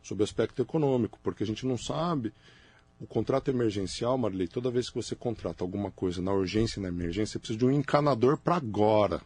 Sob 0.02 0.22
o 0.22 0.24
aspecto 0.24 0.62
econômico, 0.62 1.20
porque 1.22 1.44
a 1.44 1.46
gente 1.46 1.66
não 1.66 1.78
sabe 1.78 2.32
o 3.00 3.06
contrato 3.06 3.50
emergencial, 3.50 4.18
Marley, 4.18 4.48
toda 4.48 4.72
vez 4.72 4.90
que 4.90 4.96
você 4.96 5.16
contrata 5.16 5.64
alguma 5.64 5.92
coisa 5.92 6.22
na 6.22 6.34
urgência 6.34 6.80
e 6.80 6.84
na 6.84 6.90
emergência, 6.90 7.34
você 7.34 7.40
precisa 7.40 7.60
de 7.60 7.66
um 7.66 7.72
encanador 7.72 8.38
para 8.38 8.56
agora. 8.56 9.22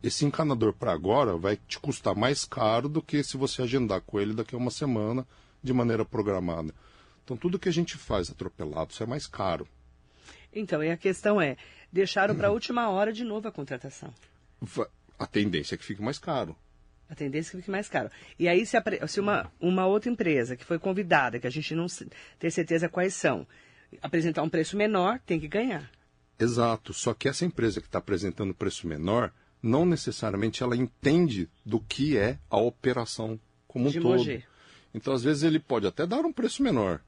Esse 0.00 0.24
encanador 0.24 0.72
para 0.72 0.92
agora 0.92 1.36
vai 1.36 1.56
te 1.56 1.80
custar 1.80 2.14
mais 2.14 2.44
caro 2.44 2.88
do 2.88 3.02
que 3.02 3.22
se 3.24 3.36
você 3.36 3.62
agendar 3.62 4.00
com 4.02 4.20
ele 4.20 4.32
daqui 4.32 4.54
a 4.54 4.58
uma 4.58 4.70
semana 4.70 5.26
de 5.62 5.72
maneira 5.72 6.04
programada. 6.04 6.72
Então, 7.24 7.36
tudo 7.36 7.58
que 7.58 7.68
a 7.68 7.72
gente 7.72 7.96
faz 7.96 8.30
atropelado, 8.30 8.92
isso 8.92 9.02
é 9.02 9.06
mais 9.06 9.26
caro. 9.26 9.66
Então, 10.54 10.82
e 10.82 10.90
a 10.90 10.96
questão 10.96 11.40
é, 11.40 11.56
deixaram 11.92 12.36
para 12.36 12.48
a 12.48 12.52
última 12.52 12.88
hora 12.88 13.12
de 13.12 13.24
novo 13.24 13.48
a 13.48 13.52
contratação. 13.52 14.14
A 15.18 15.26
tendência 15.26 15.74
é 15.74 15.78
que 15.78 15.84
fique 15.84 16.00
mais 16.00 16.18
caro. 16.18 16.56
A 17.08 17.14
tendência 17.14 17.50
é 17.50 17.52
que 17.52 17.56
fique 17.58 17.70
mais 17.70 17.88
caro. 17.88 18.10
E 18.38 18.46
aí, 18.46 18.66
se, 18.66 18.76
a, 18.76 19.06
se 19.06 19.18
uma, 19.18 19.50
uma 19.60 19.86
outra 19.86 20.10
empresa 20.10 20.56
que 20.56 20.64
foi 20.64 20.78
convidada, 20.78 21.38
que 21.38 21.46
a 21.46 21.50
gente 21.50 21.74
não 21.74 21.86
tem 22.38 22.50
certeza 22.50 22.88
quais 22.88 23.14
são, 23.14 23.46
apresentar 24.02 24.42
um 24.42 24.48
preço 24.48 24.76
menor, 24.76 25.18
tem 25.24 25.40
que 25.40 25.48
ganhar. 25.48 25.90
Exato. 26.38 26.92
Só 26.92 27.14
que 27.14 27.28
essa 27.28 27.44
empresa 27.44 27.80
que 27.80 27.86
está 27.86 27.98
apresentando 27.98 28.54
preço 28.54 28.86
menor, 28.86 29.32
não 29.62 29.84
necessariamente 29.84 30.62
ela 30.62 30.76
entende 30.76 31.48
do 31.64 31.80
que 31.80 32.16
é 32.16 32.38
a 32.50 32.58
operação 32.58 33.40
como 33.66 33.88
um 33.88 33.90
de 33.90 34.00
todo. 34.00 34.18
Moger. 34.18 34.46
Então, 34.94 35.12
às 35.12 35.22
vezes, 35.22 35.42
ele 35.42 35.58
pode 35.58 35.86
até 35.86 36.06
dar 36.06 36.24
um 36.24 36.32
preço 36.32 36.62
menor, 36.62 37.00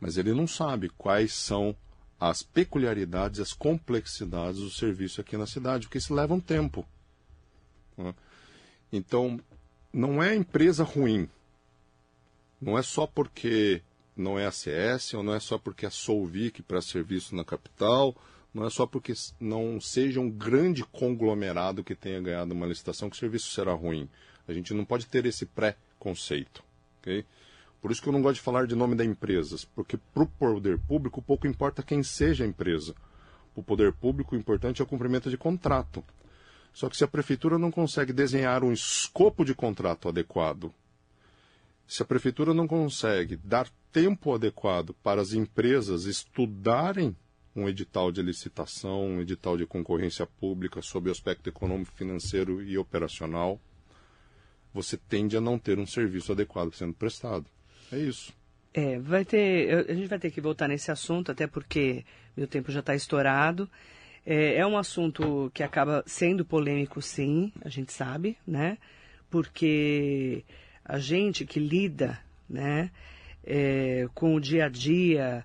mas 0.00 0.16
ele 0.16 0.32
não 0.32 0.46
sabe 0.46 0.88
quais 0.88 1.32
são 1.32 1.76
as 2.18 2.42
peculiaridades, 2.42 3.40
as 3.40 3.52
complexidades 3.52 4.60
do 4.60 4.70
serviço 4.70 5.20
aqui 5.20 5.36
na 5.36 5.46
cidade, 5.46 5.86
porque 5.86 5.98
isso 5.98 6.14
leva 6.14 6.34
um 6.34 6.40
tempo. 6.40 6.86
Então, 8.92 9.40
não 9.92 10.22
é 10.22 10.34
empresa 10.34 10.84
ruim. 10.84 11.28
Não 12.60 12.78
é 12.78 12.82
só 12.82 13.06
porque 13.06 13.82
não 14.16 14.38
é 14.38 14.46
a 14.46 14.52
CS, 14.52 15.14
ou 15.14 15.22
não 15.22 15.34
é 15.34 15.40
só 15.40 15.58
porque 15.58 15.86
é 15.86 15.90
Solvic 15.90 16.62
para 16.62 16.80
serviço 16.80 17.34
na 17.34 17.44
capital, 17.44 18.14
não 18.52 18.64
é 18.64 18.70
só 18.70 18.86
porque 18.86 19.12
não 19.40 19.80
seja 19.80 20.20
um 20.20 20.30
grande 20.30 20.84
conglomerado 20.84 21.82
que 21.82 21.94
tenha 21.94 22.20
ganhado 22.20 22.54
uma 22.54 22.66
licitação 22.66 23.10
que 23.10 23.16
o 23.16 23.18
serviço 23.18 23.50
será 23.50 23.72
ruim. 23.72 24.08
A 24.46 24.52
gente 24.52 24.72
não 24.72 24.84
pode 24.84 25.06
ter 25.06 25.26
esse 25.26 25.44
pré-conceito. 25.44 26.62
Okay? 27.00 27.24
Por 27.82 27.90
isso 27.90 28.00
que 28.00 28.08
eu 28.08 28.12
não 28.12 28.22
gosto 28.22 28.36
de 28.36 28.40
falar 28.40 28.66
de 28.66 28.74
nome 28.74 28.94
da 28.94 29.04
empresas, 29.04 29.64
porque 29.64 29.98
para 30.12 30.22
o 30.22 30.26
poder 30.26 30.78
público 30.78 31.20
pouco 31.20 31.46
importa 31.46 31.82
quem 31.82 32.02
seja 32.02 32.44
a 32.44 32.46
empresa. 32.46 32.94
O 33.54 33.62
poder 33.62 33.92
público 33.92 34.34
o 34.34 34.38
importante 34.38 34.80
é 34.80 34.84
o 34.84 34.88
cumprimento 34.88 35.28
de 35.28 35.36
contrato. 35.36 36.02
Só 36.74 36.90
que 36.90 36.96
se 36.96 37.04
a 37.04 37.08
prefeitura 37.08 37.56
não 37.56 37.70
consegue 37.70 38.12
desenhar 38.12 38.64
um 38.64 38.72
escopo 38.72 39.44
de 39.44 39.54
contrato 39.54 40.08
adequado, 40.08 40.74
se 41.86 42.02
a 42.02 42.04
prefeitura 42.04 42.52
não 42.52 42.66
consegue 42.66 43.36
dar 43.36 43.68
tempo 43.92 44.34
adequado 44.34 44.92
para 44.94 45.22
as 45.22 45.32
empresas 45.32 46.04
estudarem 46.04 47.16
um 47.54 47.68
edital 47.68 48.10
de 48.10 48.20
licitação, 48.20 49.06
um 49.06 49.20
edital 49.20 49.56
de 49.56 49.64
concorrência 49.64 50.26
pública 50.26 50.82
sob 50.82 51.08
o 51.08 51.12
aspecto 51.12 51.48
econômico, 51.48 51.92
financeiro 51.94 52.60
e 52.60 52.76
operacional, 52.76 53.60
você 54.72 54.96
tende 54.96 55.36
a 55.36 55.40
não 55.40 55.56
ter 55.56 55.78
um 55.78 55.86
serviço 55.86 56.32
adequado 56.32 56.72
sendo 56.72 56.94
prestado. 56.94 57.46
É 57.92 57.98
isso. 57.98 58.32
É, 58.72 58.98
vai 58.98 59.24
ter, 59.24 59.88
a 59.88 59.94
gente 59.94 60.08
vai 60.08 60.18
ter 60.18 60.32
que 60.32 60.40
voltar 60.40 60.66
nesse 60.66 60.90
assunto, 60.90 61.30
até 61.30 61.46
porque 61.46 62.04
meu 62.36 62.48
tempo 62.48 62.72
já 62.72 62.80
está 62.80 62.96
estourado. 62.96 63.70
É, 64.26 64.56
é 64.56 64.66
um 64.66 64.78
assunto 64.78 65.50
que 65.52 65.62
acaba 65.62 66.02
sendo 66.06 66.44
polêmico, 66.44 67.02
sim, 67.02 67.52
a 67.62 67.68
gente 67.68 67.92
sabe, 67.92 68.38
né? 68.46 68.78
Porque 69.30 70.44
a 70.84 70.98
gente 70.98 71.44
que 71.44 71.60
lida, 71.60 72.18
né, 72.48 72.90
é, 73.44 74.06
com 74.14 74.34
o 74.34 74.40
dia 74.40 74.66
a 74.66 74.68
dia 74.68 75.44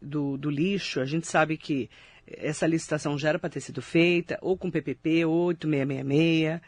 do, 0.00 0.36
do 0.36 0.50
lixo, 0.50 1.00
a 1.00 1.06
gente 1.06 1.26
sabe 1.26 1.56
que 1.56 1.88
essa 2.26 2.66
licitação 2.66 3.18
já 3.18 3.30
era 3.30 3.38
para 3.38 3.50
ter 3.50 3.60
sido 3.60 3.82
feita, 3.82 4.38
ou 4.40 4.56
com 4.56 4.70
PPP 4.70 5.24
8666, 5.24 6.60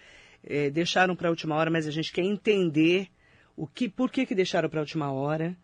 é, 0.45 0.71
deixaram 0.71 1.15
para 1.15 1.29
a 1.29 1.31
última 1.31 1.55
hora, 1.55 1.71
mas 1.71 1.87
a 1.87 1.91
gente 1.91 2.13
quer 2.13 2.25
entender 2.25 3.09
o 3.57 3.67
que, 3.67 3.89
por 3.89 4.11
que, 4.11 4.27
que 4.27 4.35
deixaram 4.35 4.69
para 4.69 4.81
a 4.81 4.83
última 4.83 5.13
hora, 5.13 5.57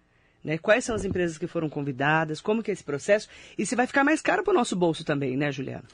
né? 0.48 0.58
Quais 0.58 0.84
são 0.84 0.96
as 0.96 1.04
empresas 1.04 1.36
que 1.36 1.46
foram 1.46 1.68
convidadas? 1.68 2.40
Como 2.40 2.62
que 2.62 2.70
é 2.70 2.74
esse 2.74 2.82
processo? 2.82 3.28
E 3.56 3.66
se 3.66 3.76
vai 3.76 3.86
ficar 3.86 4.02
mais 4.02 4.22
caro 4.22 4.42
para 4.42 4.50
o 4.50 4.54
nosso 4.54 4.74
bolso 4.74 5.04
também, 5.04 5.36
né, 5.36 5.52
Juliano? 5.52 5.84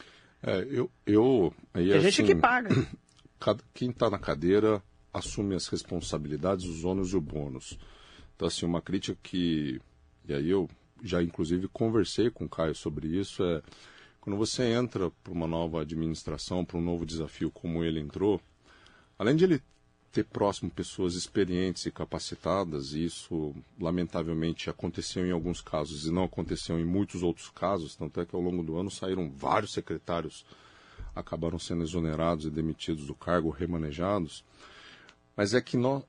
É, 0.43 0.67
eu, 0.71 0.91
eu 1.05 1.53
aí, 1.75 1.89
Tem 1.89 1.97
assim, 1.99 2.11
gente 2.11 2.27
que 2.27 2.35
paga. 2.37 2.71
Quem 3.75 3.91
está 3.91 4.09
na 4.09 4.19
cadeira 4.19 4.83
assume 5.13 5.55
as 5.55 5.67
responsabilidades, 5.67 6.65
os 6.65 6.85
ônus 6.85 7.13
e 7.13 7.17
o 7.17 7.21
bônus. 7.21 7.79
Então, 8.35 8.49
assim, 8.49 8.65
uma 8.65 8.81
crítica 8.81 9.19
que... 9.23 9.81
E 10.27 10.33
aí 10.33 10.49
eu 10.49 10.69
já, 11.03 11.23
inclusive, 11.23 11.69
conversei 11.69 12.31
com 12.31 12.45
o 12.45 12.49
Caio 12.49 12.75
sobre 12.75 13.09
isso, 13.09 13.43
é... 13.45 13.61
Quando 14.21 14.39
você 14.39 14.63
entra 14.73 15.11
para 15.23 15.35
uma 15.35 15.47
nova 15.47 15.83
administração, 15.83 16.65
para 16.65 16.79
um 16.79 16.81
novo 16.81 17.05
desafio 17.05 17.51
como 17.51 17.85
ele 17.85 18.01
entrou, 18.01 18.41
além 19.19 19.37
de 19.37 19.45
ele 19.45 19.63
ter 20.15 20.25
próximo 20.25 20.71
pessoas 20.71 21.15
experientes 21.15 21.85
e 21.87 21.91
capacitadas, 21.91 22.93
e 22.93 23.05
isso 23.05 23.53
lamentavelmente 23.81 24.71
aconteceu 24.71 25.27
em 25.27 25.33
alguns 25.33 25.61
casos 25.61 26.07
e 26.07 26.13
não 26.13 26.23
aconteceu 26.23 26.79
em 26.79 26.85
muitos 26.85 27.25
outros 27.25 27.51
casos, 27.51 27.97
tanto 27.97 28.21
é 28.21 28.25
que 28.25 28.37
ao 28.37 28.41
longo 28.41 28.63
do 28.63 28.79
ano 28.79 28.93
saíram 28.93 29.29
vários 29.29 29.73
secretários, 29.73 30.47
acabaram 31.17 31.59
sendo 31.59 31.83
exonerados 31.83 32.47
e 32.47 32.51
demitidos 32.51 33.09
do 33.09 33.15
cargo, 33.15 33.51
remanejados. 33.51 34.45
Mas 35.37 35.53
é 35.53 35.61
que 35.61 35.77
nós, 35.77 36.05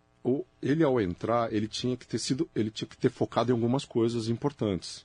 ele 0.62 0.84
ao 0.84 1.02
entrar, 1.02 1.52
ele 1.52 1.68
tinha 1.68 1.98
que 1.98 2.08
ter 2.08 2.20
sido, 2.20 2.48
ele 2.56 2.70
tinha 2.70 2.88
que 2.88 2.98
ter 2.98 3.10
focado 3.10 3.50
em 3.50 3.54
algumas 3.54 3.86
coisas 3.86 4.30
importantes. 4.30 5.04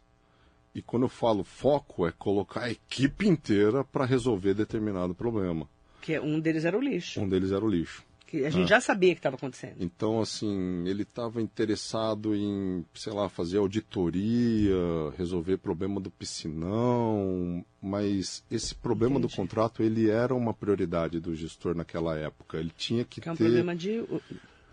E 0.74 0.82
quando 0.82 1.04
eu 1.04 1.08
falo 1.08 1.42
foco, 1.42 2.06
é 2.06 2.12
colocar 2.12 2.64
a 2.64 2.70
equipe 2.70 3.26
inteira 3.26 3.82
para 3.82 4.04
resolver 4.04 4.52
determinado 4.52 5.14
problema. 5.14 5.66
Que 6.02 6.20
um 6.20 6.38
deles 6.38 6.66
era 6.66 6.76
o 6.76 6.80
lixo. 6.82 7.18
Um 7.18 7.28
deles 7.28 7.50
era 7.50 7.64
o 7.64 7.68
lixo 7.68 8.09
que 8.30 8.46
a 8.46 8.50
gente 8.50 8.66
ah. 8.66 8.76
já 8.76 8.80
sabia 8.80 9.12
que 9.12 9.18
estava 9.18 9.34
acontecendo. 9.34 9.74
Então, 9.80 10.20
assim, 10.20 10.86
ele 10.86 11.02
estava 11.02 11.42
interessado 11.42 12.34
em, 12.34 12.84
sei 12.94 13.12
lá, 13.12 13.28
fazer 13.28 13.58
auditoria, 13.58 14.76
resolver 15.18 15.56
problema 15.56 16.00
do 16.00 16.10
piscinão, 16.10 17.64
mas 17.82 18.44
esse 18.48 18.72
problema 18.72 19.18
Entendi. 19.18 19.32
do 19.32 19.36
contrato, 19.36 19.82
ele 19.82 20.08
era 20.08 20.32
uma 20.32 20.54
prioridade 20.54 21.18
do 21.18 21.34
gestor 21.34 21.74
naquela 21.74 22.16
época. 22.16 22.58
Ele 22.58 22.72
tinha 22.76 23.04
que, 23.04 23.20
que 23.20 23.28
é 23.28 23.32
um 23.32 23.36
ter... 23.36 23.44
problema 23.44 23.74
de 23.74 24.04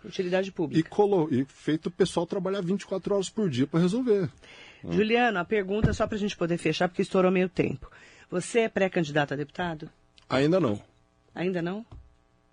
utilidade 0.04 0.52
pública. 0.52 0.78
E, 0.78 0.88
colo... 0.88 1.28
e 1.28 1.44
feito 1.44 1.86
o 1.86 1.90
pessoal 1.90 2.26
trabalhar 2.26 2.60
24 2.60 3.12
horas 3.12 3.28
por 3.28 3.50
dia 3.50 3.66
para 3.66 3.80
resolver. 3.80 4.30
Juliano, 4.88 5.40
a 5.40 5.44
pergunta 5.44 5.90
é 5.90 5.92
só 5.92 6.06
para 6.06 6.14
a 6.14 6.20
gente 6.20 6.36
poder 6.36 6.58
fechar, 6.58 6.88
porque 6.88 7.02
estourou 7.02 7.32
meio 7.32 7.48
tempo. 7.48 7.90
Você 8.30 8.60
é 8.60 8.68
pré-candidato 8.68 9.34
a 9.34 9.36
deputado? 9.36 9.90
Ainda 10.28 10.60
não. 10.60 10.80
Ainda 11.34 11.60
não? 11.60 11.84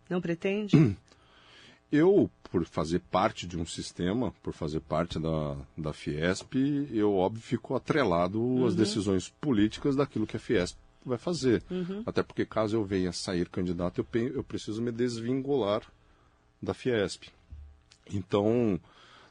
Não 0.09 0.21
pretende? 0.21 0.75
Eu, 1.91 2.29
por 2.51 2.65
fazer 2.65 2.99
parte 2.99 3.47
de 3.47 3.57
um 3.57 3.65
sistema, 3.65 4.33
por 4.41 4.53
fazer 4.53 4.81
parte 4.81 5.19
da, 5.19 5.55
da 5.77 5.93
Fiesp, 5.93 6.55
eu, 6.91 7.15
óbvio, 7.15 7.41
fico 7.41 7.75
atrelado 7.75 8.41
uhum. 8.41 8.65
às 8.65 8.75
decisões 8.75 9.29
políticas 9.39 9.95
daquilo 9.95 10.25
que 10.25 10.35
a 10.35 10.39
Fiesp 10.39 10.75
vai 11.05 11.17
fazer. 11.17 11.63
Uhum. 11.69 12.03
Até 12.05 12.23
porque, 12.23 12.43
caso 12.43 12.75
eu 12.75 12.83
venha 12.83 13.13
sair 13.13 13.47
candidato, 13.47 13.99
eu, 13.99 14.21
eu 14.29 14.43
preciso 14.43 14.81
me 14.81 14.91
desvincular 14.91 15.83
da 16.61 16.73
Fiesp. 16.73 17.29
Então, 18.11 18.79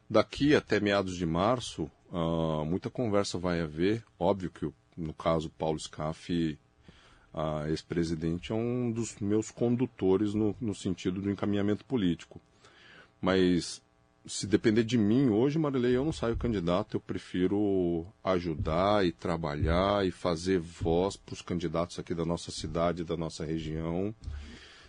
daqui 0.08 0.54
até 0.54 0.80
meados 0.80 1.16
de 1.16 1.26
março, 1.26 1.90
uh, 2.12 2.64
muita 2.64 2.88
conversa 2.88 3.36
vai 3.36 3.60
haver. 3.60 4.04
Óbvio 4.18 4.50
que, 4.50 4.70
no 4.96 5.12
caso, 5.12 5.50
Paulo 5.50 5.78
Scaff 5.78 6.56
a 7.34 7.68
ex-presidente 7.68 8.52
é 8.52 8.54
um 8.54 8.92
dos 8.92 9.16
meus 9.18 9.50
condutores 9.50 10.32
no, 10.34 10.54
no 10.60 10.74
sentido 10.74 11.20
do 11.20 11.30
encaminhamento 11.30 11.84
político. 11.84 12.40
Mas 13.20 13.82
se 14.26 14.46
depender 14.46 14.84
de 14.84 14.96
mim 14.96 15.28
hoje, 15.28 15.58
Marilei, 15.58 15.96
eu 15.96 16.04
não 16.04 16.12
saio 16.12 16.36
candidato, 16.36 16.96
eu 16.96 17.00
prefiro 17.00 18.06
ajudar 18.22 19.04
e 19.04 19.12
trabalhar 19.12 20.06
e 20.06 20.10
fazer 20.10 20.58
voz 20.58 21.16
para 21.16 21.34
os 21.34 21.42
candidatos 21.42 21.98
aqui 21.98 22.14
da 22.14 22.24
nossa 22.24 22.50
cidade, 22.50 23.04
da 23.04 23.16
nossa 23.16 23.44
região, 23.44 24.14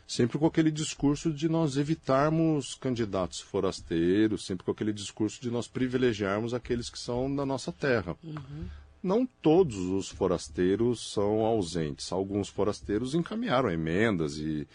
sempre 0.08 0.38
com 0.38 0.46
aquele 0.46 0.72
discurso 0.72 1.34
de 1.34 1.50
nós 1.50 1.76
evitarmos 1.78 2.76
candidatos 2.76 3.42
forasteiros, 3.42 4.46
sempre 4.46 4.64
com 4.64 4.72
aquele 4.72 4.94
discurso 4.94 5.42
de 5.42 5.50
nós 5.50 5.68
privilegiarmos 5.68 6.54
aqueles 6.54 6.90
que 6.90 7.00
são 7.00 7.36
da 7.36 7.46
nossa 7.46 7.72
terra. 7.72 8.16
Uhum. 8.24 8.68
Não 9.06 9.26
todos 9.26 9.78
os 9.78 10.10
forasteiros 10.10 11.14
são 11.14 11.42
ausentes. 11.42 12.12
Alguns 12.12 12.50
forasteiros 12.50 13.14
encaminharam 13.14 13.70
emendas 13.70 14.38
e 14.38 14.68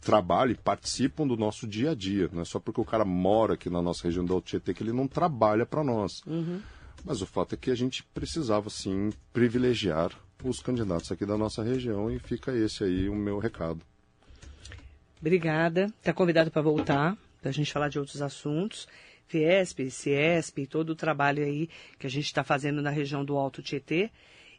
trabalham 0.00 0.52
e 0.52 0.56
participam 0.56 1.26
do 1.26 1.36
nosso 1.36 1.66
dia 1.66 1.92
a 1.92 1.94
dia. 1.94 2.28
Não 2.32 2.42
é 2.42 2.44
só 2.44 2.58
porque 2.58 2.80
o 2.80 2.84
cara 2.84 3.04
mora 3.04 3.54
aqui 3.54 3.70
na 3.70 3.80
nossa 3.80 4.02
região 4.02 4.24
do 4.24 4.40
Tietê 4.40 4.74
que 4.74 4.82
ele 4.82 4.92
não 4.92 5.06
trabalha 5.06 5.64
para 5.64 5.84
nós. 5.84 6.22
Uhum. 6.26 6.60
Mas 7.04 7.22
o 7.22 7.26
fato 7.26 7.54
é 7.54 7.58
que 7.58 7.70
a 7.70 7.74
gente 7.74 8.02
precisava, 8.02 8.68
sim, 8.68 9.10
privilegiar 9.32 10.10
os 10.42 10.58
candidatos 10.58 11.12
aqui 11.12 11.24
da 11.24 11.38
nossa 11.38 11.62
região 11.62 12.10
e 12.10 12.18
fica 12.18 12.52
esse 12.52 12.82
aí 12.82 13.08
o 13.08 13.14
meu 13.14 13.38
recado. 13.38 13.80
Obrigada. 15.20 15.86
Está 16.00 16.12
convidado 16.12 16.50
para 16.50 16.62
voltar, 16.62 17.16
para 17.40 17.50
a 17.50 17.52
gente 17.52 17.72
falar 17.72 17.88
de 17.88 17.98
outros 18.00 18.20
assuntos. 18.20 18.88
Fiesp, 19.32 19.90
Ciesp, 19.90 20.66
todo 20.66 20.90
o 20.90 20.94
trabalho 20.94 21.42
aí 21.42 21.70
que 21.98 22.06
a 22.06 22.10
gente 22.10 22.26
está 22.26 22.44
fazendo 22.44 22.82
na 22.82 22.90
região 22.90 23.24
do 23.24 23.38
Alto 23.38 23.62
Tietê. 23.62 24.10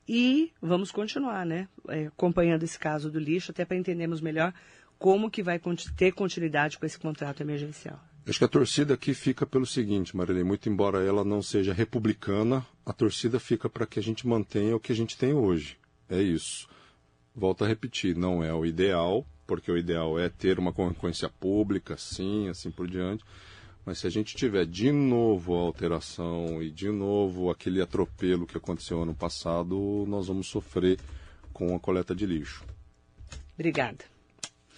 E 0.07 0.51
vamos 0.59 0.91
continuar, 0.91 1.45
né? 1.45 1.67
É, 1.87 2.07
acompanhando 2.07 2.63
esse 2.63 2.79
caso 2.79 3.11
do 3.11 3.19
lixo, 3.19 3.51
até 3.51 3.63
para 3.63 3.77
entendermos 3.77 4.19
melhor 4.19 4.51
como 4.97 5.29
que 5.29 5.43
vai 5.43 5.61
ter 5.95 6.11
continuidade 6.13 6.79
com 6.79 6.85
esse 6.87 6.97
contrato 6.97 7.41
emergencial. 7.41 7.99
Acho 8.27 8.39
que 8.39 8.45
a 8.45 8.47
torcida 8.47 8.95
aqui 8.95 9.13
fica 9.13 9.45
pelo 9.45 9.65
seguinte, 9.65 10.15
Marilene, 10.15 10.45
muito 10.45 10.67
embora 10.69 11.03
ela 11.03 11.23
não 11.23 11.41
seja 11.41 11.73
republicana, 11.73 12.65
a 12.85 12.93
torcida 12.93 13.39
fica 13.39 13.69
para 13.69 13.85
que 13.85 13.99
a 13.99 14.03
gente 14.03 14.25
mantenha 14.25 14.75
o 14.75 14.79
que 14.79 14.91
a 14.91 14.95
gente 14.95 15.17
tem 15.17 15.33
hoje. 15.33 15.77
É 16.09 16.21
isso. 16.21 16.67
Volto 17.35 17.63
a 17.63 17.67
repetir, 17.67 18.15
não 18.15 18.43
é 18.43 18.53
o 18.53 18.65
ideal, 18.65 19.25
porque 19.45 19.71
o 19.71 19.77
ideal 19.77 20.17
é 20.17 20.29
ter 20.29 20.57
uma 20.57 20.73
concorrência 20.73 21.29
pública, 21.29 21.97
sim, 21.97 22.47
assim 22.47 22.71
por 22.71 22.87
diante. 22.87 23.23
Mas 23.85 23.99
se 23.99 24.07
a 24.07 24.09
gente 24.09 24.35
tiver 24.35 24.65
de 24.65 24.91
novo 24.91 25.55
a 25.55 25.61
alteração 25.61 26.61
e 26.61 26.71
de 26.71 26.89
novo 26.89 27.49
aquele 27.49 27.81
atropelo 27.81 28.45
que 28.45 28.57
aconteceu 28.57 29.01
ano 29.01 29.13
passado, 29.13 30.05
nós 30.07 30.27
vamos 30.27 30.47
sofrer 30.47 30.99
com 31.51 31.75
a 31.75 31.79
coleta 31.79 32.15
de 32.15 32.25
lixo. 32.25 32.63
Obrigada. 33.55 34.05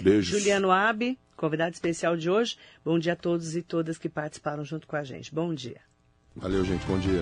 Beijos. 0.02 0.28
Juliano 0.28 0.72
Abe, 0.72 1.18
convidado 1.38 1.74
especial 1.74 2.18
de 2.18 2.30
hoje. 2.30 2.58
Bom 2.84 3.00
dia 3.00 3.14
a 3.14 3.16
todos 3.16 3.56
e 3.56 3.62
todas 3.62 3.98
que 3.98 4.10
participaram 4.10 4.66
junto 4.66 4.88
com 4.88 4.96
a 4.96 5.04
gente. 5.04 5.34
Bom 5.34 5.54
dia. 5.54 5.82
Valeu, 6.36 6.66
gente. 6.66 6.86
Bom 6.86 7.00
dia. 7.00 7.22